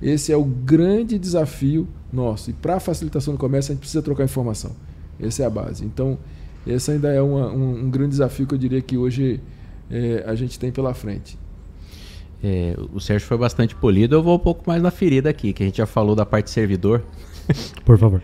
Esse 0.00 0.32
é 0.32 0.36
o 0.36 0.44
grande 0.44 1.18
desafio 1.18 1.88
nosso. 2.12 2.50
E 2.50 2.52
para 2.52 2.76
a 2.76 2.80
facilitação 2.80 3.34
do 3.34 3.38
comércio, 3.38 3.72
a 3.72 3.74
gente 3.74 3.80
precisa 3.80 4.02
trocar 4.02 4.24
informação. 4.24 4.72
Essa 5.20 5.42
é 5.42 5.46
a 5.46 5.50
base. 5.50 5.84
Então, 5.84 6.18
esse 6.66 6.90
ainda 6.90 7.08
é 7.08 7.20
uma, 7.20 7.50
um, 7.50 7.84
um, 7.84 7.90
grande 7.90 8.10
desafio 8.10 8.46
que 8.46 8.54
eu 8.54 8.58
diria 8.58 8.80
que 8.80 8.96
hoje 8.96 9.40
é, 9.90 10.22
a 10.26 10.34
gente 10.34 10.58
tem 10.58 10.70
pela 10.70 10.94
frente. 10.94 11.38
É, 12.42 12.76
o 12.92 13.00
Sérgio 13.00 13.26
foi 13.26 13.36
bastante 13.36 13.74
polido, 13.74 14.14
eu 14.14 14.22
vou 14.22 14.36
um 14.36 14.38
pouco 14.38 14.62
mais 14.66 14.80
na 14.80 14.92
ferida 14.92 15.28
aqui, 15.28 15.52
que 15.52 15.64
a 15.64 15.66
gente 15.66 15.78
já 15.78 15.86
falou 15.86 16.14
da 16.14 16.24
parte 16.24 16.50
servidor. 16.50 17.02
Por 17.84 17.98
favor. 17.98 18.22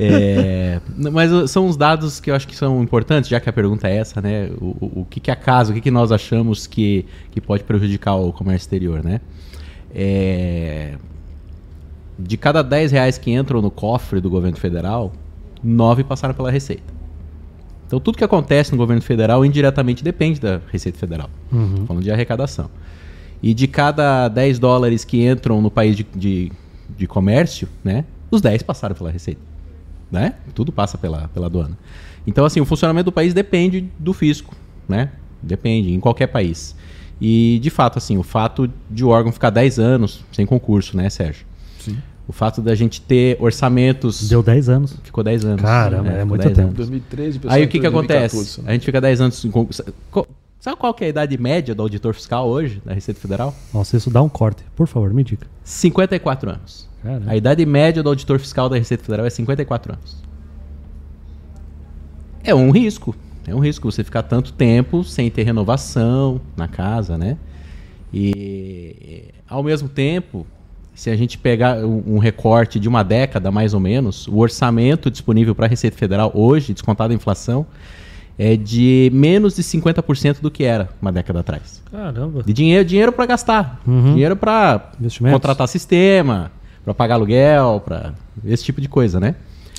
É, 0.00 0.80
mas 0.96 1.50
são 1.50 1.66
os 1.66 1.76
dados 1.76 2.20
que 2.20 2.30
eu 2.30 2.34
acho 2.34 2.46
que 2.48 2.56
são 2.56 2.82
importantes, 2.82 3.28
já 3.28 3.38
que 3.38 3.48
a 3.48 3.52
pergunta 3.52 3.88
é 3.88 3.96
essa, 3.96 4.20
né? 4.20 4.50
O, 4.60 4.64
o, 4.64 5.00
o 5.00 5.06
que, 5.08 5.20
que 5.20 5.30
é 5.30 5.36
caso, 5.36 5.72
o 5.72 5.74
que, 5.74 5.80
que 5.80 5.90
nós 5.90 6.10
achamos 6.10 6.66
que, 6.66 7.04
que 7.30 7.40
pode 7.40 7.64
prejudicar 7.64 8.14
o 8.14 8.32
comércio 8.32 8.64
exterior, 8.64 9.02
né? 9.04 9.20
É, 9.94 10.96
de 12.18 12.36
cada 12.36 12.62
10 12.62 12.92
reais 12.92 13.18
que 13.18 13.30
entram 13.30 13.60
no 13.60 13.70
cofre 13.70 14.20
do 14.20 14.30
governo 14.30 14.56
federal, 14.56 15.12
9 15.62 16.04
passaram 16.04 16.34
pela 16.34 16.50
Receita. 16.50 16.94
Então 17.86 18.00
tudo 18.00 18.18
que 18.18 18.24
acontece 18.24 18.72
no 18.72 18.78
governo 18.78 19.02
federal 19.02 19.44
indiretamente 19.44 20.02
depende 20.02 20.40
da 20.40 20.60
Receita 20.72 20.98
Federal. 20.98 21.30
Uhum. 21.52 21.86
Falando 21.86 22.02
de 22.02 22.10
arrecadação. 22.10 22.68
E 23.42 23.54
de 23.54 23.68
cada 23.68 24.28
10 24.28 24.58
dólares 24.58 25.04
que 25.04 25.24
entram 25.24 25.60
no 25.60 25.70
país 25.70 25.94
de, 25.94 26.06
de, 26.14 26.52
de 26.96 27.06
comércio, 27.06 27.68
né, 27.84 28.04
os 28.30 28.40
10 28.40 28.62
passaram 28.62 28.94
pela 28.94 29.10
Receita. 29.10 29.40
Né? 30.10 30.34
Tudo 30.54 30.70
passa 30.70 30.96
pela, 30.96 31.28
pela 31.28 31.46
aduana. 31.46 31.76
Então, 32.26 32.44
assim, 32.44 32.60
o 32.60 32.64
funcionamento 32.64 33.06
do 33.06 33.12
país 33.12 33.34
depende 33.34 33.90
do 33.98 34.12
fisco, 34.12 34.54
né? 34.88 35.10
Depende, 35.42 35.92
em 35.92 36.00
qualquer 36.00 36.26
país. 36.28 36.74
E, 37.20 37.58
de 37.62 37.70
fato, 37.70 37.98
assim, 37.98 38.16
o 38.16 38.22
fato 38.22 38.70
de 38.90 39.04
o 39.04 39.08
órgão 39.08 39.32
ficar 39.32 39.50
10 39.50 39.78
anos 39.78 40.24
sem 40.32 40.44
concurso, 40.44 40.96
né, 40.96 41.08
Sérgio? 41.08 41.46
Sim. 41.78 41.98
O 42.28 42.32
fato 42.32 42.60
da 42.60 42.74
gente 42.74 43.00
ter 43.00 43.36
orçamentos. 43.40 44.28
Deu 44.28 44.42
10 44.42 44.68
anos. 44.68 44.96
Ficou 45.02 45.22
10 45.22 45.44
anos. 45.44 45.62
Caramba, 45.62 46.12
é, 46.12 46.20
é 46.20 46.24
muito 46.24 46.42
tempo. 46.42 46.60
Anos. 46.60 46.74
2013, 46.74 47.40
Aí 47.46 47.64
o 47.64 47.68
que, 47.68 47.78
que 47.78 47.86
acontece? 47.86 48.60
A 48.66 48.72
gente 48.72 48.84
fica 48.84 49.00
10 49.00 49.20
anos 49.20 49.36
sem 49.36 49.50
concurso. 49.50 49.84
Sabe 50.58 50.76
qual 50.78 50.96
é 51.00 51.04
a 51.04 51.08
idade 51.08 51.38
média 51.38 51.74
do 51.76 51.82
auditor 51.82 52.12
fiscal 52.12 52.48
hoje, 52.48 52.82
da 52.84 52.92
Receita 52.92 53.20
Federal? 53.20 53.54
Nossa, 53.72 53.96
isso 53.96 54.10
dá 54.10 54.20
um 54.20 54.28
corte. 54.28 54.64
Por 54.74 54.88
favor, 54.88 55.14
me 55.14 55.22
diga. 55.22 55.46
54 55.62 56.50
anos. 56.50 56.88
Caramba. 57.06 57.30
A 57.30 57.36
idade 57.36 57.64
média 57.64 58.02
do 58.02 58.08
auditor 58.08 58.38
fiscal 58.38 58.68
da 58.68 58.76
Receita 58.76 59.04
Federal 59.04 59.24
é 59.24 59.30
54 59.30 59.92
anos. 59.92 60.16
É 62.42 62.54
um 62.54 62.70
risco. 62.70 63.14
É 63.46 63.54
um 63.54 63.60
risco 63.60 63.90
você 63.90 64.02
ficar 64.02 64.22
tanto 64.24 64.52
tempo 64.52 65.04
sem 65.04 65.30
ter 65.30 65.44
renovação 65.44 66.40
na 66.56 66.66
casa, 66.66 67.16
né? 67.16 67.36
E 68.12 69.26
ao 69.48 69.62
mesmo 69.62 69.88
tempo, 69.88 70.46
se 70.94 71.10
a 71.10 71.16
gente 71.16 71.38
pegar 71.38 71.76
um 71.84 72.18
recorte 72.18 72.80
de 72.80 72.88
uma 72.88 73.02
década 73.04 73.50
mais 73.50 73.72
ou 73.72 73.80
menos, 73.80 74.26
o 74.26 74.38
orçamento 74.38 75.10
disponível 75.10 75.54
para 75.54 75.66
a 75.66 75.68
Receita 75.68 75.96
Federal 75.96 76.32
hoje, 76.34 76.72
descontado 76.72 77.12
a 77.12 77.16
inflação, 77.16 77.66
é 78.38 78.56
de 78.56 79.10
menos 79.14 79.56
de 79.56 79.62
50% 79.62 80.40
do 80.40 80.50
que 80.50 80.64
era 80.64 80.88
uma 81.00 81.12
década 81.12 81.40
atrás. 81.40 81.82
Caramba. 81.90 82.42
De 82.42 82.52
dinheiro, 82.52 82.84
dinheiro 82.84 83.12
para 83.12 83.26
gastar, 83.26 83.80
uhum. 83.86 84.12
dinheiro 84.12 84.36
para 84.36 84.92
contratar 85.30 85.68
sistema, 85.68 86.50
para 86.86 86.94
pagar 86.94 87.16
aluguel, 87.16 87.82
para 87.84 88.14
esse 88.44 88.62
tipo 88.62 88.80
de 88.80 88.88
coisa, 88.88 89.18
né? 89.18 89.34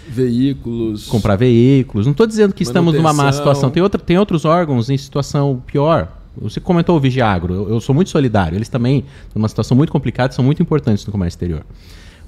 Veículos. 0.09 1.07
Comprar 1.07 1.37
veículos. 1.37 2.05
Não 2.05 2.11
estou 2.11 2.27
dizendo 2.27 2.53
que 2.53 2.63
estamos 2.63 2.93
numa 2.93 3.13
má 3.13 3.31
situação. 3.31 3.69
Tem, 3.69 3.81
outra, 3.81 3.99
tem 3.99 4.17
outros 4.17 4.43
órgãos 4.43 4.89
em 4.89 4.97
situação 4.97 5.63
pior. 5.65 6.11
Você 6.41 6.59
comentou 6.59 6.97
o 6.97 6.99
Vigiagro. 6.99 7.53
Eu, 7.53 7.69
eu 7.69 7.79
sou 7.79 7.95
muito 7.95 8.09
solidário. 8.09 8.57
Eles 8.57 8.67
também 8.67 9.05
estão 9.25 9.39
numa 9.39 9.47
situação 9.47 9.75
muito 9.75 9.89
complicada 9.89 10.33
são 10.33 10.43
muito 10.43 10.61
importantes 10.61 11.05
no 11.05 11.11
comércio 11.13 11.37
exterior. 11.37 11.65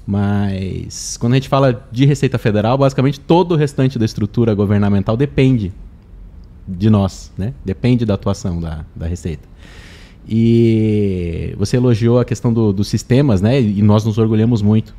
Mas 0.06 1.18
quando 1.18 1.34
a 1.34 1.36
gente 1.36 1.48
fala 1.48 1.86
de 1.92 2.06
Receita 2.06 2.38
Federal, 2.38 2.78
basicamente 2.78 3.20
todo 3.20 3.52
o 3.52 3.56
restante 3.56 3.98
da 3.98 4.06
estrutura 4.06 4.54
governamental 4.54 5.14
depende 5.14 5.72
de 6.66 6.88
nós, 6.88 7.30
né? 7.36 7.52
Depende 7.62 8.06
da 8.06 8.14
atuação 8.14 8.58
da, 8.58 8.84
da 8.96 9.06
Receita. 9.06 9.46
E 10.32 11.56
você 11.58 11.76
elogiou 11.76 12.20
a 12.20 12.24
questão 12.24 12.52
do, 12.52 12.72
dos 12.72 12.86
sistemas, 12.86 13.42
né? 13.42 13.60
E 13.60 13.82
nós 13.82 14.04
nos 14.04 14.16
orgulhamos 14.16 14.62
muito 14.62 14.94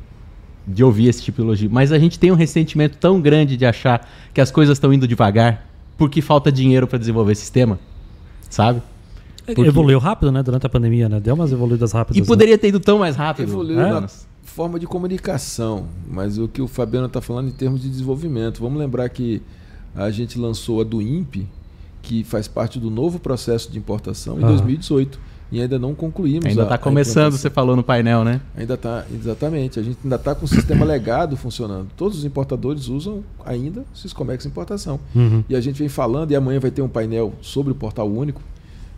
de 0.68 0.84
ouvir 0.84 1.08
esse 1.08 1.22
tipo 1.22 1.40
de 1.40 1.42
elogio. 1.42 1.70
Mas 1.72 1.90
a 1.90 1.98
gente 1.98 2.18
tem 2.18 2.30
um 2.30 2.34
ressentimento 2.34 2.98
tão 2.98 3.18
grande 3.18 3.56
de 3.56 3.64
achar 3.64 4.06
que 4.34 4.42
as 4.42 4.50
coisas 4.50 4.76
estão 4.76 4.92
indo 4.92 5.08
devagar 5.08 5.66
porque 5.96 6.20
falta 6.20 6.52
dinheiro 6.52 6.86
para 6.86 6.98
desenvolver 6.98 7.34
sistema, 7.34 7.80
sabe? 8.50 8.82
É, 9.46 9.54
porque... 9.54 9.68
Evoluiu 9.68 9.98
rápido, 9.98 10.30
né? 10.30 10.42
Durante 10.42 10.66
a 10.66 10.68
pandemia, 10.68 11.08
né? 11.08 11.18
Deu 11.18 11.34
umas 11.34 11.50
evoluídas 11.50 11.92
rápidas. 11.92 12.18
E 12.18 12.20
né? 12.20 12.26
poderia 12.26 12.58
ter 12.58 12.68
ido 12.68 12.78
tão 12.78 12.98
mais 12.98 13.16
rápido. 13.16 13.48
Evoluiu 13.48 13.80
é? 13.80 14.00
na 14.00 14.08
forma 14.42 14.78
de 14.78 14.86
comunicação, 14.86 15.86
mas 16.06 16.36
o 16.36 16.46
que 16.46 16.60
o 16.60 16.68
Fabiano 16.68 17.06
está 17.06 17.22
falando 17.22 17.48
em 17.48 17.52
termos 17.52 17.80
de 17.80 17.88
desenvolvimento. 17.88 18.60
Vamos 18.60 18.78
lembrar 18.78 19.08
que 19.08 19.40
a 19.94 20.10
gente 20.10 20.38
lançou 20.38 20.80
a 20.82 20.84
do 20.84 21.00
INPE, 21.00 21.48
que 22.02 22.24
faz 22.24 22.48
parte 22.48 22.78
do 22.78 22.90
novo 22.90 23.18
processo 23.18 23.70
de 23.70 23.78
importação, 23.78 24.36
em 24.38 24.42
2018. 24.42 25.32
E 25.52 25.60
ainda 25.60 25.78
não 25.78 25.94
concluímos. 25.94 26.46
Ainda 26.46 26.62
está 26.62 26.78
começando, 26.78 27.32
você 27.32 27.50
falou 27.50 27.76
no 27.76 27.82
painel, 27.82 28.24
né? 28.24 28.40
Ainda 28.56 28.72
está, 28.72 29.04
exatamente. 29.12 29.78
A 29.78 29.82
gente 29.82 29.98
ainda 30.02 30.16
está 30.16 30.34
com 30.34 30.46
o 30.46 30.48
sistema 30.48 30.82
legado 30.82 31.36
funcionando. 31.36 31.88
Todos 31.94 32.18
os 32.18 32.24
importadores 32.24 32.88
usam 32.88 33.22
ainda 33.44 33.82
o 33.82 33.96
Syscomex 33.96 34.46
Importação. 34.46 34.98
Uhum. 35.14 35.44
E 35.50 35.54
a 35.54 35.60
gente 35.60 35.78
vem 35.78 35.90
falando, 35.90 36.30
e 36.30 36.36
amanhã 36.36 36.58
vai 36.58 36.70
ter 36.70 36.80
um 36.80 36.88
painel 36.88 37.34
sobre 37.42 37.70
o 37.70 37.74
portal 37.74 38.10
único. 38.10 38.40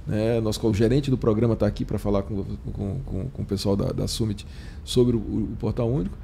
Né? 0.06 0.40
Nosso, 0.40 0.64
o 0.64 0.72
gerente 0.72 1.10
do 1.10 1.18
programa 1.18 1.54
está 1.54 1.66
aqui 1.66 1.84
para 1.84 1.98
falar 1.98 2.22
com, 2.22 2.44
com, 2.44 2.98
com, 3.04 3.24
com, 3.30 3.42
o 3.42 3.44
pessoal 3.44 3.74
da, 3.74 3.86
da 3.86 4.06
Summit 4.06 4.46
sobre 4.84 5.16
o, 5.16 5.18
o 5.18 5.56
portal 5.58 5.90
único. 5.90 6.16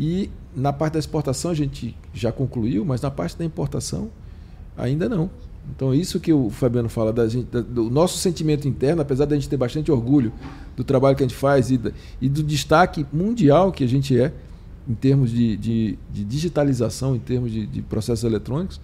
E 0.00 0.30
na 0.56 0.72
parte 0.72 0.94
da 0.94 0.98
exportação 0.98 1.50
a 1.50 1.54
gente 1.54 1.94
já 2.14 2.32
concluiu, 2.32 2.86
mas 2.86 3.02
na 3.02 3.10
parte 3.10 3.36
da 3.36 3.44
importação 3.44 4.08
ainda 4.78 5.10
não. 5.10 5.28
Então, 5.74 5.94
isso 5.94 6.20
que 6.20 6.32
o 6.32 6.50
Fabiano 6.50 6.88
fala 6.88 7.12
da 7.12 7.26
gente, 7.28 7.46
do 7.46 7.90
nosso 7.90 8.18
sentimento 8.18 8.68
interno, 8.68 9.02
apesar 9.02 9.24
da 9.24 9.34
gente 9.34 9.48
ter 9.48 9.56
bastante 9.56 9.90
orgulho 9.90 10.32
do 10.76 10.84
trabalho 10.84 11.16
que 11.16 11.22
a 11.22 11.26
gente 11.26 11.36
faz 11.36 11.70
e, 11.70 11.78
da, 11.78 11.90
e 12.20 12.28
do 12.28 12.42
destaque 12.42 13.06
mundial 13.12 13.72
que 13.72 13.82
a 13.82 13.88
gente 13.88 14.18
é, 14.18 14.32
em 14.88 14.94
termos 14.94 15.30
de, 15.30 15.56
de, 15.56 15.98
de 16.12 16.24
digitalização, 16.24 17.16
em 17.16 17.18
termos 17.18 17.50
de, 17.50 17.66
de, 17.66 17.82
processos 17.82 18.24
eletrônicos, 18.24 18.80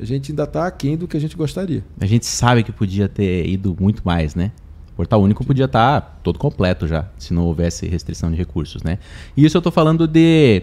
a 0.00 0.04
gente 0.04 0.32
ainda 0.32 0.44
está 0.44 0.66
aquém 0.66 0.96
do 0.96 1.06
que 1.06 1.16
a 1.16 1.20
gente 1.20 1.36
gostaria. 1.36 1.84
A 2.00 2.06
gente 2.06 2.26
sabe 2.26 2.64
que 2.64 2.72
podia 2.72 3.08
ter 3.08 3.46
ido 3.46 3.76
muito 3.78 4.02
mais, 4.04 4.34
né? 4.34 4.50
O 4.92 4.96
Portal 4.96 5.22
Único 5.22 5.44
podia 5.44 5.66
estar 5.66 6.00
tá 6.00 6.18
todo 6.22 6.38
completo 6.38 6.88
já, 6.88 7.08
se 7.18 7.34
não 7.34 7.44
houvesse 7.44 7.86
restrição 7.86 8.30
de 8.30 8.36
recursos, 8.36 8.82
né? 8.82 8.98
E 9.36 9.44
isso 9.44 9.56
eu 9.56 9.60
estou 9.60 9.72
falando 9.72 10.06
de 10.06 10.62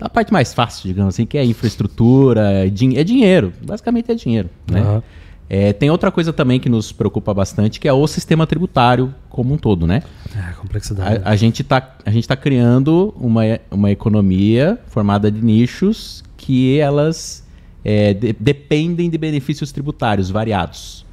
a 0.00 0.08
parte 0.08 0.32
mais 0.32 0.54
fácil, 0.54 0.88
digamos 0.88 1.14
assim, 1.14 1.26
que 1.26 1.36
é 1.36 1.44
infraestrutura, 1.44 2.50
é, 2.50 2.68
din 2.68 2.96
é 2.96 3.04
dinheiro. 3.04 3.52
Basicamente 3.62 4.10
é 4.10 4.14
dinheiro. 4.14 4.48
Né? 4.70 4.80
Uhum. 4.80 5.02
É, 5.48 5.72
tem 5.72 5.90
outra 5.90 6.10
coisa 6.12 6.32
também 6.32 6.60
que 6.60 6.68
nos 6.68 6.92
preocupa 6.92 7.34
bastante, 7.34 7.80
que 7.80 7.88
é 7.88 7.92
o 7.92 8.06
sistema 8.06 8.46
tributário 8.46 9.12
como 9.28 9.52
um 9.52 9.58
todo, 9.58 9.86
né? 9.86 10.02
É, 10.34 10.52
complexidade. 10.52 11.22
A, 11.24 11.30
a 11.30 11.36
gente 11.36 11.62
está 11.62 11.80
tá 11.80 12.36
criando 12.36 13.12
uma, 13.18 13.42
uma 13.70 13.90
economia 13.90 14.78
formada 14.86 15.30
de 15.30 15.42
nichos 15.42 16.22
que 16.36 16.78
elas 16.78 17.44
é, 17.84 18.14
de, 18.14 18.32
dependem 18.38 19.10
de 19.10 19.18
benefícios 19.18 19.72
tributários 19.72 20.30
variados. 20.30 21.04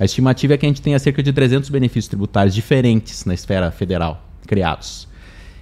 A 0.00 0.04
estimativa 0.06 0.54
é 0.54 0.56
que 0.56 0.64
a 0.64 0.68
gente 0.68 0.80
tenha 0.80 0.98
cerca 0.98 1.22
de 1.22 1.32
300 1.32 1.68
benefícios 1.68 2.08
tributários 2.08 2.54
diferentes 2.54 3.24
na 3.24 3.34
esfera 3.34 3.70
federal 3.70 4.26
criados. 4.46 5.06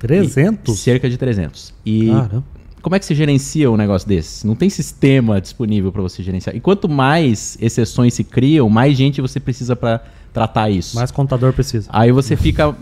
300? 0.01 0.75
E, 0.75 0.79
cerca 0.79 1.09
de 1.09 1.17
300. 1.17 1.75
E 1.85 2.07
Caramba. 2.09 2.45
como 2.83 2.97
é 2.97 2.99
que 2.99 3.05
se 3.05 3.15
gerencia 3.15 3.71
um 3.71 3.77
negócio 3.77 4.09
desse? 4.09 4.47
Não 4.47 4.57
tem 4.57 4.69
sistema 4.69 5.41
disponível 5.41 5.93
para 5.93 6.03
você 6.03 6.23
gerenciar. 6.23 6.57
E 6.57 6.61
quanto 6.61 6.89
mais 6.89 7.57
exceções 7.61 8.15
se 8.15 8.25
criam, 8.25 8.69
mais 8.69 8.97
gente 8.97 9.21
você 9.21 9.39
precisa 9.39 9.77
para 9.77 10.03
tratar 10.33 10.71
isso. 10.71 10.97
Mais 10.97 11.11
contador 11.11 11.53
precisa. 11.53 11.89
Aí 11.93 12.13
você 12.13 12.37
fica 12.37 12.75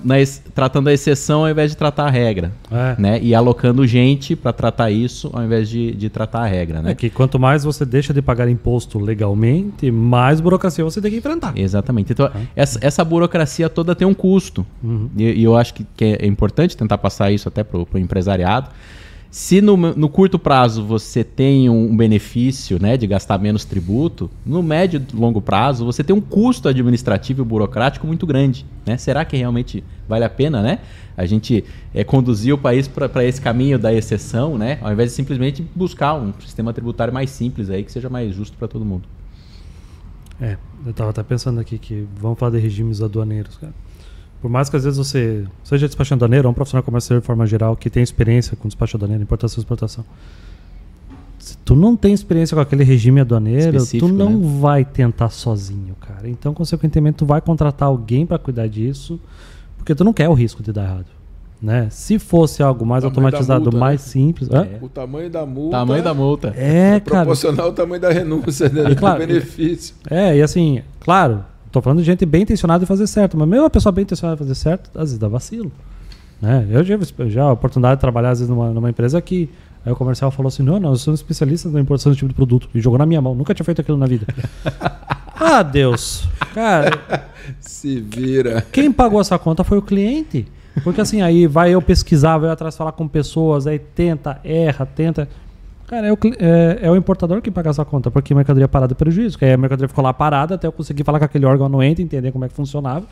tratando 0.55 0.89
a 0.89 0.93
exceção 0.93 1.45
ao 1.45 1.51
invés 1.51 1.71
de 1.71 1.77
tratar 1.77 2.07
a 2.07 2.11
regra. 2.11 2.53
É. 2.71 3.01
Né? 3.01 3.21
E 3.23 3.35
alocando 3.35 3.87
gente 3.87 4.37
para 4.37 4.53
tratar 4.53 4.91
isso 4.91 5.31
ao 5.33 5.43
invés 5.43 5.69
de, 5.69 5.93
de 5.93 6.11
tratar 6.11 6.41
a 6.41 6.47
regra. 6.47 6.83
Né? 6.83 6.91
É 6.91 6.95
que 6.95 7.09
quanto 7.09 7.39
mais 7.39 7.65
você 7.65 7.85
deixa 7.85 8.13
de 8.13 8.21
pagar 8.21 8.49
imposto 8.49 8.99
legalmente, 8.99 9.91
mais 9.91 10.41
burocracia 10.41 10.85
você 10.85 11.01
tem 11.01 11.11
que 11.11 11.19
enfrentar. 11.19 11.57
Exatamente. 11.57 12.13
Então, 12.13 12.27
é. 12.27 12.47
essa, 12.55 12.79
essa, 12.83 13.05
burocracia 13.05 13.69
toda 13.69 13.95
tem 13.95 14.07
um 14.07 14.15
custo. 14.15 14.67
Uhum. 14.83 15.09
E, 15.17 15.25
e, 15.25 15.45
eu 15.45 15.57
acho 15.57 15.75
que, 15.75 15.87
que, 15.97 16.05
é 16.05 16.27
importante 16.27 16.77
tentar 16.77 16.99
passar 16.99 17.31
isso 17.31 17.49
até 17.49 17.65
para 17.65 17.79
o 17.79 17.89
empresariado. 17.99 18.71
Se 19.31 19.61
no, 19.61 19.77
no 19.77 20.09
curto 20.09 20.39
prazo 20.39 20.83
você 20.83 21.23
tem 21.23 21.69
um 21.69 21.95
benefício 21.95 22.81
né, 22.81 22.97
de 22.97 23.07
gastar 23.07 23.39
menos 23.39 23.63
tributo, 23.63 24.31
no 24.45 24.63
médio 24.63 25.05
e 25.13 25.17
longo 25.17 25.41
prazo 25.41 25.85
você 25.85 26.03
tem 26.03 26.17
um 26.17 26.21
custo 26.21 26.67
administrativo 26.67 27.43
e 27.43 27.45
burocrático 27.45 28.07
muito 28.07 28.27
grande. 28.27 28.65
Né? 28.87 28.97
Será 28.97 29.27
que 29.27 29.37
realmente 29.37 29.85
vale 30.09 30.25
a 30.25 30.31
pena 30.31 30.63
né? 30.63 30.79
a 31.15 31.27
gente 31.27 31.63
é, 31.93 32.03
conduzir 32.03 32.55
o 32.55 32.59
país 32.59 32.89
para 32.89 33.23
esse 33.23 33.41
caminho 33.41 33.79
da 33.79 33.93
exceção, 33.93 34.57
né? 34.57 34.79
ao 34.81 34.91
invés 34.91 35.11
de 35.11 35.17
simplesmente 35.17 35.63
buscar 35.75 36.15
um 36.15 36.33
sistema 36.41 36.73
tributário 36.73 37.13
mais 37.13 37.29
simples 37.29 37.69
aí, 37.69 37.85
que 37.85 37.93
seja 37.93 38.09
mais 38.09 38.35
justo 38.35 38.57
para 38.57 38.67
todo 38.67 38.83
mundo? 38.83 39.07
É, 40.41 40.57
eu 40.87 40.91
estava 40.91 41.11
até 41.11 41.23
pensando 41.23 41.61
aqui 41.61 41.79
que 41.79 42.07
vamos 42.17 42.39
falar 42.39 42.53
de 42.53 42.59
regimes 42.59 43.03
aduaneiros, 43.03 43.59
cara. 43.59 43.75
Por 44.41 44.51
mais 44.51 44.69
que 44.69 44.77
às 44.77 44.85
vezes 44.85 44.99
você 44.99 45.45
seja 45.65 45.87
despachante 45.87 46.19
aduaneiro 46.19 46.47
ou 46.47 46.53
um 46.53 46.55
profissional 46.55 46.83
comercial 46.83 47.19
de 47.19 47.27
forma 47.27 47.47
geral 47.47 47.77
que 47.77 47.91
tem 47.91 48.03
experiência 48.03 48.57
com 48.57 48.69
despacho 48.69 48.97
aduaneiro, 48.97 49.23
importação 49.23 49.61
e 49.61 49.63
exportação. 49.63 50.05
Se 51.39 51.57
tu 51.59 51.75
não 51.75 51.97
tem 51.97 52.13
experiência 52.13 52.55
com 52.55 52.61
aquele 52.61 52.85
regime 52.85 53.21
aduaneiro, 53.21 53.79
Específico, 53.79 54.07
tu 54.07 54.13
não 54.13 54.39
né? 54.39 54.59
vai 54.61 54.85
tentar 54.85 55.31
sozinho, 55.31 55.95
cara. 56.01 56.29
Então, 56.29 56.53
consequentemente, 56.53 57.19
tu 57.19 57.27
vai 57.27 57.41
contratar 57.41 57.89
alguém 57.89 58.27
para 58.27 58.39
cuidar 58.39 58.69
disso, 58.69 59.19
porque 59.77 59.95
tu 59.95 60.05
não 60.05 60.13
quer 60.13 60.29
o 60.29 60.35
risco 60.35 60.63
de 60.63 60.73
dar 60.73 60.85
errado. 60.85 61.07
Né? 61.61 61.89
Se 61.91 62.21
fosse 62.21 62.63
algo 62.63 62.87
mais 62.87 63.03
automatizado, 63.03 63.65
multa, 63.65 63.79
mais 63.79 64.01
né? 64.01 64.07
simples. 64.07 64.49
É. 64.51 64.79
O 64.81 64.89
tamanho 64.89 65.29
da 65.29 65.45
multa 65.45 65.77
Tamanho 65.77 66.05
da 66.05 66.15
multa. 66.15 66.55
É, 66.57 66.97
é 66.97 67.01
cara. 67.01 67.23
proporcional 67.23 67.67
ao 67.67 67.73
tamanho 67.73 68.01
da 68.01 68.13
renúncia, 68.13 68.69
né? 68.69 68.93
E 68.93 68.95
claro, 68.95 69.21
do 69.21 69.27
benefício. 69.27 69.97
É, 70.09 70.37
e 70.37 70.43
assim, 70.43 70.83
claro, 71.01 71.45
tô 71.71 71.81
falando 71.81 71.99
de 71.99 72.05
gente 72.05 72.25
bem 72.25 72.43
intencionada 72.43 72.85
em 72.85 72.87
fazer 72.87 73.07
certo, 73.07 73.37
mas 73.37 73.49
mesmo 73.49 73.67
a 73.67 73.71
pessoa 73.71 73.93
bem 73.93 74.03
intencionada 74.03 74.37
em 74.37 74.39
fazer 74.39 74.55
certo, 74.55 74.91
às 74.95 75.05
vezes 75.05 75.19
dá 75.19 75.29
vacilo. 75.29 75.71
Né? 76.41 76.67
Eu 76.71 76.85
já 76.85 76.99
tive 76.99 77.31
já 77.31 77.43
a 77.45 77.53
oportunidade 77.53 77.97
de 77.97 78.01
trabalhar, 78.01 78.31
às 78.31 78.39
vezes, 78.39 78.49
numa, 78.49 78.71
numa 78.71 78.91
empresa 78.91 79.21
que 79.21 79.51
aí 79.85 79.93
o 79.93 79.97
comercial 79.97 80.31
falou 80.31 80.49
assim: 80.49 80.63
não, 80.63 80.79
nós 80.79 81.01
somos 81.01 81.21
especialistas 81.21 81.73
na 81.73 81.81
importação 81.81 82.11
desse 82.11 82.19
tipo 82.21 82.29
de 82.29 82.35
produto. 82.35 82.69
E 82.75 82.81
jogou 82.81 82.99
na 82.99 83.07
minha 83.07 83.21
mão, 83.21 83.35
nunca 83.35 83.55
tinha 83.55 83.65
feito 83.65 83.81
aquilo 83.81 83.99
na 83.99 84.07
vida. 84.07 84.27
ah, 85.35 85.63
Deus. 85.63 86.29
Cara, 86.55 87.29
Se 87.61 88.01
vira. 88.01 88.65
quem 88.73 88.91
pagou 88.93 89.21
essa 89.21 89.39
conta 89.39 89.65
foi 89.65 89.79
o 89.79 89.83
cliente. 89.83 90.47
Porque 90.85 91.01
assim, 91.01 91.23
aí 91.23 91.47
vai 91.47 91.75
eu 91.75 91.83
pesquisar, 91.83 92.39
vai 92.39 92.49
eu 92.49 92.53
atrás 92.53 92.77
falar 92.77 92.93
com 92.93 93.09
pessoas, 93.09 93.67
aí 93.67 93.79
tenta, 93.81 94.41
erra, 94.45 94.87
tenta. 94.87 95.29
Cara, 95.89 96.07
é 96.07 96.13
o, 96.13 96.19
é, 96.39 96.79
é 96.83 96.91
o 96.91 96.97
importador 96.97 97.41
que 97.41 97.51
paga 97.51 97.71
essa 97.71 97.85
conta, 97.85 98.11
porque 98.11 98.35
mercadoria 98.35 98.69
parada 98.69 98.93
é 98.93 98.95
prejuízo. 98.95 99.39
Aí 99.41 99.53
a 99.53 99.57
mercadoria 99.57 99.89
ficou 99.89 100.05
lá 100.05 100.13
parada 100.13 100.55
até 100.55 100.67
eu 100.67 100.73
conseguir 100.73 101.03
falar 101.03 101.19
com 101.19 101.25
aquele 101.25 101.47
órgão 101.47 101.65
anuente, 101.65 102.03
entender 102.03 102.31
como 102.31 102.45
é 102.45 102.49
que 102.49 102.55
funcionava, 102.55 103.07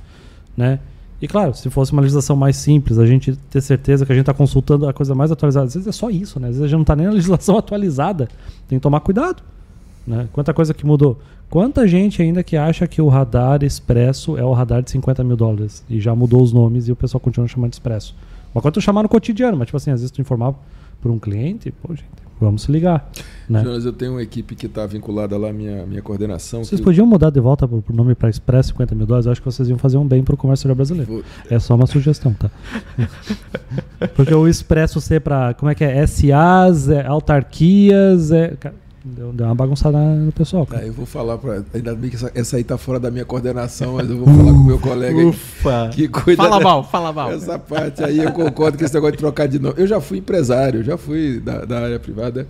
né? 0.55 0.79
E 1.21 1.27
claro, 1.27 1.55
se 1.55 1.71
fosse 1.71 1.93
uma 1.93 2.03
legislação 2.03 2.37
mais 2.37 2.57
simples, 2.57 2.99
a 2.99 3.07
gente 3.07 3.35
ter 3.35 3.63
certeza 3.63 4.05
que 4.05 4.13
a 4.13 4.15
gente 4.15 4.25
está 4.25 4.35
consultando 4.35 4.87
a 4.87 4.93
coisa 4.93 5.15
mais 5.15 5.33
atualizada. 5.33 5.67
Às 5.67 5.73
vezes 5.73 5.89
é 5.89 5.93
só 5.93 6.11
isso, 6.11 6.39
né? 6.39 6.49
Às 6.49 6.57
vezes 6.57 6.65
a 6.65 6.67
gente 6.67 6.77
não 6.77 6.83
está 6.83 6.95
nem 6.95 7.07
na 7.07 7.13
legislação 7.13 7.57
atualizada. 7.59 8.29
Tem 8.69 8.79
que 8.79 8.83
tomar 8.83 9.01
cuidado. 9.01 9.43
Né? 10.07 10.29
Quanta 10.31 10.53
coisa 10.53 10.75
que 10.75 10.85
mudou. 10.85 11.19
Quanta 11.49 11.89
gente 11.89 12.21
ainda 12.21 12.43
que 12.43 12.59
acha 12.59 12.87
que 12.87 13.01
o 13.01 13.09
radar 13.09 13.65
expresso 13.65 14.37
é 14.37 14.45
o 14.45 14.53
radar 14.53 14.83
de 14.83 14.91
50 14.91 15.25
mil 15.25 15.37
dólares 15.37 15.83
e 15.89 15.99
já 15.99 16.15
mudou 16.15 16.43
os 16.43 16.53
nomes 16.53 16.89
e 16.89 16.93
o 16.93 16.97
pessoal 16.97 17.21
continua 17.21 17.49
chamando 17.49 17.71
de 17.71 17.77
expresso. 17.77 18.15
Coisa 18.53 18.69
é 18.69 18.71
tu 18.71 18.81
chamar 18.81 19.03
no 19.03 19.09
cotidiano, 19.09 19.57
mas 19.57 19.67
tipo 19.67 19.77
assim, 19.79 19.91
às 19.91 20.01
vezes 20.01 20.11
tu 20.11 20.21
informar 20.21 20.55
por 21.01 21.11
um 21.11 21.19
cliente, 21.19 21.71
pô, 21.71 21.95
gente, 21.95 22.26
vamos 22.41 22.63
se 22.63 22.73
ligar. 22.73 23.11
Né? 23.49 23.63
Jonas, 23.63 23.85
eu 23.85 23.93
tenho 23.93 24.13
uma 24.13 24.23
equipe 24.23 24.55
que 24.57 24.67
está 24.67 24.85
vinculada 24.87 25.37
lá 25.39 25.51
à 25.51 25.53
minha, 25.53 25.87
minha 25.87 26.03
coordenação. 26.03 26.65
Vocês 26.65 26.81
que- 26.81 26.85
podiam 26.85 27.07
mudar 27.07 27.31
de 27.31 27.39
volta 27.41 27.67
pro 27.69 27.83
nome 27.95 28.15
para 28.15 28.29
Expresso 28.29 28.71
50 28.71 28.95
mil 28.95 29.07
dólares? 29.07 29.27
Eu 29.27 29.33
acho 29.33 29.41
que 29.41 29.47
vocês 29.47 29.69
iam 29.69 29.79
fazer 29.79 29.97
um 29.99 30.07
bem 30.07 30.23
pro 30.25 30.37
comércio 30.37 30.73
brasileiro. 30.75 31.11
Vou- 31.13 31.23
É 31.49 31.59
só 31.59 31.75
uma 31.77 31.87
sugestão, 31.87 32.35
tá? 32.35 32.51
Porque 34.15 34.35
o 34.35 34.47
Expresso 34.49 35.01
ser 35.01 35.21
para 35.21 35.55
como 35.55 35.71
é 35.71 35.75
que 35.75 35.85
é? 35.85 36.03
SAs, 36.07 36.89
é, 36.89 37.07
autarquias, 37.07 38.31
é, 38.33 38.55
deu, 39.07 39.33
deu 39.33 39.47
uma 39.47 39.55
bagunçada 39.55 39.99
no 39.99 40.33
pessoal. 40.33 40.67
Cara. 40.67 40.87
eu 40.87 40.93
vou 40.93 41.07
falar 41.07 41.39
para. 41.39 41.65
Ainda 41.73 41.95
bem 41.95 42.11
que 42.11 42.17
essa, 42.17 42.31
essa 42.35 42.57
aí 42.57 42.65
tá 42.65 42.77
fora 42.77 42.99
da 43.01 43.11
minha 43.11 43.25
coordenação, 43.25 43.95
mas 43.95 44.11
eu 44.11 44.19
vou 44.19 44.27
falar 44.27 44.53
com 44.53 44.59
o 44.59 44.65
meu 44.65 44.79
colega 44.79 45.19
aí 45.19 45.25
Ufa! 45.27 45.91
que 45.93 46.09
cuida 46.09 46.43
Fala 46.43 46.59
da- 46.59 46.65
mal, 46.65 46.85
fala 46.85 47.13
mal. 47.13 47.31
Essa 47.33 47.59
parte 47.59 48.03
aí 48.05 48.19
eu 48.19 48.33
concordo 48.33 48.77
com 48.79 48.85
esse 48.85 48.95
negócio 48.95 49.13
de 49.13 49.19
trocar 49.19 49.47
de 49.49 49.59
nome. 49.59 49.75
Eu 49.79 49.87
já 49.87 50.01
fui 50.01 50.19
empresário, 50.19 50.83
já 50.83 50.97
fui 50.99 51.41
da, 51.41 51.65
da 51.65 51.81
área 51.81 51.99
privada. 52.01 52.47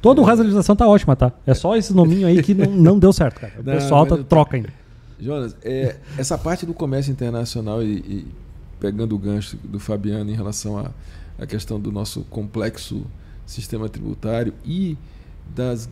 Todo 0.00 0.20
o 0.22 0.24
resto 0.24 0.38
da 0.38 0.42
legislação 0.44 0.76
tá 0.76 0.86
ótima, 0.86 1.16
tá? 1.16 1.32
É 1.46 1.54
só 1.54 1.76
esse 1.76 1.92
nominho 1.92 2.26
aí 2.26 2.42
que 2.42 2.54
não, 2.54 2.70
não 2.70 2.98
deu 2.98 3.12
certo, 3.12 3.40
cara. 3.40 3.54
O 3.58 3.62
Não, 3.62 3.72
pessoal 3.72 4.06
tá, 4.06 4.16
troca 4.18 4.56
ainda. 4.56 4.68
Jonas, 5.18 5.56
é, 5.64 5.96
essa 6.18 6.36
parte 6.38 6.64
do 6.66 6.74
comércio 6.74 7.10
internacional 7.10 7.82
e, 7.82 7.94
e 7.96 8.26
pegando 8.78 9.14
o 9.14 9.18
gancho 9.18 9.56
do 9.64 9.80
Fabiano 9.80 10.30
em 10.30 10.34
relação 10.34 10.78
à 10.78 10.90
à 11.38 11.44
questão 11.44 11.78
do 11.78 11.92
nosso 11.92 12.22
complexo 12.30 13.02
sistema 13.44 13.88
tributário 13.90 14.54
e 14.64 14.96
das, 15.54 15.88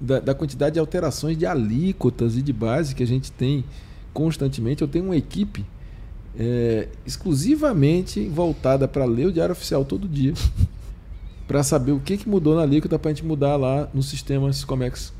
da, 0.00 0.20
da 0.20 0.34
quantidade 0.34 0.74
de 0.74 0.80
alterações 0.80 1.36
de 1.36 1.46
alíquotas 1.46 2.36
e 2.36 2.42
de 2.42 2.52
base 2.52 2.94
que 2.94 3.02
a 3.02 3.06
gente 3.06 3.32
tem 3.32 3.64
constantemente. 4.12 4.82
Eu 4.82 4.88
tenho 4.88 5.04
uma 5.04 5.16
equipe 5.16 5.64
é, 6.38 6.88
exclusivamente 7.06 8.28
voltada 8.28 8.86
para 8.86 9.04
ler 9.04 9.26
o 9.26 9.32
Diário 9.32 9.52
Oficial 9.52 9.84
todo 9.84 10.08
dia, 10.08 10.34
para 11.46 11.62
saber 11.62 11.92
o 11.92 12.00
que, 12.00 12.16
que 12.16 12.28
mudou 12.28 12.54
na 12.54 12.62
alíquota 12.62 12.98
para 12.98 13.10
a 13.10 13.14
gente 13.14 13.24
mudar 13.24 13.56
lá 13.56 13.88
no 13.92 14.02
sistema 14.02 14.52
Siscomex 14.52 15.12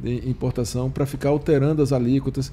de 0.00 0.28
importação, 0.28 0.90
para 0.90 1.06
ficar 1.06 1.28
alterando 1.28 1.82
as 1.82 1.92
alíquotas. 1.92 2.52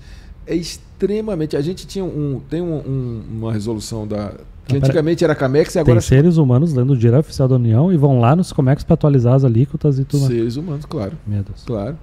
É 0.49 0.55
extremamente. 0.55 1.55
A 1.55 1.61
gente 1.61 1.85
tinha 1.85 2.03
um, 2.03 2.41
tem 2.49 2.61
um- 2.61 2.77
um- 2.79 3.23
uma 3.37 3.53
resolução 3.53 4.07
da. 4.07 4.33
Que 4.67 4.75
Ah, 4.75 4.77
antigamente 4.79 5.23
era 5.23 5.33
Camex 5.35 5.71
e 5.71 5.73
Tem 5.73 5.81
agora 5.81 6.01
seres 6.01 6.37
humanos 6.37 6.73
lendo 6.73 6.93
o 6.93 6.97
Diário 6.97 7.19
Oficial 7.19 7.47
da 7.47 7.55
União 7.55 7.91
e 7.91 7.97
vão 7.97 8.19
lá 8.19 8.35
nos 8.35 8.51
Comex 8.53 8.83
para 8.83 8.93
atualizar 8.95 9.33
as 9.35 9.43
alíquotas 9.43 9.97
e 9.99 10.05
tudo 10.05 10.21
mais. 10.21 10.33
seres 10.33 10.55
humanos, 10.57 10.85
claro. 10.85 11.13
Meu 11.25 11.41
Deus. 11.43 11.63
Claro. 11.65 11.97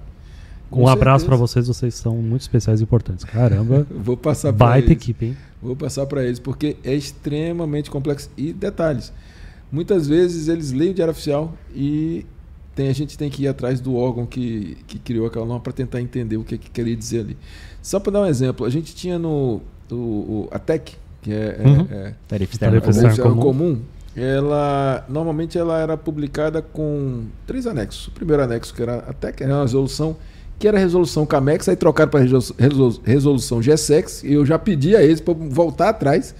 Com 0.69 0.83
Um 0.83 0.87
abraço 0.87 1.19
certeza. 1.23 1.27
para 1.27 1.37
vocês, 1.37 1.67
vocês 1.67 1.95
são 1.95 2.15
muito 2.17 2.41
especiais 2.41 2.81
e 2.81 2.83
importantes. 2.83 3.23
Caramba, 3.23 3.87
Vou 4.03 4.17
passar 4.17 4.51
para 4.51 4.65
baita 4.67 4.87
eles. 4.91 5.01
equipe, 5.01 5.25
hein? 5.27 5.37
Vou 5.61 5.77
passar 5.77 6.05
para 6.07 6.25
eles, 6.25 6.39
porque 6.39 6.75
é 6.83 6.93
extremamente 6.93 7.89
complexo. 7.89 8.29
E 8.35 8.51
detalhes, 8.51 9.13
muitas 9.71 10.07
vezes 10.07 10.49
eles 10.49 10.71
leem 10.73 10.91
o 10.91 10.93
Diário 10.93 11.11
Oficial 11.13 11.53
e 11.73 12.25
tem, 12.77 12.87
a 12.89 12.93
gente 12.93 13.17
tem 13.17 13.29
que 13.29 13.43
ir 13.43 13.47
atrás 13.47 13.81
do 13.81 13.95
órgão 13.95 14.25
que, 14.25 14.77
que 14.87 14.99
criou 14.99 15.25
aquela 15.27 15.45
norma 15.45 15.59
para 15.61 15.73
tentar 15.73 15.99
entender 15.99 16.37
o 16.37 16.43
que, 16.43 16.57
que 16.57 16.69
queria 16.69 16.95
dizer 16.95 17.21
ali. 17.21 17.37
Só 17.81 17.99
para 17.99 18.11
dar 18.13 18.21
um 18.21 18.25
exemplo, 18.27 18.65
a 18.65 18.69
gente 18.69 18.95
tinha 18.95 19.17
no 19.19 19.61
o, 19.91 19.95
o- 19.95 20.47
a 20.51 20.59
TEC, 20.59 20.95
que 21.21 21.31
é, 21.33 21.57
é- 21.59 21.67
Uhum. 21.67 21.87
é 21.89 22.13
Tarifa 22.27 22.57
comum. 23.29 23.41
comum, 23.41 23.79
ela 24.15 25.05
normalmente 25.09 25.57
ela 25.57 25.79
era 25.79 25.97
publicada 25.97 26.61
com 26.61 27.23
três 27.45 27.65
anexos. 27.67 28.07
O 28.07 28.11
primeiro 28.11 28.43
anexo 28.43 28.73
que 28.73 28.81
era 28.81 28.97
a 28.99 29.13
TEC, 29.13 29.41
era 29.43 29.53
uma 29.55 29.61
resolução 29.63 30.15
que 30.59 30.67
era 30.67 30.77
a 30.77 30.79
resolução 30.79 31.23
CAMEX, 31.25 31.69
aí 31.69 31.75
trocaram 31.75 32.09
para 32.09 32.21
resolução 33.05 33.61
GSEX, 33.61 34.23
e 34.23 34.33
eu 34.33 34.43
já 34.45 34.57
pedi 34.57 34.95
a 34.95 35.03
eles 35.03 35.21
para 35.21 35.33
voltar 35.35 35.89
atrás, 35.89 36.33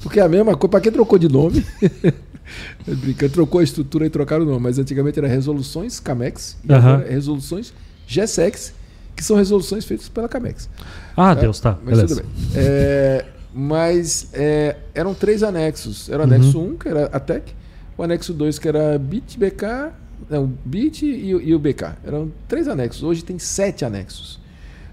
porque 0.00 0.18
é 0.20 0.22
a 0.22 0.28
mesma 0.28 0.56
coisa, 0.56 0.68
para 0.68 0.80
quem 0.80 0.92
trocou 0.92 1.18
de 1.18 1.28
nome? 1.28 1.64
Brincando, 2.86 3.32
trocou 3.32 3.60
a 3.60 3.64
estrutura 3.64 4.06
e 4.06 4.10
trocaram 4.10 4.44
o 4.44 4.46
nome, 4.48 4.60
mas 4.60 4.78
antigamente 4.78 5.18
era 5.18 5.28
resoluções 5.28 6.00
CAMEX 6.00 6.56
e 6.68 6.72
agora 6.72 7.06
é 7.06 7.10
resoluções 7.12 7.72
GSEX, 8.08 8.72
que 9.14 9.22
são 9.22 9.36
resoluções 9.36 9.84
feitas 9.84 10.08
pela 10.08 10.28
CAMEX. 10.28 10.68
Ah, 11.16 11.32
É, 11.32 11.34
Deus, 11.36 11.60
tá. 11.60 11.78
Mas 11.84 11.96
Beleza. 11.96 12.16
tudo 12.16 12.24
bem. 12.26 12.32
É, 12.56 13.24
mas 13.54 14.28
é, 14.32 14.76
eram 14.94 15.14
três 15.14 15.42
anexos. 15.42 16.08
Era 16.08 16.22
o 16.24 16.26
Uhum. 16.26 16.34
anexo 16.34 16.60
1, 16.60 16.76
que 16.78 16.88
era 16.88 17.06
a 17.06 17.20
TEC, 17.20 17.52
o 17.96 18.02
anexo 18.02 18.32
2, 18.32 18.58
que 18.58 18.66
era 18.68 18.98
BIT, 18.98 19.38
BK, 19.38 19.92
não, 20.28 20.52
BIT 20.64 21.04
e, 21.06 21.28
e 21.30 21.54
o 21.54 21.58
BK. 21.58 21.96
Eram 22.04 22.32
três 22.48 22.66
anexos. 22.66 23.02
Hoje 23.02 23.22
tem 23.22 23.38
sete 23.38 23.84
anexos. 23.84 24.40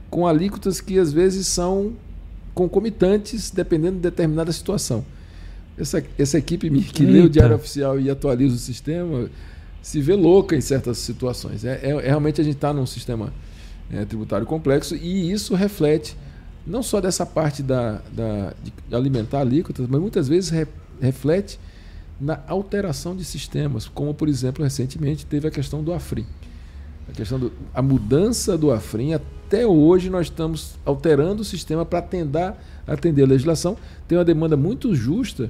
Com 0.10 0.28
alíquotas 0.28 0.80
que 0.80 0.98
às 1.00 1.12
vezes 1.12 1.48
são 1.48 1.94
concomitantes, 2.58 3.52
dependendo 3.52 3.98
de 3.98 4.02
determinada 4.02 4.52
situação. 4.52 5.06
Essa, 5.78 6.04
essa 6.18 6.38
equipe 6.40 6.70
minha 6.72 6.84
que 6.84 7.04
lê 7.06 7.20
o 7.20 7.24
Eita. 7.24 7.30
Diário 7.30 7.56
Oficial 7.56 8.00
e 8.00 8.10
atualiza 8.10 8.56
o 8.56 8.58
sistema 8.58 9.30
se 9.82 10.02
vê 10.02 10.16
louca 10.16 10.56
em 10.56 10.62
certas 10.62 10.98
situações. 10.98 11.64
É, 11.64 11.80
é- 11.84 11.90
é 11.92 12.08
realmente 12.10 12.42
a 12.42 12.44
gente 12.44 12.56
está 12.56 12.74
num 12.74 12.86
sistema 12.88 13.32
é, 13.92 14.04
tributário 14.04 14.46
complexo 14.46 14.96
e 14.96 15.32
isso 15.32 15.54
reflete 15.54 16.18
não 16.66 16.82
só 16.84 17.00
dessa 17.00 17.26
parte 17.26 17.62
da, 17.62 18.02
da- 18.12 18.54
de 18.90 18.96
alimentar 18.96 19.40
alíquotas, 19.42 19.86
mas 19.88 20.02
muitas 20.02 20.28
vezes 20.28 20.50
re- 20.50 20.68
reflete 21.00 21.60
na 22.20 22.40
alteração 22.48 23.16
de 23.16 23.24
sistemas, 23.24 23.88
como 23.88 24.14
por 24.16 24.28
exemplo 24.28 24.64
recentemente 24.64 25.26
teve 25.28 25.48
a 25.48 25.52
questão 25.52 25.84
do 25.84 25.94
AFRIM. 25.94 26.26
A 27.10 27.12
questão 27.14 27.40
do, 27.40 27.52
a 27.74 27.82
mudança 27.82 28.58
do 28.58 28.72
AFRIM, 28.72 29.14
até 29.14 29.66
hoje 29.66 30.10
nós 30.10 30.28
estamos 30.28 30.76
alterando 30.86 31.42
o 31.42 31.46
sistema 31.46 31.86
para 31.86 32.00
atender, 32.00 32.54
atender 32.86 33.24
a 33.24 33.28
legislação. 33.28 33.78
Tem 34.08 34.18
uma 34.18 34.26
demanda 34.26 34.58
muito 34.58 34.94
justa 34.94 35.50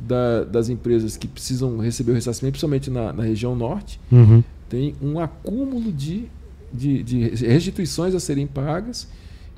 da- 0.00 0.44
das 0.44 0.68
empresas 0.68 1.16
que 1.16 1.28
precisam 1.28 1.78
receber 1.78 2.12
o 2.12 2.14
ressarcimento, 2.14 2.52
principalmente 2.52 2.90
na, 2.90 3.12
na 3.12 3.22
região 3.22 3.54
norte, 3.54 4.00
Uhum. 4.10 4.42
tem 4.68 4.94
um 5.00 5.18
acúmulo 5.20 5.92
de, 5.92 6.24
de, 6.72 7.02
de 7.02 7.18
restituições 7.46 8.14
a 8.14 8.20
serem 8.20 8.46
pagas 8.46 9.06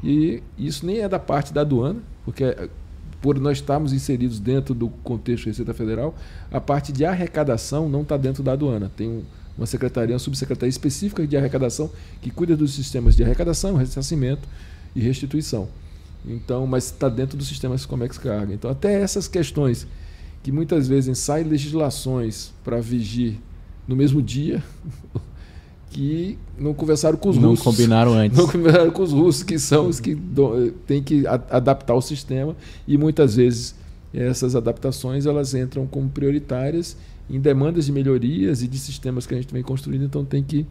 e 0.04 0.42
isso 0.58 0.84
nem 0.84 0.98
é 0.98 1.08
da 1.08 1.18
parte 1.18 1.52
da 1.54 1.62
aduana, 1.62 2.00
porque 2.24 2.44
por 3.22 3.38
nós 3.40 3.58
estarmos 3.58 3.92
inseridos 3.92 4.38
dentro 4.38 4.74
do 4.74 4.88
contexto 5.02 5.44
da 5.46 5.50
Receita 5.50 5.72
Federal, 5.74 6.14
a 6.50 6.60
parte 6.60 6.92
de 6.92 7.04
arrecadação 7.04 7.88
não 7.88 8.02
está 8.02 8.16
dentro 8.16 8.42
da 8.42 8.52
aduana. 8.52 8.90
Tem 8.94 9.08
um, 9.08 9.22
uma 9.56 9.66
secretaria, 9.66 10.14
uma 10.14 10.18
subsecretaria 10.18 10.70
específica 10.70 11.26
de 11.26 11.36
arrecadação 11.36 11.90
que 12.20 12.30
cuida 12.30 12.56
dos 12.56 12.74
sistemas 12.74 13.16
de 13.16 13.24
arrecadação, 13.24 13.76
ressarcimento 13.76 14.48
e 14.94 15.00
restituição. 15.00 15.68
Então, 16.26 16.66
mas 16.66 16.86
está 16.86 17.08
dentro 17.08 17.36
do 17.36 17.44
sistema 17.44 17.76
Comex 17.86 18.18
Carga. 18.18 18.52
Então, 18.52 18.70
até 18.70 19.00
essas 19.00 19.28
questões 19.28 19.86
que 20.42 20.52
muitas 20.52 20.88
vezes 20.88 21.18
saem 21.18 21.44
legislações 21.46 22.52
para 22.64 22.80
vigir 22.80 23.40
no 23.86 23.96
mesmo 23.96 24.20
dia, 24.20 24.62
que 25.90 26.36
não 26.58 26.74
conversaram 26.74 27.16
com 27.16 27.30
os 27.30 27.36
não 27.36 27.50
russos. 27.50 27.64
Não 27.64 27.72
combinaram 27.72 28.12
antes. 28.18 28.36
Não 28.36 28.46
combinaram 28.46 28.90
com 28.90 29.02
os 29.02 29.12
russos, 29.12 29.42
que 29.42 29.58
são 29.58 29.88
os 29.88 30.00
que 30.00 30.16
têm 30.86 31.02
que 31.02 31.24
adaptar 31.26 31.94
o 31.94 32.02
sistema 32.02 32.56
e 32.86 32.98
muitas 32.98 33.36
vezes 33.36 33.74
essas 34.12 34.56
adaptações 34.56 35.26
elas 35.26 35.54
entram 35.54 35.86
como 35.86 36.08
prioritárias 36.08 36.96
em 37.28 37.40
demandas 37.40 37.86
de 37.86 37.92
melhorias 37.92 38.62
e 38.62 38.68
de 38.68 38.78
sistemas 38.78 39.26
que 39.26 39.34
a 39.34 39.36
gente 39.36 39.52
vem 39.52 39.62
construindo, 39.62 40.04
então 40.04 40.24
tem 40.24 40.42
que, 40.42 40.66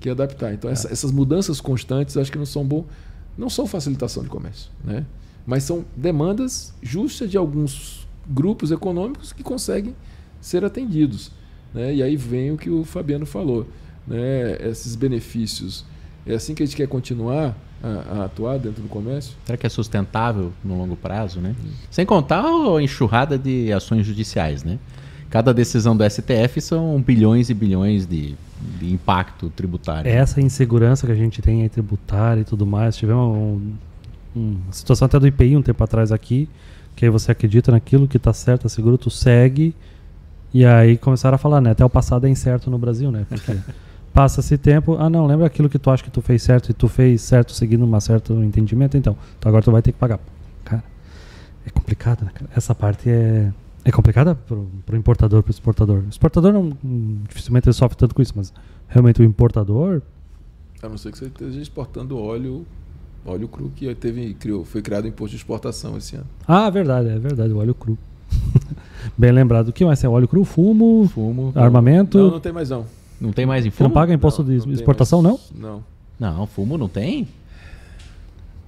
que 0.00 0.08
adaptar. 0.08 0.54
Então, 0.54 0.70
essa, 0.70 0.88
é. 0.88 0.92
essas 0.92 1.12
mudanças 1.12 1.60
constantes 1.60 2.16
acho 2.16 2.32
que 2.32 2.38
não 2.38 2.46
são 2.46 2.64
bom, 2.64 2.86
não 3.36 3.50
são 3.50 3.66
facilitação 3.66 4.22
de 4.22 4.28
comércio, 4.28 4.70
né? 4.82 5.04
mas 5.46 5.64
são 5.64 5.84
demandas 5.96 6.74
justas 6.82 7.30
de 7.30 7.36
alguns 7.36 8.06
grupos 8.28 8.70
econômicos 8.70 9.32
que 9.32 9.42
conseguem 9.42 9.94
ser 10.40 10.64
atendidos. 10.64 11.30
Né? 11.72 11.94
E 11.94 12.02
aí 12.02 12.16
vem 12.16 12.50
o 12.50 12.56
que 12.58 12.68
o 12.68 12.84
Fabiano 12.84 13.24
falou, 13.24 13.66
né? 14.06 14.56
esses 14.60 14.94
benefícios. 14.94 15.84
É 16.26 16.34
assim 16.34 16.54
que 16.54 16.62
a 16.62 16.66
gente 16.66 16.76
quer 16.76 16.86
continuar 16.86 17.56
a, 17.82 17.88
a, 17.88 18.24
atuar 18.24 18.58
dentro 18.58 18.82
do 18.82 18.88
comércio? 18.88 19.34
Será 19.46 19.56
que 19.56 19.66
é 19.66 19.70
sustentável 19.70 20.52
no 20.62 20.76
longo 20.76 20.96
prazo? 20.96 21.40
Né? 21.40 21.54
Hum. 21.58 21.70
Sem 21.90 22.04
contar 22.04 22.44
a 22.44 22.82
enxurrada 22.82 23.38
de 23.38 23.72
ações 23.72 24.06
judiciais. 24.06 24.62
Né? 24.62 24.78
Cada 25.30 25.52
decisão 25.52 25.94
do 25.96 26.08
STF 26.08 26.60
são 26.60 27.00
bilhões 27.00 27.50
e 27.50 27.54
bilhões 27.54 28.06
de, 28.06 28.34
de 28.78 28.92
impacto 28.92 29.50
tributário. 29.50 30.10
Essa 30.10 30.40
insegurança 30.40 31.06
que 31.06 31.12
a 31.12 31.16
gente 31.16 31.42
tem 31.42 31.62
aí 31.62 31.68
tributária 31.68 32.40
e 32.40 32.44
tudo 32.44 32.64
mais. 32.64 32.96
Tivemos 32.96 33.36
um, 33.36 33.72
um, 34.34 34.56
uma 34.64 34.72
situação 34.72 35.06
até 35.06 35.18
do 35.18 35.26
IPI 35.26 35.56
um 35.56 35.62
tempo 35.62 35.84
atrás 35.84 36.12
aqui, 36.12 36.48
que 36.96 37.04
aí 37.04 37.10
você 37.10 37.30
acredita 37.30 37.70
naquilo 37.70 38.08
que 38.08 38.16
está 38.16 38.32
certo, 38.32 38.66
é 38.66 38.70
seguro, 38.70 38.96
tu 38.96 39.10
segue. 39.10 39.74
E 40.52 40.64
aí 40.64 40.96
começaram 40.96 41.34
a 41.34 41.38
falar, 41.38 41.60
né? 41.60 41.72
Até 41.72 41.84
o 41.84 41.90
passado 41.90 42.26
é 42.26 42.30
incerto 42.30 42.70
no 42.70 42.78
Brasil, 42.78 43.12
né? 43.12 43.26
Porque 43.28 43.54
passa-se 44.14 44.56
tempo, 44.56 44.96
ah 44.98 45.10
não, 45.10 45.26
lembra 45.26 45.46
aquilo 45.46 45.68
que 45.68 45.78
tu 45.78 45.90
acha 45.90 46.02
que 46.02 46.10
tu 46.10 46.22
fez 46.22 46.42
certo 46.42 46.70
e 46.70 46.72
tu 46.72 46.88
fez 46.88 47.20
certo 47.20 47.52
seguindo 47.52 47.84
um 47.84 48.00
certo 48.00 48.32
entendimento, 48.42 48.96
então, 48.96 49.14
então 49.38 49.50
agora 49.50 49.62
tu 49.62 49.70
vai 49.70 49.82
ter 49.82 49.92
que 49.92 49.98
pagar. 49.98 50.18
Cara, 50.64 50.82
é 51.66 51.70
complicado, 51.70 52.24
né? 52.24 52.32
Essa 52.56 52.74
parte 52.74 53.10
é 53.10 53.52
é 53.84 53.90
complicada 53.90 54.34
para 54.34 54.56
o 54.56 54.96
importador, 54.96 55.42
para 55.42 55.50
o 55.50 55.52
exportador. 55.52 56.02
O 56.04 56.08
exportador 56.08 56.52
não, 56.52 56.76
dificilmente 57.28 57.68
ele 57.68 57.74
sofre 57.74 57.96
tanto 57.96 58.14
com 58.14 58.22
isso, 58.22 58.32
mas 58.36 58.52
realmente 58.88 59.20
o 59.20 59.24
importador. 59.24 60.02
A 60.82 60.88
não 60.88 60.98
ser 60.98 61.12
que 61.12 61.18
você 61.18 61.26
esteja 61.26 61.60
exportando 61.60 62.18
óleo, 62.18 62.66
óleo 63.24 63.48
cru, 63.48 63.70
que 63.74 63.92
teve, 63.94 64.34
criou, 64.34 64.64
foi 64.64 64.82
criado 64.82 65.04
o 65.04 65.08
imposto 65.08 65.30
de 65.30 65.36
exportação 65.36 65.96
esse 65.96 66.16
ano. 66.16 66.26
Ah, 66.46 66.68
verdade, 66.70 67.08
é 67.08 67.18
verdade, 67.18 67.52
o 67.52 67.58
óleo 67.58 67.74
cru. 67.74 67.98
Bem 69.16 69.32
lembrado. 69.32 69.68
O 69.68 69.72
que 69.72 69.84
mais? 69.84 70.02
É 70.02 70.08
óleo 70.08 70.28
cru, 70.28 70.44
fumo, 70.44 71.08
fumo 71.08 71.52
armamento. 71.54 72.18
Não, 72.18 72.30
não 72.32 72.40
tem 72.40 72.52
mais 72.52 72.70
não. 72.70 72.84
Não 73.20 73.32
tem 73.32 73.46
mais 73.46 73.66
em 73.66 73.70
fumo? 73.70 73.88
Não 73.88 73.94
paga 73.94 74.12
imposto 74.12 74.42
não, 74.42 74.50
de 74.50 74.66
não 74.66 74.72
exportação, 74.72 75.22
mais, 75.22 75.50
não? 75.52 75.82
Não. 76.18 76.36
Não, 76.36 76.46
fumo 76.46 76.76
não 76.76 76.88
tem? 76.88 77.28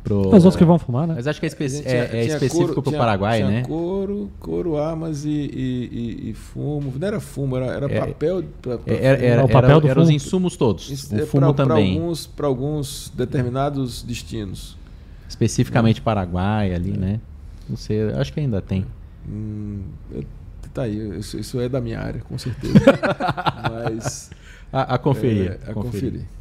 Pro... 0.02 0.28
Os 0.28 0.44
outros 0.44 0.56
que 0.56 0.64
vão 0.64 0.78
fumar, 0.78 1.06
né? 1.06 1.14
Mas 1.16 1.26
acho 1.26 1.38
que 1.38 1.46
é, 1.46 1.48
espe 1.48 1.64
é, 1.64 2.08
é 2.12 2.24
específico 2.24 2.82
para 2.82 2.90
o 2.90 2.96
Paraguai, 2.96 3.38
tinha 3.38 3.50
né? 3.50 3.62
Couro, 3.62 4.30
couro, 4.40 4.78
armas 4.78 5.24
e, 5.24 5.28
e, 5.28 5.88
e, 5.92 6.30
e, 6.30 6.34
fumo. 6.34 6.92
Não 6.98 7.06
era 7.06 7.20
fumo, 7.20 7.56
era, 7.56 7.66
era 7.66 7.92
é, 7.92 8.00
papel. 8.00 8.44
Pra, 8.62 8.78
pra 8.78 8.94
era, 8.94 9.24
era, 9.24 9.44
o 9.44 9.48
papel 9.48 9.70
era, 9.70 9.80
do 9.80 9.88
era 9.88 10.00
os 10.00 10.10
insumos 10.10 10.56
todos. 10.56 10.90
Isso, 10.90 11.14
o 11.14 11.20
é 11.20 11.26
fumo 11.26 11.52
pra, 11.54 11.66
também. 11.66 11.94
Para 11.94 12.02
alguns, 12.02 12.30
alguns 12.40 13.12
determinados 13.14 14.02
destinos. 14.02 14.76
Especificamente 15.28 16.00
Paraguai 16.00 16.74
ali, 16.74 16.96
né? 16.96 17.20
Não 17.68 17.76
sei, 17.76 18.10
acho 18.12 18.32
que 18.32 18.40
ainda 18.40 18.60
tem. 18.60 18.86
Hum, 19.28 19.82
tá 20.72 20.82
aí, 20.82 21.18
isso, 21.18 21.38
isso, 21.38 21.60
é 21.60 21.68
da 21.68 21.80
minha 21.80 22.00
área, 22.00 22.20
com 22.22 22.38
certeza. 22.38 22.80
Mas. 23.70 24.30
A, 24.72 24.94
a 24.94 24.98
conferir. 24.98 25.58
É, 25.66 25.70
a 25.70 25.74
conferir. 25.74 26.12
conferir. 26.12 26.39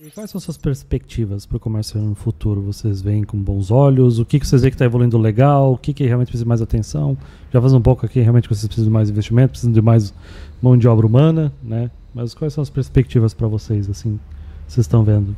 E 0.00 0.10
quais 0.10 0.28
são 0.28 0.40
suas 0.40 0.56
perspectivas 0.56 1.46
para 1.46 1.56
o 1.56 1.60
comércio 1.60 2.00
no 2.00 2.16
futuro? 2.16 2.60
Vocês 2.60 3.00
veem 3.00 3.22
com 3.22 3.40
bons 3.40 3.70
olhos? 3.70 4.18
O 4.18 4.24
que, 4.24 4.40
que 4.40 4.46
vocês 4.46 4.60
veem 4.60 4.72
que 4.72 4.74
está 4.74 4.84
evoluindo 4.84 5.16
legal? 5.16 5.74
O 5.74 5.78
que, 5.78 5.94
que 5.94 6.04
realmente 6.04 6.26
precisa 6.26 6.44
de 6.44 6.48
mais 6.48 6.60
atenção? 6.60 7.16
Já 7.52 7.60
faz 7.60 7.72
um 7.72 7.80
pouco 7.80 8.04
aqui, 8.04 8.18
realmente 8.20 8.48
vocês 8.48 8.66
precisam 8.66 8.88
de 8.88 8.92
mais 8.92 9.08
investimento, 9.08 9.50
precisam 9.50 9.72
de 9.72 9.80
mais 9.80 10.12
mão 10.60 10.76
de 10.76 10.88
obra 10.88 11.06
humana, 11.06 11.52
né? 11.62 11.92
Mas 12.12 12.34
quais 12.34 12.52
são 12.52 12.60
as 12.60 12.68
perspectivas 12.68 13.34
para 13.34 13.46
vocês, 13.46 13.88
assim, 13.88 14.18
vocês 14.66 14.84
estão 14.84 15.04
vendo? 15.04 15.36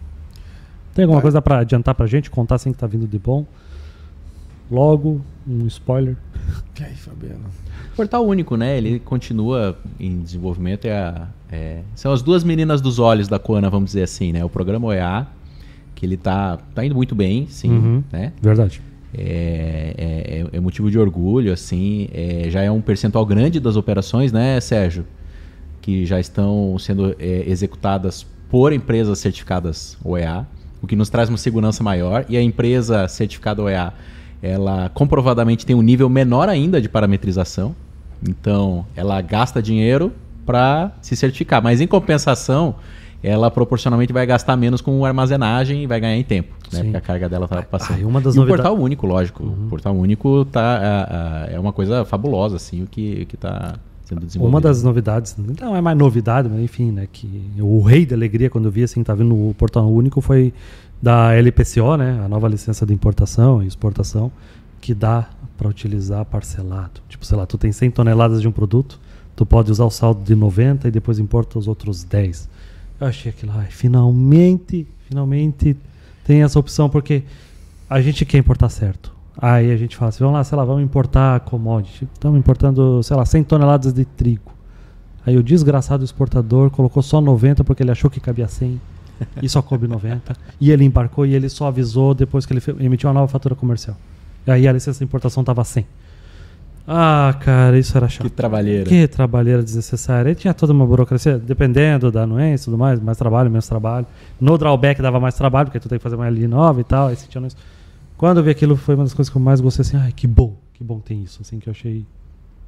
Tem 0.95 1.05
alguma 1.05 1.21
coisa 1.21 1.43
para 1.43 1.59
adiantar 1.59 1.95
para 1.95 2.07
a 2.07 2.09
gente, 2.09 2.31
contar 2.31 2.55
assim 2.55 2.71
que 2.71 2.77
está 2.77 2.87
vindo 2.87 3.07
de 3.07 3.19
bom? 3.19 3.45
Logo, 4.71 5.21
um 5.47 5.67
spoiler. 5.67 6.17
E 6.81 6.85
aí, 6.85 6.95
Fabiano? 6.95 7.45
Portal 7.95 8.27
único, 8.27 8.57
né? 8.57 8.77
Ele 8.77 8.99
continua 8.99 9.79
em 9.99 10.21
desenvolvimento. 10.21 10.85
É 10.85 10.99
a, 10.99 11.29
é, 11.51 11.81
são 11.95 12.13
as 12.13 12.23
duas 12.23 12.45
meninas 12.45 12.81
dos 12.81 12.99
olhos 12.99 13.29
da 13.29 13.39
Coana, 13.39 13.71
vamos 13.71 13.91
dizer 13.91 14.03
assim, 14.03 14.33
né? 14.33 14.45
O 14.45 14.49
programa 14.49 14.89
OEA, 14.89 15.27
que 15.95 16.05
ele 16.05 16.17
tá, 16.17 16.59
tá 16.75 16.85
indo 16.85 16.95
muito 16.95 17.15
bem, 17.15 17.47
sim, 17.49 17.71
uhum, 17.71 18.05
né? 18.13 18.33
Verdade. 18.43 18.83
É, 19.15 19.95
é, 20.53 20.57
é, 20.57 20.61
motivo 20.61 20.91
de 20.91 20.99
orgulho, 20.99 21.53
assim. 21.53 22.09
É, 22.13 22.51
já 22.51 22.63
é 22.63 22.71
um 22.71 22.81
percentual 22.81 23.25
grande 23.25 23.59
das 23.59 23.77
operações, 23.77 24.33
né, 24.33 24.61
Sérgio? 24.61 25.07
Que 25.81 26.05
já 26.05 26.21
estão 26.21 26.77
sendo 26.79 27.17
é, 27.19 27.45
executadas 27.47 28.27
por 28.51 28.73
empresas 28.73 29.19
certificadas 29.19 29.97
OEA, 30.05 30.47
o 30.83 30.87
que 30.87 30.95
nos 30.95 31.09
traz 31.09 31.29
uma 31.29 31.39
segurança 31.39 31.83
maior. 31.83 32.27
E 32.29 32.37
a 32.37 32.43
empresa 32.43 33.09
certificada 33.09 33.63
OEA 33.63 33.95
ela 34.43 34.89
comprovadamente 34.91 35.65
tem 35.65 35.75
um 35.75 35.83
nível 35.83 36.09
menor 36.09 36.49
ainda 36.49 36.81
de 36.81 36.89
parametrização. 36.89 37.75
Então, 38.27 38.87
ela 38.97 39.21
gasta 39.21 39.63
dinheiro 39.63 40.13
para 40.45 40.93
se 41.03 41.17
certificar, 41.17 41.63
mas 41.63 41.81
em 41.81 41.87
compensação, 41.87 42.77
ela 43.23 43.51
proporcionalmente 43.51 44.13
vai 44.13 44.25
gastar 44.25 44.57
menos 44.57 44.81
com 44.81 45.05
armazenagem 45.05 45.83
e 45.83 45.87
vai 45.87 46.01
ganhar 46.01 46.17
em 46.17 46.25
tempo, 46.25 46.55
né? 46.73 46.83
Porque 46.83 46.97
a 46.97 47.01
carga 47.01 47.29
dela 47.29 47.45
está 47.47 47.63
passando. 47.63 48.03
Ah, 48.03 48.07
uma 48.07 48.21
das 48.21 48.35
e 48.35 48.39
novidades... 48.39 48.61
o 48.61 48.69
portal 48.69 48.85
único, 48.85 49.07
lógico. 49.07 49.43
Uhum. 49.43 49.67
O 49.67 49.69
portal 49.69 49.95
único 49.95 50.45
tá, 50.47 51.49
é, 51.51 51.55
é 51.55 51.61
uma 51.61 51.73
coisa 51.73 52.05
fabulosa, 52.05 52.57
assim, 52.57 52.83
o 52.83 52.87
que 52.87 53.27
está 53.33 53.75
sendo 54.07 54.25
desenvolvido. 54.25 54.55
Uma 54.55 54.61
das 54.61 54.83
novidades, 54.83 55.37
não 55.61 55.75
é 55.75 55.81
mais 55.81 55.99
novidade, 55.99 56.49
mas 56.49 56.61
enfim, 56.61 56.93
né? 56.93 57.09
Que 57.13 57.53
o 57.59 57.83
rei 57.83 58.07
da 58.07 58.15
alegria 58.15 58.49
quando 58.49 58.67
eu 58.67 58.71
vi 58.71 58.85
assim, 58.85 59.03
tá 59.03 59.15
vindo 59.15 59.35
o 59.35 59.53
portal 59.55 59.91
único 59.91 60.21
foi 60.21 60.55
da 61.01 61.35
LPCO, 61.35 61.97
né, 61.97 62.23
a 62.25 62.29
nova 62.29 62.49
licença 62.49 62.87
de 62.87 62.93
importação 62.93 63.63
e 63.63 63.67
exportação, 63.67 64.31
que 64.81 64.95
dá 64.95 65.29
para 65.57 65.69
utilizar 65.69 66.25
parcelado. 66.25 67.01
Tipo, 67.09 67.25
sei 67.25 67.37
lá, 67.37 67.47
tu 67.47 67.59
tem 67.59 67.73
100 67.73 67.91
toneladas 67.91 68.41
de 68.41 68.49
um 68.49 68.53
produto, 68.53 69.01
tu 69.35 69.45
pode 69.45 69.71
usar 69.71 69.85
o 69.85 69.91
saldo 69.91 70.23
de 70.23 70.35
90 70.35 70.89
e 70.89 70.91
depois 70.91 71.19
importa 71.19 71.59
os 71.59 71.69
outros 71.69 72.05
10. 72.05 72.49
Eu 73.01 73.07
achei 73.07 73.31
aquilo, 73.31 73.53
ai, 73.55 73.67
finalmente, 73.69 74.87
finalmente 75.09 75.77
tem 76.25 76.43
essa 76.43 76.59
opção, 76.59 76.89
porque 76.89 77.23
a 77.89 78.01
gente 78.01 78.25
quer 78.25 78.39
importar 78.39 78.69
certo. 78.69 79.15
Aí 79.39 79.71
a 79.71 79.77
gente 79.77 79.97
fala 79.97 80.09
assim, 80.09 80.21
vamos 80.21 80.35
lá, 80.35 80.45
sei 80.45 80.57
lá, 80.57 80.65
vamos 80.65 80.83
importar 80.83 81.41
commodity. 81.41 82.09
Estamos 82.15 82.39
importando, 82.39 83.03
sei 83.03 83.17
lá, 83.17 83.25
100 83.25 83.45
toneladas 83.45 83.93
de 83.93 84.05
trigo. 84.05 84.51
Aí 85.27 85.37
o 85.37 85.43
desgraçado 85.43 86.05
exportador 86.05 86.71
colocou 86.71 87.03
só 87.03 87.21
90 87.21 87.65
porque 87.65 87.83
ele 87.83 87.91
achou 87.91 88.09
que 88.09 88.19
cabia 88.19 88.49
100 88.49 88.81
e 89.43 89.49
só 89.49 89.63
coube 89.63 89.87
90. 89.87 90.37
E 90.61 90.71
ele 90.71 90.85
embarcou 90.85 91.27
e 91.27 91.35
ele 91.35 91.49
só 91.49 91.69
avisou 91.69 92.15
depois 92.15 92.47
que 92.47 92.53
ele 92.53 92.63
emitiu 92.81 93.09
uma 93.09 93.15
nova 93.15 93.29
fatura 93.29 93.55
comercial. 93.55 93.97
E 94.47 94.51
aí 94.51 94.69
a 94.69 94.73
licença 94.73 94.99
de 94.99 95.05
importação 95.05 95.43
estava 95.43 95.65
100. 95.65 95.87
Ah, 96.89 97.35
cara, 97.41 97.77
isso 97.77 97.97
era 97.97 98.09
chato. 98.09 98.29
Que 98.29 98.31
trabalheira. 98.31 98.89
Que 98.89 99.09
trabalheira 99.09 99.63
desnecessária. 99.63 100.31
E 100.31 100.35
tinha 100.37 100.55
toda 100.55 100.73
uma 100.73 100.87
burocracia, 100.87 101.37
dependendo 101.37 102.13
da 102.13 102.23
anuência 102.23 102.63
e 102.63 102.67
tudo 102.67 102.79
mais, 102.79 103.01
mais 103.01 103.19
trabalho, 103.19 103.51
menos 103.51 103.67
trabalho. 103.67 104.07
No 104.41 104.57
drawback 104.57 105.03
dava 105.03 105.19
mais 105.19 105.35
trabalho, 105.35 105.67
porque 105.67 105.81
tu 105.81 105.89
tem 105.89 105.99
que 105.99 106.03
fazer 106.03 106.15
uma 106.15 106.31
linha 106.31 106.47
nova 106.47 106.81
e 106.81 106.85
tal. 106.85 107.09
Aí 107.09 107.17
tinha 107.17 107.45
isso. 107.45 107.57
Quando 108.17 108.39
eu 108.39 108.45
vi 108.45 108.51
aquilo, 108.51 108.77
foi 108.77 108.95
uma 108.95 109.05
das 109.05 109.13
coisas 109.13 109.31
que 109.31 109.37
eu 109.37 109.43
mais 109.43 109.61
gostei, 109.61 109.83
assim, 109.83 109.97
ai, 109.97 110.11
que 110.11 110.27
bom, 110.27 110.57
que 110.73 110.83
bom 110.83 111.01
tem 111.01 111.23
isso, 111.23 111.43
assim, 111.43 111.59
que 111.59 111.69
eu 111.69 111.73
achei... 111.73 112.07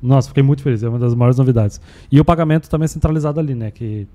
Nossa, 0.03 0.29
fiquei 0.29 0.43
muito 0.43 0.63
feliz, 0.63 0.83
é 0.83 0.89
uma 0.89 0.99
das 0.99 1.15
maiores 1.15 1.39
novidades. 1.39 1.81
E 2.13 2.21
o 2.21 2.25
pagamento 2.25 2.69
também 2.69 2.85
é 2.85 2.89
centralizado 2.89 3.41
ali, 3.41 3.55
né, 3.55 3.71
que 3.71 4.07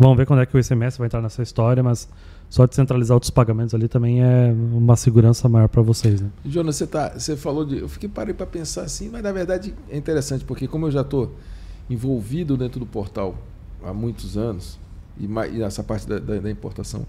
Vamos 0.00 0.16
ver 0.16 0.26
quando 0.26 0.40
é 0.40 0.46
que 0.46 0.56
o 0.56 0.60
ICMS 0.60 0.98
vai 0.98 1.06
entrar 1.06 1.20
nessa 1.20 1.42
história, 1.42 1.82
mas 1.82 2.08
só 2.48 2.66
descentralizar 2.66 3.14
outros 3.14 3.30
pagamentos 3.30 3.74
ali 3.74 3.88
também 3.88 4.22
é 4.22 4.52
uma 4.52 4.96
segurança 4.96 5.48
maior 5.48 5.68
para 5.68 5.82
vocês. 5.82 6.20
Né? 6.20 6.30
Jonas, 6.46 6.76
você, 6.76 6.86
tá, 6.86 7.10
você 7.10 7.36
falou 7.36 7.64
de. 7.64 7.78
Eu 7.78 7.88
fiquei 7.88 8.08
parei 8.08 8.32
para 8.32 8.46
pensar 8.46 8.82
assim, 8.82 9.08
mas 9.10 9.22
na 9.22 9.32
verdade 9.32 9.74
é 9.90 9.96
interessante, 9.96 10.44
porque 10.44 10.68
como 10.68 10.86
eu 10.86 10.90
já 10.90 11.00
estou 11.00 11.34
envolvido 11.90 12.56
dentro 12.56 12.78
do 12.78 12.86
portal 12.86 13.34
há 13.82 13.92
muitos 13.92 14.36
anos, 14.36 14.78
e, 15.18 15.24
e 15.24 15.58
nessa 15.58 15.82
parte 15.82 16.06
da, 16.06 16.18
da, 16.18 16.38
da 16.38 16.50
importação 16.50 17.04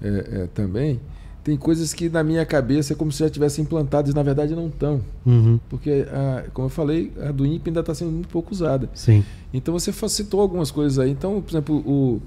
é, 0.00 0.08
é, 0.08 0.46
também, 0.54 1.00
tem 1.42 1.56
coisas 1.56 1.92
que 1.94 2.08
na 2.08 2.22
minha 2.22 2.44
cabeça 2.44 2.92
é 2.92 2.96
como 2.96 3.10
se 3.10 3.20
já 3.20 3.30
tivessem 3.30 3.64
implantadas 3.64 4.12
e 4.12 4.14
na 4.14 4.22
verdade 4.22 4.54
não 4.54 4.66
estão. 4.68 5.00
Uhum. 5.24 5.58
Porque, 5.68 6.06
a, 6.12 6.44
como 6.52 6.66
eu 6.66 6.70
falei, 6.70 7.12
a 7.22 7.32
do 7.32 7.46
INPE 7.46 7.70
ainda 7.70 7.80
está 7.80 7.94
sendo 7.94 8.10
muito 8.10 8.28
pouco 8.28 8.52
usada. 8.52 8.88
Sim. 8.94 9.24
Então 9.52 9.72
você 9.72 9.92
citou 10.08 10.40
algumas 10.40 10.70
coisas 10.70 10.98
aí. 10.98 11.10
Então, 11.10 11.40
por 11.40 11.50
exemplo, 11.50 11.76
o, 11.78 12.20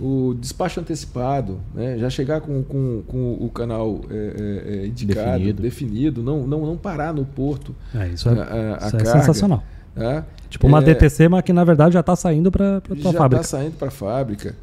o 0.00 0.34
despacho 0.34 0.78
antecipado, 0.80 1.58
né? 1.74 1.98
já 1.98 2.08
chegar 2.08 2.40
com, 2.40 2.62
com, 2.62 3.02
com 3.06 3.32
o 3.40 3.50
canal 3.50 4.00
é, 4.10 4.82
é, 4.84 4.86
indicado, 4.86 5.30
Definido. 5.38 5.62
definido, 5.62 6.22
não, 6.22 6.46
não, 6.46 6.64
não 6.64 6.76
parar 6.76 7.12
no 7.12 7.24
porto 7.24 7.74
É, 7.94 8.08
isso 8.08 8.28
é, 8.28 8.32
a, 8.32 8.44
a- 8.82 8.86
isso 8.86 8.96
é 8.96 9.00
carga, 9.00 9.18
sensacional. 9.20 9.62
tá? 9.94 10.24
Tipo 10.48 10.66
uma 10.68 10.78
É, 10.78 10.82
DTC, 10.82 11.28
mas 11.28 11.42
que 11.42 11.52
na 11.52 11.64
verdade 11.64 11.92
já 11.94 12.00
está 12.00 12.16
saindo 12.16 12.50
para 12.50 12.78
a 12.78 12.94
já 12.94 13.12
fábrica. 13.12 13.42
está 13.42 13.58
saindo 13.58 13.74
para 13.76 13.88
a 13.88 13.90
fábrica. 13.90 14.54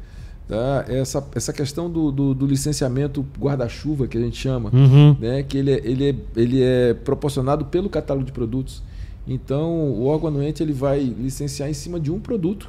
Tá? 0.48 0.86
Essa, 0.88 1.22
essa 1.34 1.52
questão 1.52 1.90
do, 1.90 2.10
do, 2.10 2.34
do 2.34 2.46
licenciamento 2.46 3.24
guarda-chuva, 3.38 4.06
que 4.06 4.16
a 4.16 4.20
gente 4.20 4.36
chama, 4.38 4.70
Uhum. 4.72 5.14
né? 5.20 5.42
que 5.42 5.58
ele 5.58 5.72
é, 5.72 5.80
ele, 5.84 6.08
é, 6.08 6.14
ele 6.34 6.62
é 6.62 6.94
proporcionado 6.94 7.66
pelo 7.66 7.90
catálogo 7.90 8.24
de 8.24 8.32
produtos. 8.32 8.82
Então, 9.26 9.70
o 9.90 10.06
órgão 10.06 10.28
anuente 10.28 10.62
ele 10.62 10.72
vai 10.72 11.00
licenciar 11.00 11.68
em 11.68 11.74
cima 11.74 12.00
de 12.00 12.10
um 12.10 12.18
produto. 12.18 12.68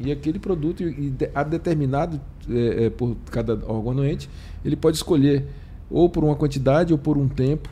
E 0.00 0.10
aquele 0.10 0.38
produto, 0.38 0.82
e 0.82 1.12
a 1.34 1.42
determinado 1.42 2.18
é, 2.48 2.86
é, 2.86 2.90
por 2.90 3.14
cada 3.30 3.52
órgão 3.66 3.90
anuente, 3.90 4.30
ele 4.64 4.76
pode 4.76 4.96
escolher 4.96 5.44
ou 5.90 6.08
por 6.08 6.24
uma 6.24 6.34
quantidade 6.36 6.92
ou 6.94 6.98
por 6.98 7.18
um 7.18 7.28
tempo 7.28 7.68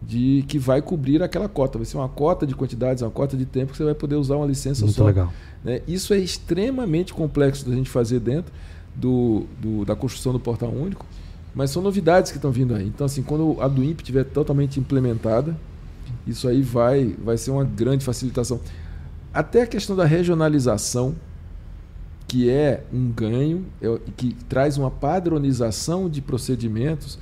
de 0.00 0.44
que 0.48 0.58
vai 0.58 0.80
cobrir 0.80 1.22
aquela 1.22 1.48
cota. 1.48 1.76
Vai 1.76 1.84
ser 1.84 1.96
uma 1.98 2.08
cota 2.08 2.46
de 2.46 2.54
quantidades, 2.54 3.02
uma 3.02 3.10
cota 3.10 3.36
de 3.36 3.44
tempo 3.44 3.72
que 3.72 3.76
você 3.78 3.84
vai 3.84 3.94
poder 3.94 4.14
usar 4.14 4.36
uma 4.36 4.46
licença 4.46 4.84
Muito 4.84 4.94
só. 4.96 5.04
legal. 5.04 5.32
né? 5.64 5.82
Isso 5.88 6.14
é 6.14 6.18
extremamente 6.18 7.12
complexo 7.12 7.68
da 7.68 7.74
gente 7.74 7.90
fazer 7.90 8.20
dentro 8.20 8.52
do, 8.96 9.44
do- 9.60 9.84
da 9.84 9.94
construção 9.94 10.32
do 10.32 10.40
portal 10.40 10.70
único, 10.70 11.04
mas 11.54 11.70
são 11.70 11.82
novidades 11.82 12.30
que 12.30 12.38
estão 12.38 12.50
vindo 12.50 12.74
aí. 12.74 12.86
Então, 12.86 13.04
assim, 13.06 13.22
quando 13.22 13.56
a 13.60 13.68
do 13.68 13.82
INPE 13.82 14.02
estiver 14.02 14.24
totalmente 14.24 14.78
implementada, 14.80 15.56
isso 16.26 16.48
aí 16.48 16.62
vai, 16.62 17.14
vai 17.22 17.36
ser 17.38 17.50
uma 17.50 17.64
grande 17.64 18.04
facilitação. 18.04 18.60
Até 19.32 19.62
a 19.62 19.66
questão 19.66 19.94
da 19.96 20.04
regionalização, 20.04 21.14
que 22.28 22.50
é 22.50 22.82
um 22.92 23.08
ganho, 23.10 23.64
é- 23.80 23.98
que 24.16 24.34
traz 24.48 24.76
uma 24.76 24.90
padronização 24.90 26.08
de 26.08 26.20
procedimentos, 26.20 27.18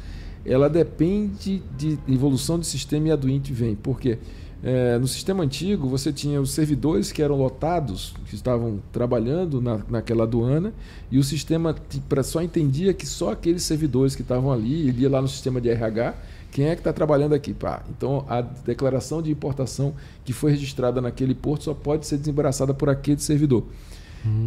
ela 0.47 0.69
depende 0.69 1.63
de 1.77 1.99
evolução 2.09 2.59
do 2.59 2.65
sistema 2.65 3.09
e 3.09 3.11
a 3.13 3.17
do 3.17 3.29
INPE 3.29 3.53
vem. 3.53 3.75
Por 3.75 4.01
quê? 4.01 4.19
É, 4.67 4.97
no 4.99 5.07
sistema 5.07 5.45
antigo, 5.45 5.87
você 5.87 6.11
tinha 6.11 6.41
os 6.41 6.53
servidores 6.53 7.13
que 7.13 7.23
eram 7.23 7.37
lotados, 7.37 8.15
que 8.25 8.35
estavam 8.35 8.81
trabalhando 8.91 9.61
na, 9.61 9.83
naquela 9.91 10.25
aduana, 10.25 10.73
e 11.11 11.19
o 11.19 11.23
sistema 11.23 11.77
só 12.23 12.41
entendia 12.41 12.95
que 12.95 13.07
só 13.07 13.33
aqueles 13.33 13.63
servidores 13.63 14.17
que 14.17 14.23
estavam 14.23 14.51
ali, 14.51 14.89
ele 14.89 15.03
ia 15.03 15.11
lá 15.11 15.21
no 15.21 15.29
sistema 15.29 15.61
de 15.61 15.69
RH, 15.69 16.15
quem 16.51 16.69
é 16.69 16.75
que 16.75 16.81
está 16.81 16.95
trabalhando 16.95 17.35
aqui? 17.35 17.53
Pá, 17.53 17.83
então, 17.91 18.25
a 18.27 18.41
declaração 18.41 19.21
de 19.21 19.31
importação 19.31 19.93
que 20.25 20.33
foi 20.33 20.53
registrada 20.53 20.99
naquele 20.99 21.35
porto 21.35 21.65
só 21.65 21.75
pode 21.75 22.07
ser 22.07 22.17
desembaraçada 22.17 22.73
por 22.73 22.89
aquele 22.89 23.21
servidor. 23.21 23.65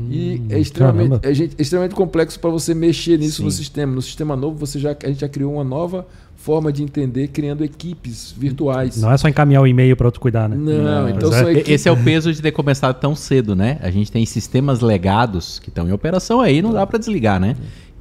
E 0.10 0.42
é 0.50 0.60
extremamente, 0.60 1.20
é, 1.22 1.34
gente, 1.34 1.56
é 1.58 1.62
extremamente 1.62 1.94
complexo 1.94 2.40
para 2.40 2.50
você 2.50 2.74
mexer 2.74 3.18
nisso 3.20 3.38
Sim. 3.38 3.44
no 3.44 3.52
sistema. 3.52 3.96
No 3.96 4.02
sistema 4.02 4.36
novo, 4.36 4.58
você 4.58 4.80
já, 4.80 4.96
a 5.04 5.08
gente 5.08 5.22
já 5.22 5.30
criou 5.30 5.54
uma 5.54 5.64
nova 5.64 6.06
forma 6.36 6.72
de 6.72 6.82
entender, 6.82 7.28
criando 7.28 7.64
equipes 7.64 8.34
virtuais. 8.38 9.02
Não 9.02 9.12
é 9.12 9.18
só 9.18 9.28
encaminhar 9.28 9.62
o 9.62 9.68
e-mail 9.68 9.98
para 9.98 10.08
outro 10.08 10.22
cuidar, 10.22 10.48
né? 10.48 10.56
Não, 10.56 11.10
então 11.10 11.30
mas 11.30 11.40
são 11.40 11.48
é. 11.48 11.52
equipes. 11.52 11.74
Esse 11.74 11.90
é 11.90 11.92
o 11.92 11.98
peso 11.98 12.32
de 12.32 12.42
ter 12.42 12.52
começado 12.52 12.98
tão 13.00 13.16
cedo, 13.16 13.56
né? 13.56 13.78
A 13.82 13.92
gente 13.92 14.12
tem 14.12 14.26
sistemas 14.26 14.80
legados 14.82 15.60
que 15.60 15.70
estão 15.70 15.88
em 15.88 15.92
operação 15.92 16.40
aí, 16.40 16.62
não 16.62 16.72
dá 16.72 16.86
para 16.88 16.98
desligar, 16.98 17.40
né? 17.40 17.56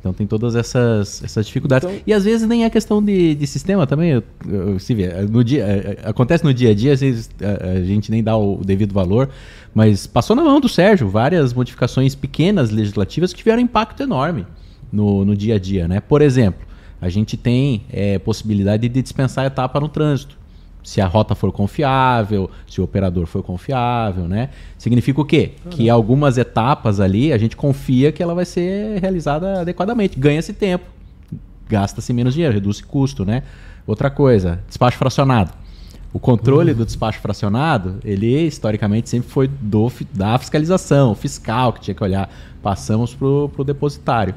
Então 0.06 0.14
tem 0.14 0.26
todas 0.26 0.54
essas, 0.54 1.22
essas 1.24 1.46
dificuldades. 1.46 1.88
Então- 1.88 2.02
e 2.06 2.12
às 2.12 2.24
vezes 2.24 2.46
nem 2.46 2.64
é 2.64 2.70
questão 2.70 3.02
de, 3.02 3.34
de 3.34 3.46
sistema 3.46 3.86
também. 3.88 4.10
Eu, 4.10 4.22
eu, 4.48 4.78
se 4.78 4.94
vê, 4.94 5.08
no 5.22 5.42
dia, 5.42 5.64
é, 5.64 5.98
é, 6.04 6.08
acontece 6.08 6.44
no 6.44 6.54
dia 6.54 6.70
a 6.70 6.74
dia, 6.74 6.92
às 6.92 7.00
vezes 7.00 7.28
a, 7.40 7.70
a 7.70 7.84
gente 7.84 8.10
nem 8.10 8.22
dá 8.22 8.36
o 8.36 8.60
devido 8.64 8.92
valor, 8.94 9.28
mas 9.74 10.06
passou 10.06 10.36
na 10.36 10.44
mão 10.44 10.60
do 10.60 10.68
Sérgio 10.68 11.08
várias 11.08 11.52
modificações 11.52 12.14
pequenas 12.14 12.70
legislativas 12.70 13.32
que 13.32 13.38
tiveram 13.38 13.60
impacto 13.60 14.00
enorme 14.00 14.46
no, 14.92 15.24
no 15.24 15.36
dia 15.36 15.56
a 15.56 15.58
dia, 15.58 15.88
né? 15.88 16.00
Por 16.00 16.22
exemplo, 16.22 16.64
a 17.00 17.08
gente 17.08 17.36
tem 17.36 17.82
é, 17.90 18.18
possibilidade 18.20 18.88
de 18.88 19.02
dispensar 19.02 19.42
a 19.42 19.46
etapa 19.48 19.80
no 19.80 19.88
trânsito 19.88 20.38
se 20.86 21.00
a 21.00 21.06
rota 21.08 21.34
for 21.34 21.50
confiável, 21.50 22.48
se 22.64 22.80
o 22.80 22.84
operador 22.84 23.26
for 23.26 23.42
confiável, 23.42 24.28
né? 24.28 24.50
Significa 24.78 25.20
o 25.20 25.24
quê? 25.24 25.54
Que 25.68 25.90
algumas 25.90 26.38
etapas 26.38 27.00
ali 27.00 27.32
a 27.32 27.38
gente 27.38 27.56
confia 27.56 28.12
que 28.12 28.22
ela 28.22 28.36
vai 28.36 28.44
ser 28.44 29.00
realizada 29.00 29.62
adequadamente. 29.62 30.16
Ganha-se 30.16 30.52
tempo, 30.52 30.84
gasta-se 31.68 32.12
menos 32.12 32.34
dinheiro, 32.34 32.54
reduz 32.54 32.80
custo, 32.80 33.24
né? 33.24 33.42
Outra 33.84 34.08
coisa, 34.10 34.60
despacho 34.68 34.96
fracionado. 34.96 35.50
O 36.12 36.20
controle 36.20 36.72
do 36.72 36.86
despacho 36.86 37.18
fracionado, 37.18 37.96
ele 38.04 38.46
historicamente 38.46 39.10
sempre 39.10 39.28
foi 39.28 39.48
do, 39.48 39.90
da 40.14 40.38
fiscalização, 40.38 41.10
o 41.10 41.14
fiscal 41.16 41.72
que 41.72 41.80
tinha 41.80 41.96
que 41.96 42.04
olhar. 42.04 42.30
Passamos 42.62 43.12
pro, 43.12 43.50
pro 43.52 43.64
depositário. 43.64 44.36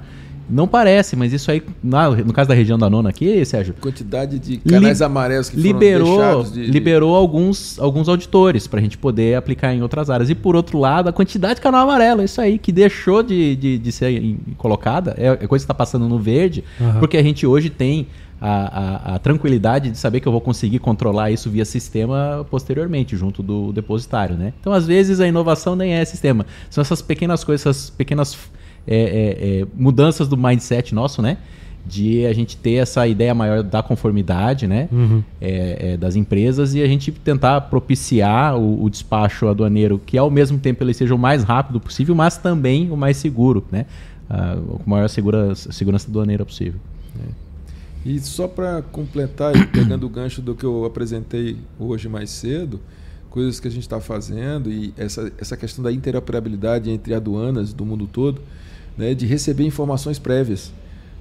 Não 0.50 0.68
parece, 0.68 1.16
mas 1.16 1.32
isso 1.32 1.52
aí, 1.52 1.62
na- 1.84 2.10
no 2.10 2.34
caso 2.34 2.50
da 2.50 2.56
região 2.56 2.78
da 2.78 2.90
nona 2.90 3.10
aqui, 3.10 3.44
Sérgio, 3.46 3.76
Quantidade 3.80 4.40
de 4.40 4.58
canais 4.58 5.00
Li- 5.00 5.06
amarelos 5.06 5.50
que 5.50 5.56
foram 5.58 5.68
liberou, 5.68 6.18
deixados 6.18 6.54
de, 6.54 6.66
de- 6.66 6.72
liberou 6.72 7.16
alguns, 7.16 7.78
alguns 7.80 8.10
auditores 8.10 8.66
para 8.66 8.80
a 8.80 8.82
gente 8.82 8.98
poder 8.98 9.36
aplicar 9.36 9.74
em 9.74 9.82
outras 9.82 10.10
áreas. 10.10 10.30
E 10.30 10.36
por 10.36 10.56
outro 10.56 10.80
lado, 10.80 11.08
a 11.10 11.14
quantidade 11.14 11.56
de 11.56 11.62
canal 11.62 11.84
amarelo, 11.84 12.24
isso 12.24 12.42
aí, 12.42 12.58
que 12.58 12.72
deixou 12.72 13.22
de, 13.22 13.56
de, 13.56 13.78
de 13.78 13.92
ser 13.92 14.10
em- 14.12 14.38
colocada, 14.58 15.14
é, 15.18 15.28
é 15.28 15.36
coisa 15.48 15.64
que 15.64 15.66
está 15.66 15.74
passando 15.74 16.08
no 16.10 16.18
verde, 16.18 16.64
Aham. 16.82 17.00
porque 17.00 17.18
a 17.18 17.24
gente 17.24 17.46
hoje 17.46 17.70
tem 17.70 18.08
a, 18.42 19.12
a- 19.12 19.16
a 19.16 19.20
tranquilidade 19.20 19.92
de 19.92 19.98
saber 19.98 20.20
que 20.22 20.28
eu 20.28 20.32
vou 20.32 20.40
conseguir 20.42 20.80
controlar 20.80 21.30
isso 21.30 21.50
via 21.50 21.66
sistema 21.66 22.46
posteriormente, 22.50 23.16
junto 23.18 23.44
do 23.44 23.72
depositário. 23.74 24.36
Né? 24.38 24.54
Então, 24.60 24.72
às 24.74 24.88
vezes, 24.88 25.20
a 25.20 25.28
inovação 25.28 25.76
nem 25.76 25.94
é 25.94 26.06
sistema. 26.06 26.46
São 26.70 26.82
essas 26.82 27.02
pequenas 27.02 27.44
coisas, 27.44 27.68
essas 27.68 27.90
pequenas 27.90 28.38
é, 28.92 28.96
é, 28.96 29.60
é, 29.62 29.68
mudanças 29.76 30.28
do 30.28 30.36
mindset 30.36 30.96
nosso, 30.96 31.22
né? 31.22 31.38
De 31.86 32.26
a 32.26 32.34
gente 32.34 32.58
ter 32.58 32.74
essa 32.74 33.08
ideia 33.08 33.36
maior 33.36 33.62
da 33.62 33.84
conformidade, 33.84 34.66
né? 34.66 34.90
Uhum. 34.92 35.24
é, 35.40 35.92
é, 35.92 35.98
das 35.98 36.16
empresas 36.16 36.74
e 36.74 36.82
a 36.82 36.88
gente 36.88 37.12
tentar 37.12 37.62
propiciar 37.62 38.58
o, 38.58 38.84
o 38.84 38.90
despacho 38.90 39.48
aduaneiro 39.48 40.02
que 40.04 40.18
ao 40.18 40.32
mesmo 40.32 40.58
tempo 40.58 40.84
ele 40.84 40.94
seja 40.94 41.14
o 41.14 41.20
mais 41.20 41.44
rápido 41.44 41.80
possível, 41.80 42.16
mas 42.16 42.38
também 42.38 42.90
o 42.90 42.98
mais 42.98 43.18
seguro, 43.18 43.64
né? 43.72 43.86
Com 44.28 44.82
a 44.86 44.90
maior 44.90 45.08
segura, 45.08 45.54
segurança 45.56 46.08
aduaneira 46.08 46.46
possível. 46.46 46.80
E 48.06 48.20
só 48.20 48.48
para 48.48 48.82
completar, 48.82 49.54
pegando 49.72 50.06
o 50.06 50.10
gancho 50.10 50.42
do 50.42 50.56
que 50.56 50.64
eu 50.64 50.86
apresentei 50.86 51.58
hoje 51.78 52.08
mais 52.08 52.30
cedo, 52.30 52.80
coisas 53.30 53.60
que 53.60 53.68
a 53.68 53.72
gente 53.72 53.84
está 53.84 54.00
fazendo 54.00 54.72
e 54.72 54.94
essa, 54.98 55.32
essa 55.38 55.58
questão 55.58 55.84
da 55.84 55.92
interoperabilidade 55.92 56.90
entre 56.90 57.14
aduanas 57.14 57.74
do 57.74 57.86
mundo 57.86 58.08
todo, 58.08 58.42
né, 58.98 59.14
de 59.14 59.26
receber 59.26 59.66
informações 59.66 60.20
prévias, 60.20 60.72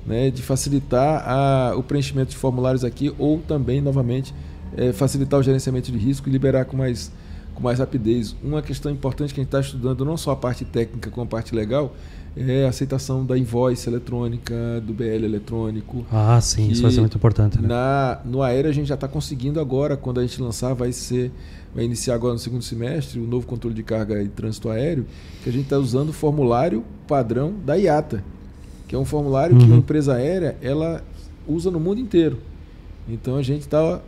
né, 0.07 0.31
de 0.31 0.43
facilitar 0.43 1.23
a, 1.29 1.75
o 1.77 1.83
preenchimento 1.83 2.31
de 2.31 2.37
formulários 2.37 2.85
aqui 2.85 3.15
ou 3.19 3.39
também, 3.41 3.81
novamente, 3.81 4.35
eh, 4.77 4.93
facilitar 4.93 5.39
o 5.39 5.43
gerenciamento 5.43 5.91
de 5.91 5.99
risco 5.99 6.29
e 6.29 6.33
liberar 6.33 6.65
com 6.65 6.77
mais, 6.77 7.11
com 7.55 7.63
mais 7.63 7.79
rapidez. 7.79 8.35
Uma 8.43 8.63
questão 8.63 8.91
importante 8.91 9.35
que 9.35 9.41
a 9.41 9.43
gente 9.43 9.49
está 9.49 9.61
estudando, 9.61 10.05
não 10.05 10.17
só 10.17 10.33
a 10.33 10.37
parte 10.37 10.65
técnica 10.65 11.11
como 11.11 11.25
a 11.25 11.27
parte 11.27 11.55
legal, 11.55 11.95
é 12.37 12.67
a 12.67 12.69
aceitação 12.69 13.25
da 13.25 13.37
invoice 13.37 13.89
eletrônica, 13.89 14.55
do 14.85 14.93
BL 14.93 15.25
eletrônico. 15.25 16.07
Ah, 16.13 16.41
sim, 16.41 16.69
isso 16.69 16.83
vai 16.83 16.91
ser 16.93 17.01
muito 17.01 17.17
importante, 17.17 17.61
né? 17.61 17.67
Na, 17.67 18.21
no 18.25 18.43
aéreo 18.43 18.71
a 18.71 18.75
gente 18.75 18.87
já 18.87 18.95
está 18.95 19.09
conseguindo 19.09 19.61
agora, 19.61 19.97
quando 19.97 20.21
a 20.21 20.23
gente 20.23 20.41
lançar, 20.41 20.75
vai 20.75 20.93
ser, 20.93 21.33
vai 21.75 21.85
iniciar 21.85 22.15
agora 22.15 22.33
no 22.33 22.39
segundo 22.39 22.63
semestre 22.63 23.21
o 23.21 23.27
novo 23.27 23.47
controle 23.47 23.75
de 23.75 23.83
carga 23.83 24.23
e 24.23 24.29
trânsito 24.29 24.69
aéreo, 24.69 25.07
que 25.43 25.51
a 25.51 25.53
gente 25.53 25.65
está 25.65 25.79
usando 25.79 26.11
o 26.11 26.13
formulário 26.13 26.85
padrão 27.07 27.55
da 27.65 27.75
IATA, 27.75 28.25
que 28.87 28.95
é 28.95 28.99
um 28.99 29.05
formulário 29.05 29.57
que 29.57 29.65
Uhum. 29.65 29.71
uma 29.71 29.79
empresa 29.79 30.15
aérea 30.15 30.57
ela 30.63 31.05
usa 31.47 31.71
no 31.71 31.79
mundo 31.79 32.01
inteiro. 32.01 32.39
Então 33.09 33.37
a 33.37 33.43
gente 33.43 33.63
está 33.63 34.01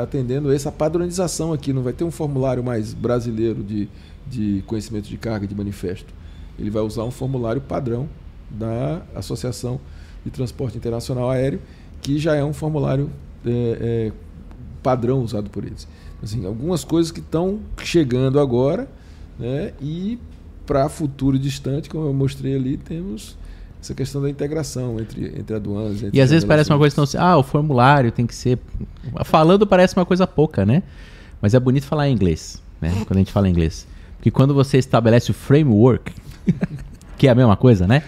atendendo 0.00 0.52
essa 0.52 0.70
padronização 0.70 1.52
aqui. 1.52 1.72
Não 1.72 1.82
vai 1.82 1.92
ter 1.92 2.04
um 2.04 2.10
formulário 2.10 2.62
mais 2.62 2.94
brasileiro 2.94 3.62
de, 3.62 3.88
de 4.28 4.62
conhecimento 4.66 5.08
de 5.08 5.16
carga 5.16 5.46
de 5.46 5.54
manifesto. 5.54 6.12
Ele 6.58 6.70
vai 6.70 6.82
usar 6.82 7.04
um 7.04 7.10
formulário 7.10 7.60
padrão 7.60 8.08
da 8.50 9.02
Associação 9.14 9.80
de 10.24 10.30
Transporte 10.30 10.76
Internacional 10.76 11.30
Aéreo, 11.30 11.60
que 12.00 12.18
já 12.18 12.34
é 12.34 12.44
um 12.44 12.52
formulário 12.52 13.10
é, 13.44 13.50
é, 13.50 14.12
padrão 14.82 15.20
usado 15.22 15.50
por 15.50 15.64
eles. 15.64 15.88
Assim, 16.24 16.46
algumas 16.46 16.82
coisas 16.84 17.12
que 17.12 17.20
estão 17.20 17.60
chegando 17.82 18.40
agora, 18.40 18.88
né, 19.38 19.72
e 19.80 20.18
para 20.66 20.88
futuro 20.88 21.38
distante, 21.38 21.90
como 21.90 22.06
eu 22.06 22.14
mostrei 22.14 22.56
ali, 22.56 22.78
temos 22.78 23.36
essa 23.80 23.94
questão 23.94 24.22
da 24.22 24.30
integração 24.30 24.98
entre, 24.98 25.26
entre 25.38 25.54
aduanas. 25.54 26.02
Entre 26.02 26.16
E 26.16 26.20
às 26.22 26.30
vezes 26.30 26.44
parece 26.44 26.70
uma 26.70 26.78
coisa 26.78 26.96
tão 26.96 27.04
assim, 27.04 27.18
ah, 27.18 27.36
o 27.36 27.42
formulário 27.42 28.10
tem 28.10 28.26
que 28.26 28.34
ser. 28.34 28.58
Falando 29.24 29.66
parece 29.66 29.94
uma 29.94 30.06
coisa 30.06 30.26
pouca, 30.26 30.64
né? 30.64 30.82
Mas 31.42 31.52
é 31.52 31.60
bonito 31.60 31.84
falar 31.84 32.08
em 32.08 32.14
inglês, 32.14 32.62
né? 32.80 32.90
Quando 33.06 33.18
a 33.18 33.20
gente 33.20 33.30
fala 33.30 33.46
em 33.46 33.50
inglês. 33.50 33.86
Porque 34.16 34.30
quando 34.30 34.54
você 34.54 34.78
estabelece 34.78 35.30
o 35.30 35.34
framework, 35.34 36.10
que 37.18 37.28
é 37.28 37.30
a 37.30 37.34
mesma 37.34 37.58
coisa, 37.58 37.86
né? 37.86 38.02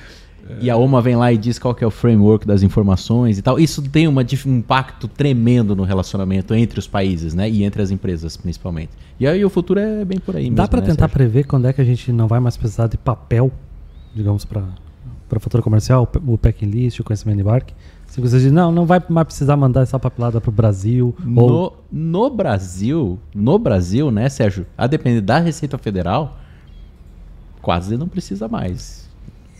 E 0.60 0.70
a 0.70 0.76
OMA 0.76 1.00
vem 1.02 1.16
lá 1.16 1.32
e 1.32 1.38
diz 1.38 1.58
qual 1.58 1.74
que 1.74 1.82
é 1.82 1.86
o 1.86 1.90
framework 1.90 2.46
das 2.46 2.62
informações 2.62 3.38
e 3.38 3.42
tal. 3.42 3.58
Isso 3.58 3.82
tem 3.82 4.06
uma, 4.06 4.22
um 4.22 4.56
impacto 4.56 5.08
tremendo 5.08 5.74
no 5.74 5.82
relacionamento 5.82 6.54
entre 6.54 6.78
os 6.78 6.86
países, 6.86 7.34
né? 7.34 7.48
E 7.48 7.64
entre 7.64 7.82
as 7.82 7.90
empresas, 7.90 8.36
principalmente. 8.36 8.90
E 9.18 9.26
aí 9.26 9.44
o 9.44 9.50
futuro 9.50 9.80
é 9.80 10.04
bem 10.04 10.18
por 10.18 10.36
aí 10.36 10.44
mesmo. 10.44 10.56
Dá 10.56 10.68
para 10.68 10.80
né, 10.80 10.86
tentar 10.86 11.08
Sérgio? 11.08 11.14
prever 11.14 11.44
quando 11.44 11.66
é 11.66 11.72
que 11.72 11.80
a 11.80 11.84
gente 11.84 12.12
não 12.12 12.28
vai 12.28 12.40
mais 12.40 12.56
precisar 12.56 12.86
de 12.86 12.96
papel, 12.96 13.50
digamos, 14.14 14.44
para 14.44 14.62
para 15.28 15.40
fatura 15.40 15.62
comercial, 15.62 16.08
o 16.26 16.38
packing 16.38 16.66
list, 16.66 17.00
o 17.00 17.04
conhecimento 17.04 17.36
de 17.36 17.42
embarque? 17.42 17.74
Se 18.06 18.20
você 18.20 18.38
diz, 18.38 18.52
não, 18.52 18.70
não 18.70 18.86
vai 18.86 19.02
mais 19.08 19.26
precisar 19.26 19.56
mandar 19.56 19.82
essa 19.82 19.98
papelada 19.98 20.40
para 20.40 20.48
o 20.48 20.52
Brasil. 20.52 21.14
Ou, 21.36 21.76
No, 21.90 22.20
no 22.22 22.30
Brasil, 22.30 23.18
no 23.34 23.58
Brasil, 23.58 24.10
né, 24.10 24.28
Sérgio? 24.28 24.66
A 24.78 24.86
depender 24.86 25.20
da 25.20 25.38
Receita 25.38 25.76
Federal, 25.76 26.38
quase 27.60 27.96
não 27.96 28.08
precisa 28.08 28.48
mais. 28.48 29.05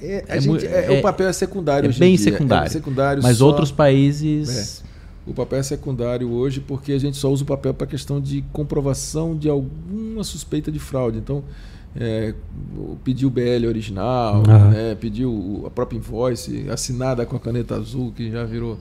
É, 0.06 0.24
É 0.28 0.40
gente- 0.40 0.66
é- 0.66 0.94
é- 0.94 0.98
o 0.98 1.02
papel 1.02 1.28
é 1.28 1.32
secundário 1.32 1.86
É 1.86 1.88
hoje 1.88 1.98
em 1.98 2.00
bem 2.00 2.16
dia. 2.16 2.24
secundário. 2.32 2.66
É 2.66 2.70
secundário 2.70 3.22
Mas 3.22 3.38
só- 3.38 3.46
outros 3.46 3.70
países. 3.72 4.82
O 5.26 5.34
papel 5.34 5.58
é 5.58 5.62
secundário 5.62 6.30
hoje 6.30 6.60
porque 6.60 6.92
a 6.92 6.98
gente 6.98 7.16
só 7.16 7.30
usa 7.30 7.42
o 7.42 7.46
papel 7.46 7.74
para 7.74 7.86
questão 7.86 8.20
de 8.20 8.44
comprovação 8.52 9.36
de 9.36 9.48
alguma 9.48 10.22
suspeita 10.22 10.70
de 10.70 10.78
fraude. 10.78 11.18
Então, 11.18 11.42
é, 11.98 12.32
o- 12.76 12.96
pedir 13.02 13.26
o 13.26 13.30
BL 13.30 13.66
original, 13.66 14.42
Aham. 14.48 14.70
né, 14.70 14.94
pedir 15.00 15.24
o- 15.26 15.64
a 15.66 15.70
própria 15.70 15.96
invoice 15.98 16.66
assinada 16.70 17.26
com 17.26 17.34
a 17.36 17.40
caneta 17.40 17.74
azul, 17.74 18.12
que 18.14 18.30
já 18.30 18.44
virou 18.44 18.78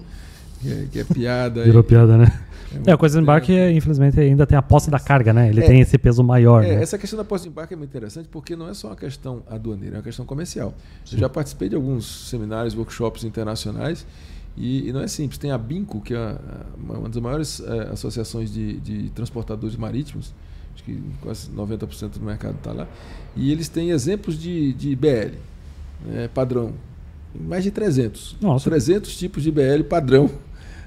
que 0.62 0.72
é, 0.72 0.88
que 0.92 1.00
é 1.00 1.04
piada. 1.04 1.64
Virou 1.64 1.82
E- 1.82 1.86
piada, 1.86 2.18
né? 2.18 2.42
É, 2.86 2.94
o 2.94 2.98
coisa 2.98 3.18
de 3.18 3.24
embarque, 3.24 3.54
é, 3.54 3.72
infelizmente, 3.72 4.20
ainda 4.20 4.46
tem 4.46 4.58
a 4.58 4.62
posse 4.62 4.90
da 4.92 5.00
carga, 5.00 5.32
né? 5.32 5.48
Ele 5.50 5.64
É. 5.64 5.68
tem 5.68 5.80
esse 5.80 5.98
peso 5.98 6.22
maior, 6.24 6.62
É, 6.64 6.76
né? 6.76 6.84
essa 6.84 6.98
questão 6.98 7.16
da 7.16 7.24
posse 7.24 7.44
de 7.46 7.50
embarque 7.50 7.74
é 7.74 7.78
muito 7.78 7.90
interessante 7.90 8.28
porque 8.30 8.54
não 8.56 8.68
é 8.68 8.74
só 8.74 8.88
uma 8.90 8.98
questão 8.98 9.44
aduaneira, 9.50 9.96
é 9.96 9.98
uma 10.00 10.04
questão 10.04 10.26
comercial. 10.26 10.74
Eu 11.10 11.18
já 11.20 11.30
participei 11.30 11.70
de 11.70 11.76
alguns 11.76 12.30
seminários, 12.30 12.76
workshops 12.76 13.24
internacionais 13.24 14.06
e, 14.58 14.90
e 14.90 14.92
não 14.92 15.00
é 15.00 15.08
simples. 15.08 15.38
Tem 15.38 15.52
a 15.52 15.58
BINCO, 15.58 16.02
que 16.02 16.14
é 16.14 16.18
a- 16.18 16.32
a- 16.38 16.94
uma 16.98 17.08
das 17.08 17.22
maiores 17.22 17.62
eh, 17.66 17.90
associações 17.94 18.52
de, 18.52 18.78
de 18.82 19.10
transportadores 19.12 19.78
marítimos, 19.78 20.34
acho 20.74 20.84
que 20.84 21.02
quase 21.22 21.50
90% 21.52 22.18
do 22.20 22.26
mercado 22.26 22.56
está 22.58 22.74
lá, 22.74 22.88
e 23.38 23.54
eles 23.54 23.70
têm 23.70 23.92
exemplos 23.92 24.38
de, 24.38 24.74
de 24.74 24.94
BL, 24.98 25.32
né, 26.06 26.28
padrão, 26.34 26.74
mais 27.40 27.64
de 27.64 27.72
300. 27.72 28.38
Nossa. 28.42 28.70
300 28.70 29.16
tipos 29.18 29.44
de 29.44 29.52
BL 29.52 29.84
padrão. 29.90 30.30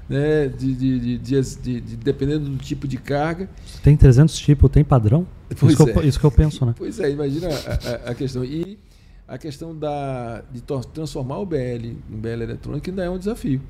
Né, 0.07 0.47
de, 0.47 0.73
de, 0.73 0.99
de, 0.99 1.17
de- 1.19 1.55
de- 1.61 1.81
de- 1.81 1.95
dependendo 1.97 2.49
do 2.49 2.57
tipo 2.57 2.87
de 2.87 2.97
carga, 2.97 3.47
Tem 3.83 3.95
300 3.95 4.35
tipos, 4.39 4.67
tem 4.71 4.83
padrão? 4.83 5.27
Pois 5.59 5.73
isso, 5.73 5.85
que 5.85 5.91
eu, 5.91 6.01
é. 6.01 6.05
isso 6.07 6.19
que 6.19 6.25
eu 6.25 6.31
penso, 6.31 6.65
né? 6.65 6.73
Pois 6.75 6.99
é, 6.99 7.11
imagina 7.11 7.47
a, 7.47 8.07
a- 8.07 8.11
a 8.11 8.15
questão. 8.15 8.43
E 8.43 8.79
a 9.27 9.37
questão 9.37 9.77
da, 9.77 10.41
de 10.51 10.63
transformar 10.91 11.37
o 11.37 11.45
BL 11.45 11.57
em 11.85 11.95
BL 12.09 12.41
eletrônico 12.41 12.89
ainda 12.89 13.03
é 13.03 13.09
um 13.11 13.19
desafio. 13.19 13.61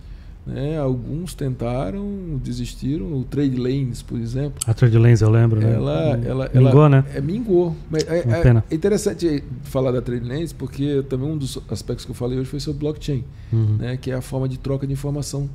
Né? 0.49 0.77
Alguns 0.79 1.33
tentaram, 1.33 2.39
desistiram. 2.43 3.05
O 3.13 3.23
Trade 3.23 3.55
Lanes, 3.55 4.01
por 4.01 4.19
exemplo, 4.19 4.59
A 4.65 4.73
Trade 4.73 4.97
Lanes, 4.97 5.21
eu 5.21 5.29
lembro, 5.29 5.59
né? 5.59 5.73
ela, 5.73 6.17
Hum, 6.17 6.21
ela, 6.25 6.49
Mingou, 6.53 6.71
ela 6.85 6.89
né? 6.89 7.05
É, 7.13 7.21
mingou. 7.21 7.75
Mas 7.89 8.03
é, 8.07 8.19
é- 8.19 8.41
pena. 8.41 8.63
é 8.69 8.75
interessante 8.75 9.43
falar 9.63 9.91
da 9.91 10.01
Trade 10.01 10.27
Lanes, 10.27 10.51
porque 10.53 11.03
também 11.09 11.29
um 11.29 11.37
dos 11.37 11.59
aspectos 11.69 12.03
que 12.05 12.11
eu 12.11 12.15
falei 12.15 12.39
hoje 12.39 12.49
foi 12.49 12.59
sobre 12.59 12.79
blockchain 12.79 13.23
Uhum. 13.53 13.77
né, 13.77 13.97
que 13.97 14.11
é 14.11 14.15
a 14.15 14.21
forma 14.21 14.47
de 14.49 14.57
troca 14.57 14.85
de 14.85 14.93
informação 14.93 15.49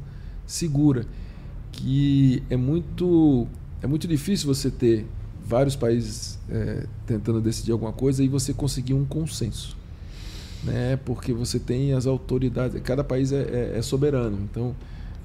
segura, 0.46 1.04
que 1.72 2.42
é 2.50 2.56
muito 2.56 3.46
é 3.82 3.86
muito 3.86 4.06
difícil 4.08 4.46
você 4.52 4.70
ter 4.70 5.06
vários 5.46 5.76
países 5.76 6.38
é, 6.48 6.86
tentando 7.06 7.40
decidir 7.40 7.72
alguma 7.72 7.92
coisa 7.92 8.22
e 8.24 8.28
você 8.28 8.52
conseguir 8.54 8.94
um 8.94 9.04
consenso, 9.04 9.76
né? 10.64 10.98
Porque 11.04 11.32
você 11.32 11.58
tem 11.58 11.92
as 11.92 12.06
autoridades, 12.06 12.80
cada 12.82 13.04
país 13.04 13.32
é, 13.32 13.42
é- 13.74 13.78
é 13.78 13.82
soberano. 13.82 14.38
Então, 14.50 14.74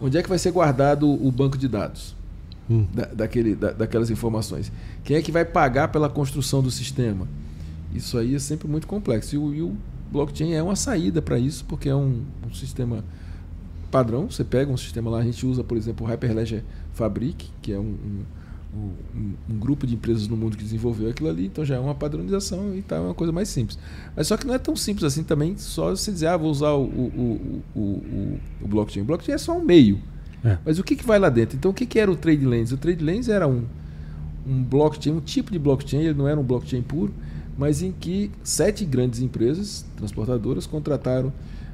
onde 0.01 0.17
é 0.17 0.23
que 0.23 0.29
vai 0.29 0.37
ser 0.39 0.51
guardado 0.51 1.09
o 1.09 1.31
banco 1.31 1.57
de 1.57 1.67
dados 1.67 2.15
Hum. 2.69 2.85
da, 2.93 3.05
daquele, 3.05 3.55
da- 3.55 3.71
daquelas 3.71 4.09
informações? 4.09 4.71
Quem 5.03 5.17
é 5.17 5.21
que 5.21 5.31
vai 5.31 5.45
pagar 5.45 5.87
pela 5.89 6.09
construção 6.09 6.61
do 6.61 6.69
sistema? 6.71 7.27
Isso 7.93 8.17
aí 8.17 8.35
é 8.35 8.39
sempre 8.39 8.67
muito 8.67 8.85
complexo. 8.85 9.35
E 9.35 9.37
o, 9.37 9.53
e 9.53 9.61
o 9.61 9.75
blockchain 10.11 10.53
é 10.53 10.61
uma 10.61 10.75
saída 10.75 11.21
para 11.21 11.39
isso, 11.39 11.65
porque 11.65 11.89
é 11.89 11.95
um, 11.95 12.21
um 12.47 12.53
sistema 12.53 13.03
padrão. 13.91 14.29
Você 14.29 14.43
pega 14.43 14.71
um 14.71 14.77
sistema 14.77 15.09
lá, 15.09 15.19
a 15.19 15.23
gente 15.23 15.45
usa, 15.45 15.63
por 15.63 15.75
exemplo, 15.77 16.05
o 16.05 16.09
Hyperledger 16.09 16.63
Fabric, 16.93 17.49
que 17.61 17.71
é 17.73 17.79
um, 17.79 17.81
um, 17.83 18.21
um- 18.75 19.33
um 19.49 19.57
grupo 19.59 19.85
de 19.87 19.95
empresas 19.95 20.27
no 20.27 20.37
mundo 20.37 20.55
que 20.57 20.63
desenvolveu 20.63 21.09
aquilo 21.09 21.29
ali, 21.29 21.45
então 21.47 21.65
já 21.65 21.75
é 21.75 21.79
uma 21.79 21.95
padronização 21.95 22.75
e 22.75 22.81
tá 22.81 22.97
é 22.97 22.99
uma 22.99 23.13
coisa 23.13 23.33
mais 23.33 23.49
simples. 23.49 23.79
Mas 24.15 24.27
só 24.27 24.37
que 24.37 24.45
não 24.45 24.53
é 24.53 24.59
tão 24.59 24.75
simples 24.75 25.03
assim 25.05 25.23
também, 25.23 25.57
só 25.57 25.89
você 25.89 26.11
dizer, 26.11 26.27
ah, 26.27 26.37
vou 26.37 26.51
usar 26.51 26.71
o, 26.73 26.83
o, 26.83 27.61
o, 27.75 27.79
o, 27.79 28.39
o- 28.61 28.67
blockchain. 28.67 29.01
O 29.03 29.05
blockchain 29.05 29.33
é 29.35 29.37
só 29.37 29.57
um 29.57 29.63
meio. 29.65 29.99
É. 30.43 30.57
Mas 30.65 30.79
o 30.79 30.83
que, 30.83 30.95
que 30.95 31.05
vai 31.05 31.19
lá 31.19 31.29
dentro? 31.29 31.57
Então, 31.57 31.71
o 31.71 31.73
que, 31.73 31.85
que 31.85 31.99
era 31.99 32.09
o 32.09 32.15
Trade 32.15 32.45
Lanes? 32.45 32.71
O 32.71 32.77
Trade 32.77 33.03
Lanes 33.03 33.27
era 33.27 33.47
um, 33.47 33.63
um 34.47 34.63
blockchain, 34.63 35.13
um 35.13 35.19
tipo 35.19 35.51
de 35.51 35.59
blockchain, 35.59 36.01
ele 36.01 36.13
não 36.13 36.27
era 36.27 36.39
um 36.39 36.43
blockchain 36.43 36.81
puro, 36.81 37.13
mas 37.57 37.81
em 37.81 37.91
que 37.91 38.31
sete 38.43 38.85
grandes 38.85 39.19
empresas 39.19 39.85
transportadoras 39.97 40.65
contrataram. 40.65 41.33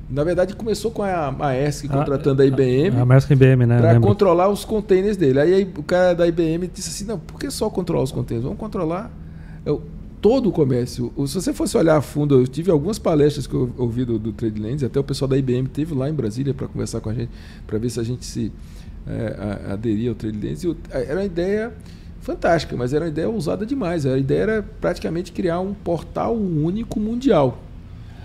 Na 0.09 0.23
verdade, 0.23 0.55
começou 0.55 0.91
com 0.91 1.01
a 1.01 1.31
Maersk 1.31 1.87
contratando 1.87 2.41
a 2.41 2.45
IBM 2.45 2.99
A 2.99 3.05
Maersk 3.05 3.31
IBM, 3.31 3.65
né? 3.65 3.79
para 3.79 3.93
controlar 4.07 4.49
os 4.49 4.63
containers 4.63 5.17
dele. 5.17 5.39
Aí, 5.39 5.63
o 5.77 5.81
cara 5.83 6.13
da 6.13 6.27
IBM 6.27 6.67
disse 6.67 6.89
assim: 6.89 7.05
não, 7.05 7.17
por 7.17 7.39
que 7.39 7.49
só 7.49 7.69
controlar 7.69 8.03
os 8.03 8.11
containers? 8.11 8.43
Vamos 8.43 8.59
controlar 8.59 9.11
eu- 9.65 9.81
todo 10.21 10.49
o 10.49 10.51
comércio. 10.51 11.11
Se 11.27 11.33
você 11.35 11.53
fosse 11.53 11.75
olhar 11.77 11.97
a 11.97 12.01
fundo, 12.01 12.39
eu 12.39 12.47
tive 12.47 12.69
algumas 12.71 12.97
palestras 12.99 13.45
que 13.47 13.53
eu 13.53 13.71
ouvi 13.77 14.05
do, 14.05 14.17
do 14.19 14.31
Trade 14.31 14.59
Lanes, 14.61 14.83
até 14.83 14.99
o 14.99 15.03
pessoal 15.03 15.27
da 15.29 15.37
IBM 15.37 15.67
teve 15.67 15.93
lá 15.95 16.09
em 16.09 16.13
Brasília 16.13 16.53
para 16.53 16.67
conversar 16.67 16.99
com 17.01 17.09
a 17.09 17.13
gente, 17.13 17.29
para 17.67 17.77
ver 17.79 17.89
se 17.89 17.99
a 17.99 18.03
gente 18.03 18.25
se 18.25 18.51
é, 19.07 19.67
a- 19.69 19.73
aderia 19.73 20.09
ao 20.09 20.15
Trade 20.15 20.37
Lanes. 20.39 20.63
E 20.63 20.67
o- 20.67 20.77
a- 20.91 20.99
era 20.99 21.15
uma 21.19 21.25
ideia 21.25 21.73
fantástica, 22.21 22.75
mas 22.75 22.91
era 22.93 23.05
uma 23.05 23.09
ideia 23.09 23.29
ousada 23.29 23.65
demais. 23.65 24.05
A 24.05 24.17
ideia 24.17 24.39
era 24.41 24.65
praticamente 24.81 25.31
criar 25.31 25.59
um 25.59 25.73
portal 25.73 26.35
único 26.35 26.99
mundial. 26.99 27.59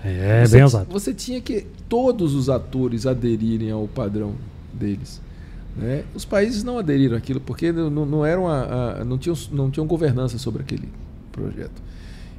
É, 0.04 0.46
Você 0.46 0.56
bem 0.56 0.64
usado. 0.64 0.90
Você 0.90 1.12
tinha 1.14 1.40
que 1.40 1.66
todos 1.88 2.34
os 2.34 2.48
atores 2.48 3.06
aderirem 3.06 3.70
ao 3.70 3.86
padrão 3.86 4.34
deles. 4.72 5.20
né? 5.76 6.04
Os 6.14 6.24
países 6.24 6.62
não 6.64 6.78
aderiram 6.78 7.16
àquilo 7.16 7.40
porque 7.40 7.70
não, 7.72 7.90
não 8.06 8.24
eram 8.24 8.48
a, 8.48 9.00
a- 9.00 9.04
não 9.04 9.18
tinham 9.18 9.36
não 9.52 9.70
tinham 9.70 9.86
governança 9.86 10.38
sobre 10.38 10.62
aquele 10.62 10.88
projeto. 11.32 11.82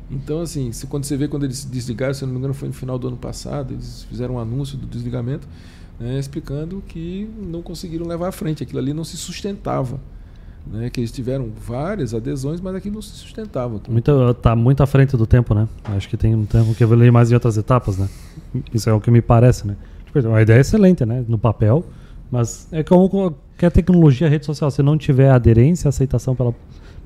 Então 0.09 0.41
assim, 0.41 0.71
se, 0.71 0.87
quando 0.87 1.05
você 1.05 1.15
vê 1.15 1.27
quando 1.27 1.43
eles 1.45 1.59
se 1.59 1.67
desligaram, 1.67 2.13
se 2.13 2.25
não 2.25 2.31
me 2.33 2.37
engano 2.39 2.53
foi 2.53 2.67
no 2.67 2.73
final 2.73 2.97
do 2.99 3.07
ano 3.07 3.17
passado, 3.17 3.73
eles 3.73 4.03
fizeram 4.09 4.35
um 4.35 4.39
anúncio 4.39 4.77
do 4.77 4.85
desligamento, 4.87 5.47
né, 5.99 6.19
explicando 6.19 6.83
que 6.87 7.29
não 7.41 7.61
conseguiram 7.61 8.05
levar 8.07 8.27
à 8.29 8.31
frente, 8.31 8.63
aquilo 8.63 8.79
ali 8.79 8.93
não 8.93 9.03
se 9.05 9.15
sustentava. 9.17 9.99
Né, 10.67 10.89
que 10.89 10.99
eles 10.99 11.11
tiveram 11.11 11.49
várias 11.49 12.13
adesões, 12.13 12.61
mas 12.61 12.75
aquilo 12.75 12.95
não 12.95 13.01
se 13.01 13.09
sustentava. 13.09 13.81
Muito, 13.89 14.33
tá 14.35 14.55
muito 14.55 14.83
à 14.83 14.85
frente 14.85 15.17
do 15.17 15.25
tempo, 15.25 15.55
né? 15.55 15.67
Acho 15.83 16.07
que 16.07 16.15
tem 16.15 16.35
um 16.35 16.45
tempo 16.45 16.75
que 16.75 16.83
evoluir 16.83 17.11
mais 17.11 17.31
em 17.31 17.33
outras 17.33 17.57
etapas, 17.57 17.97
né? 17.97 18.07
Isso 18.73 18.89
é 18.89 18.93
o 18.93 19.01
que 19.01 19.09
me 19.09 19.21
parece, 19.21 19.65
né? 19.65 19.75
Tipo, 20.05 20.29
a 20.29 20.41
ideia 20.41 20.57
é 20.57 20.61
excelente, 20.61 21.03
né? 21.03 21.25
No 21.27 21.37
papel, 21.37 21.83
mas 22.29 22.67
é 22.71 22.83
como 22.83 23.09
qualquer 23.09 23.71
tecnologia, 23.71 24.29
rede 24.29 24.45
social, 24.45 24.69
se 24.69 24.83
não 24.83 24.97
tiver 24.97 25.31
aderência, 25.31 25.89
aceitação 25.89 26.35
pela, 26.35 26.53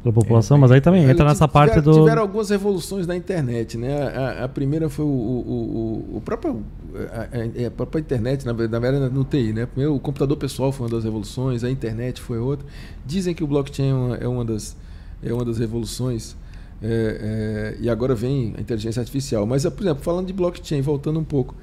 pela 0.05 0.13
população, 0.13 0.55
mas 0.57 0.71
aí 0.71 0.79
também 0.79 1.03
Olha, 1.03 1.11
entra 1.13 1.25
nessa 1.25 1.47
tiveram- 1.47 1.67
parte 1.67 1.81
do... 1.81 1.93
Tiveram 1.93 2.21
algumas 2.21 2.49
revoluções 2.51 3.07
na 3.07 3.15
internet, 3.15 3.75
né? 3.75 4.03
A, 4.07 4.43
a- 4.45 4.47
primeira 4.47 4.87
foi 4.87 5.03
o, 5.03 5.07
o, 5.07 6.11
o- 6.13 6.17
o 6.17 6.21
próprio 6.21 6.63
a, 7.11 7.63
a- 7.63 7.67
a 7.67 7.71
própria 7.71 7.99
internet, 7.99 8.45
na, 8.45 8.53
na 8.53 8.79
verdade 8.79 9.11
no 9.13 9.23
TI, 9.23 9.51
né? 9.51 9.65
Primeiro 9.65 9.95
o 9.95 9.99
computador 9.99 10.37
pessoal 10.37 10.71
foi 10.71 10.85
uma 10.85 10.93
das 10.95 11.03
revoluções, 11.03 11.63
a 11.63 11.71
internet 11.71 12.21
foi 12.21 12.37
outra. 12.37 12.65
Dizem 13.05 13.33
que 13.33 13.43
o 13.43 13.47
blockchain 13.47 13.89
é 13.89 13.93
uma, 13.93 14.15
é 14.17 14.27
uma 14.27 14.45
das 14.45 14.75
é 15.23 15.33
uma 15.33 15.43
das 15.43 15.57
revoluções 15.57 16.35
é, 16.83 17.73
é, 17.79 17.83
e 17.83 17.89
agora 17.89 18.13
vem 18.13 18.53
a 18.57 18.61
inteligência 18.61 18.99
artificial. 18.99 19.45
Mas, 19.47 19.63
por 19.65 19.81
exemplo, 19.81 20.03
falando 20.03 20.27
de 20.27 20.33
blockchain, 20.33 20.81
voltando 20.81 21.19
um 21.19 21.23
pouco, 21.23 21.55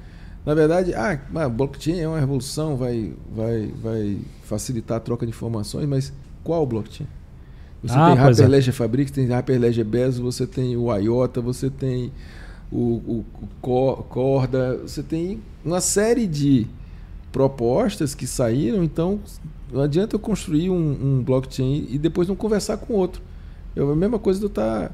na 0.45 0.53
verdade, 0.53 0.93
ah, 0.95 1.16
blockchain 1.49 2.01
é 2.01 2.09
uma 2.09 2.18
revolução, 2.18 2.76
vai, 2.76 3.12
vai, 3.32 3.70
vai 3.80 4.18
facilitar 4.43 4.97
a 4.97 5.01
troca 5.01 5.24
de 5.24 5.30
informações, 5.30 5.86
mas 5.86 6.12
qual 6.43 6.66
blockchain? 6.66 7.07
Você 7.83 7.95
Ah, 7.97 8.07
tem 8.14 8.16
pois 8.24 8.39
é. 8.39 8.43
Hyperledger 8.43 8.74
Fabric, 8.74 9.12
tem 9.12 9.26
Hyperledger 9.26 9.85
Bezos, 9.85 10.20
você 10.20 10.47
tem 10.47 10.76
o 10.76 10.95
IOTA, 10.97 11.41
você 11.41 11.68
tem 11.68 12.12
o, 12.70 12.76
o, 12.76 13.24
o 13.43 13.49
Co- 13.61 14.05
Corda, 14.09 14.78
você 14.87 15.03
tem 15.03 15.41
uma 15.64 15.80
série 15.80 16.26
de 16.26 16.66
propostas 17.30 18.14
que 18.14 18.26
saíram, 18.26 18.85
então 18.85 19.18
não 19.72 19.80
adianta 19.83 20.14
eu 20.16 20.20
construir 20.20 20.70
um, 20.70 20.76
um 21.18 21.22
blockchain 21.24 21.87
e 21.91 21.99
depois 21.99 22.28
não 22.28 22.37
conversar 22.37 22.76
com 22.76 22.93
outro. 22.95 23.22
É 23.74 23.80
a 23.80 23.85
mesma 23.97 24.18
coisa 24.18 24.39
de 24.39 24.45
eu 24.45 24.49
estar 24.49 24.93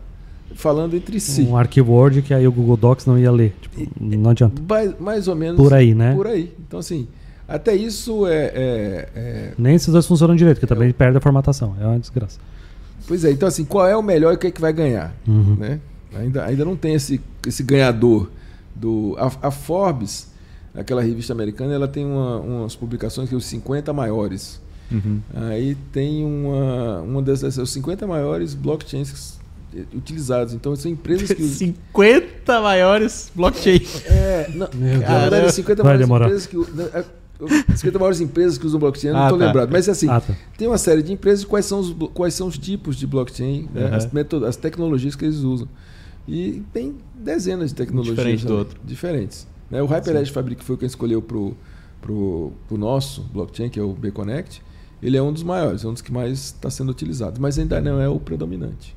falando 0.54 0.94
entre 0.94 1.18
si. 1.18 1.42
Um 1.42 1.56
arquivo 1.56 1.92
Word 1.92 2.22
que 2.22 2.32
aí 2.32 2.46
o 2.46 2.52
Google 2.52 2.76
Docs 2.76 3.04
não 3.06 3.18
ia 3.18 3.30
ler. 3.30 3.54
Tipo, 3.60 3.90
não 4.00 4.30
adianta. 4.30 4.62
Mais, 4.68 4.98
mais 5.00 5.28
ou 5.28 5.34
menos 5.34 5.56
Por 5.56 5.74
aí, 5.74 5.94
né? 5.94 6.14
Por 6.14 6.26
aí. 6.28 6.54
Então, 6.66 6.78
assim, 6.78 7.08
até 7.46 7.74
isso 7.74 8.26
é. 8.26 8.44
é- 8.54 9.08
é- 9.16 9.52
Nem 9.58 9.74
esses 9.74 9.92
dois 9.92 10.06
funcionam 10.06 10.36
direito, 10.36 10.60
que 10.60 10.66
também 10.66 10.92
perde 10.92 11.18
a 11.18 11.20
formatação. 11.20 11.74
É 11.80 11.86
uma 11.86 11.98
desgraça. 11.98 12.38
Pois 13.08 13.24
é, 13.24 13.30
então, 13.30 13.48
assim, 13.48 13.64
qual 13.64 13.86
é 13.86 13.96
o 13.96 14.02
melhor 14.02 14.32
e 14.32 14.36
o 14.36 14.38
que, 14.38 14.46
é 14.48 14.50
que 14.50 14.60
vai 14.60 14.72
ganhar? 14.72 15.14
Uhum. 15.26 15.56
né? 15.58 15.80
Ainda, 16.14 16.44
ainda 16.44 16.64
não 16.64 16.76
tem 16.76 16.94
esse, 16.94 17.20
esse 17.46 17.62
ganhador 17.62 18.30
do. 18.74 19.16
A, 19.18 19.48
a 19.48 19.50
Forbes, 19.50 20.28
aquela 20.74 21.02
revista 21.02 21.32
americana, 21.32 21.74
ela 21.74 21.88
tem 21.88 22.04
uma, 22.04 22.38
umas 22.38 22.76
publicações 22.76 23.28
que 23.28 23.34
é 23.34 23.38
os 23.38 23.46
50 23.46 23.92
maiores. 23.92 24.60
Uhum. 24.90 25.20
Aí 25.34 25.74
tem 25.92 26.24
uma, 26.24 27.00
uma 27.00 27.22
dessas, 27.22 27.58
os 27.58 27.70
50 27.70 28.06
maiores 28.06 28.54
blockchains 28.54 29.38
utilizados. 29.94 30.54
Então 30.54 30.74
são 30.76 30.90
empresas 30.90 31.30
que. 31.32 31.42
50 31.48 32.60
maiores 32.60 33.30
blockchains. 33.34 34.04
É, 34.06 34.50
não, 34.54 34.68
Deus. 35.30 35.54
50 35.54 35.82
Vai 35.82 35.98
maiores 35.98 36.06
demorar. 36.06 36.26
empresas 36.26 36.46
que. 36.46 36.56
Né, 37.40 37.64
é, 37.68 37.76
50 37.76 37.98
maiores 37.98 38.20
empresas 38.20 38.58
que 38.58 38.66
usam 38.66 38.78
blockchain, 38.80 39.08
eu 39.10 39.14
não 39.14 39.22
Ah, 39.22 39.26
estou 39.26 39.38
tá. 39.38 39.46
lembrado. 39.46 39.70
Mas 39.70 39.88
assim, 39.88 40.08
Ah, 40.08 40.20
tá. 40.20 40.34
tem 40.56 40.66
uma 40.68 40.78
série 40.78 41.02
de 41.02 41.12
empresas 41.12 41.44
quais 41.44 41.64
são 41.66 41.80
os, 41.80 41.94
quais 42.14 42.34
são 42.34 42.46
os 42.48 42.58
tipos 42.58 42.96
de 42.96 43.06
blockchain, 43.06 43.68
né, 43.72 43.86
Uhum. 43.86 43.94
as, 43.94 44.12
metodo- 44.12 44.46
as 44.46 44.56
tecnologias 44.56 45.14
que 45.14 45.24
eles 45.24 45.38
usam. 45.38 45.68
E 46.26 46.62
tem 46.72 46.96
dezenas 47.14 47.70
de 47.70 47.76
tecnologias 47.76 48.16
Diferente 48.16 48.44
do 48.46 48.52
ali, 48.52 48.58
outro. 48.58 48.80
diferentes. 48.84 49.46
Né, 49.70 49.82
o 49.82 49.86
HyperEdge 49.86 50.30
Fabric 50.32 50.62
foi 50.64 50.76
quem 50.76 50.86
escolheu 50.86 51.22
para 51.22 51.36
o 52.12 52.52
nosso 52.72 53.22
blockchain, 53.32 53.68
que 53.68 53.78
é 53.78 53.82
o 53.82 53.92
B-Connect. 53.92 54.62
Ele 55.02 55.16
é 55.16 55.22
um 55.22 55.32
dos 55.32 55.42
maiores, 55.42 55.84
é 55.84 55.88
um 55.88 55.92
dos 55.92 56.02
que 56.02 56.12
mais 56.12 56.38
está 56.46 56.68
sendo 56.70 56.90
utilizado, 56.90 57.40
mas 57.40 57.58
ainda 57.58 57.80
não 57.80 58.00
é 58.00 58.08
o 58.08 58.18
predominante. 58.18 58.96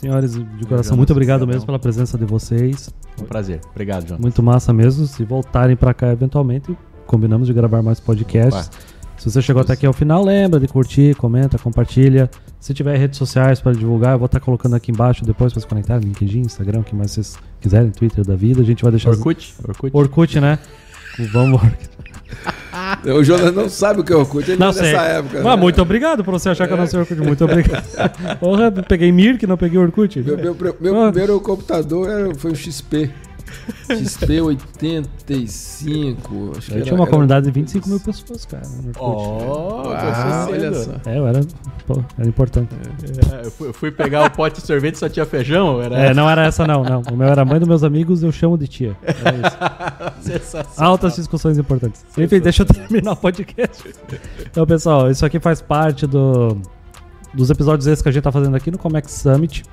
Senhores, 0.00 0.32
de 0.34 0.66
coração, 0.66 0.96
muito 0.96 1.10
obrigado 1.12 1.46
mesmo 1.46 1.66
pela 1.66 1.78
presença 1.78 2.16
de 2.16 2.24
vocês. 2.24 2.88
Um 3.20 3.24
prazer. 3.24 3.60
Obrigado, 3.70 4.08
João. 4.08 4.20
Muito 4.20 4.42
massa 4.42 4.72
mesmo. 4.72 5.06
Se 5.06 5.24
voltarem 5.24 5.76
pra 5.76 5.92
cá 5.92 6.08
eventualmente, 6.10 6.74
combinamos 7.06 7.46
de 7.46 7.52
gravar 7.52 7.82
mais 7.82 8.00
podcasts. 8.00 8.68
Opa. 8.68 8.76
Se 9.18 9.30
você 9.30 9.42
chegou 9.42 9.60
até 9.60 9.74
aqui 9.74 9.84
ao 9.84 9.92
final, 9.92 10.24
lembra 10.24 10.58
de 10.58 10.66
curtir, 10.66 11.14
comenta, 11.16 11.58
compartilha. 11.58 12.30
Se 12.58 12.72
tiver 12.72 12.96
redes 12.96 13.18
sociais 13.18 13.60
para 13.60 13.72
divulgar, 13.72 14.12
eu 14.14 14.18
vou 14.18 14.24
estar 14.24 14.40
colocando 14.40 14.74
aqui 14.74 14.90
embaixo 14.90 15.22
depois 15.26 15.52
para 15.52 15.60
se 15.60 15.66
conectar, 15.68 15.98
LinkedIn, 15.98 16.40
Instagram, 16.40 16.80
o 16.80 16.84
que 16.84 16.94
mais 16.96 17.10
vocês 17.10 17.36
quiserem, 17.60 17.90
Twitter 17.90 18.24
da 18.24 18.34
vida. 18.34 18.62
A 18.62 18.64
gente 18.64 18.82
vai 18.82 18.90
deixar. 18.90 19.10
as- 19.10 19.18
Orkut? 19.18 19.54
Orkut? 19.68 19.94
Orkut, 19.94 20.40
né? 20.40 20.58
Vamos. 21.34 21.60
O 23.16 23.24
Jonas 23.24 23.52
não 23.54 23.68
sabe 23.68 24.00
o 24.00 24.04
que 24.04 24.12
é 24.12 24.16
Orkut, 24.16 24.48
ele 24.48 24.58
Não 24.58 24.68
é 24.68 24.72
sei. 24.72 24.82
dessa 24.92 25.02
época. 25.02 25.40
Mas 25.42 25.56
né? 25.56 25.56
muito 25.56 25.82
obrigado 25.82 26.22
por 26.22 26.30
você 26.32 26.50
achar 26.50 26.66
que 26.68 26.72
eu 26.72 26.76
não 26.76 26.86
sei 26.86 27.00
Orkut. 27.00 27.20
Muito 27.20 27.44
obrigado. 27.44 27.82
Porra, 28.38 28.70
peguei 28.70 29.10
Mirk, 29.10 29.44
não 29.46 29.56
peguei 29.56 29.78
Orkut. 29.78 30.20
Meu, 30.20 30.36
meu, 30.36 30.56
meu 30.80 31.10
primeiro 31.10 31.40
computador 31.40 32.08
era- 32.08 32.34
foi 32.34 32.52
um 32.52 32.54
XP. 32.54 33.10
XP 33.88 34.40
85. 34.40 36.52
Acho 36.56 36.66
que 36.66 36.72
Eu 36.72 36.76
era- 36.76 36.84
tinha 36.84 36.94
uma 36.94 37.04
era- 37.04 37.10
comunidade 37.10 37.46
de 37.46 37.52
25 37.52 37.88
mil 37.88 38.00
pessoas, 38.00 38.44
cara. 38.46 38.62
Oh, 38.98 39.88
Ah, 39.90 40.46
olha 40.50 40.74
só. 40.74 40.92
É, 41.06 41.18
eu 41.18 41.26
era. 41.26 41.40
Pô, 41.86 42.02
era 42.18 42.28
importante. 42.28 42.68
É, 43.32 43.46
eu 43.46 43.50
fui, 43.50 43.68
eu 43.68 43.72
fui 43.72 43.90
pegar 43.90 44.24
o 44.26 44.30
pote 44.30 44.60
de 44.60 44.66
sorvete 44.66 44.94
e 44.94 44.98
só 44.98 45.08
tinha 45.08 45.26
feijão? 45.26 45.80
Era 45.82 45.98
É, 45.98 46.14
não 46.14 46.28
era 46.28 46.44
essa, 46.46 46.66
não, 46.66 46.82
não. 46.84 47.02
O 47.12 47.16
meu 47.16 47.28
era 47.28 47.44
mãe 47.44 47.58
dos 47.58 47.68
meus 47.68 47.84
amigos, 47.84 48.22
eu 48.22 48.32
chamo 48.32 48.56
de 48.56 48.68
tia. 48.68 48.96
Era 49.02 49.36
isso. 49.36 50.20
sensacional. 50.38 50.92
Altas 50.92 51.16
discussões 51.16 51.58
importantes. 51.58 52.04
Enfim, 52.16 52.40
deixa 52.40 52.62
eu 52.62 52.66
terminar 52.66 53.12
o 53.12 53.16
podcast. 53.16 53.82
Então, 54.50 54.66
pessoal, 54.66 55.10
isso 55.10 55.24
aqui 55.26 55.38
faz 55.40 55.60
parte 55.60 56.06
do, 56.06 56.56
dos 57.34 57.50
episódios 57.50 57.86
esses 57.86 58.02
que 58.02 58.08
a 58.08 58.12
gente 58.12 58.22
tá 58.22 58.32
fazendo 58.32 58.56
aqui 58.56 58.70
no 58.70 58.78
Comex 58.78 59.10
Summit. 59.12 59.64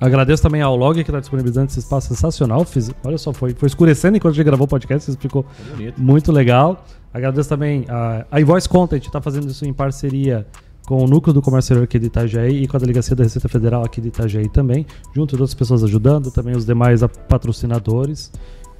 Agradeço 0.00 0.42
também 0.42 0.62
ao 0.62 0.74
Log 0.76 1.02
que 1.04 1.12
tá 1.12 1.20
disponibilizando 1.20 1.66
esse 1.70 1.78
espaço 1.78 2.08
sensacional. 2.08 2.64
Fiz, 2.64 2.90
olha 3.04 3.18
só, 3.18 3.32
foi, 3.32 3.54
foi 3.54 3.66
escurecendo 3.66 4.16
enquanto 4.16 4.32
a 4.32 4.36
gente 4.36 4.46
gravou 4.46 4.64
o 4.64 4.68
podcast, 4.68 5.10
isso 5.10 5.18
ficou 5.20 5.44
Bonito. 5.70 6.00
muito 6.00 6.32
legal. 6.32 6.84
Agradeço 7.12 7.48
também 7.48 7.84
a, 7.88 8.24
a 8.30 8.40
Invoice 8.40 8.68
Content, 8.68 9.04
está 9.04 9.20
fazendo 9.20 9.50
isso 9.50 9.64
em 9.66 9.72
parceria 9.72 10.46
com 10.86 11.04
o 11.04 11.06
Núcleo 11.06 11.34
do 11.34 11.42
Comércio 11.42 11.66
Exterior 11.66 11.84
aqui 11.84 11.98
de 11.98 12.06
Itajaí 12.06 12.64
e 12.64 12.66
com 12.66 12.76
a 12.76 12.80
Delegacia 12.80 13.14
da 13.14 13.22
Receita 13.22 13.48
Federal 13.48 13.84
aqui 13.84 14.00
de 14.00 14.08
Itajaí 14.08 14.48
também, 14.48 14.86
junto 15.14 15.36
de 15.36 15.42
outras 15.42 15.54
pessoas 15.54 15.84
ajudando, 15.84 16.30
também 16.30 16.56
os 16.56 16.64
demais 16.64 17.02
patrocinadores. 17.28 18.32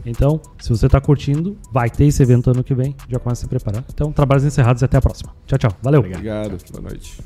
Então, 0.04 0.40
se 0.58 0.70
você 0.70 0.86
está 0.86 1.00
curtindo, 1.00 1.56
vai 1.70 1.90
ter 1.90 2.06
esse 2.06 2.22
evento 2.22 2.50
ano 2.50 2.64
que 2.64 2.74
vem, 2.74 2.96
já 3.08 3.18
começa 3.18 3.42
a 3.42 3.44
se 3.44 3.48
preparar. 3.48 3.84
Então, 3.92 4.12
trabalhos 4.12 4.44
encerrados 4.44 4.82
e 4.82 4.84
até 4.84 4.96
a 4.96 5.00
próxima. 5.00 5.32
Tchau, 5.46 5.58
tchau. 5.58 5.72
Valeu. 5.82 6.00
Obrigado, 6.00 6.56
boa 6.72 6.82
noite. 6.82 7.18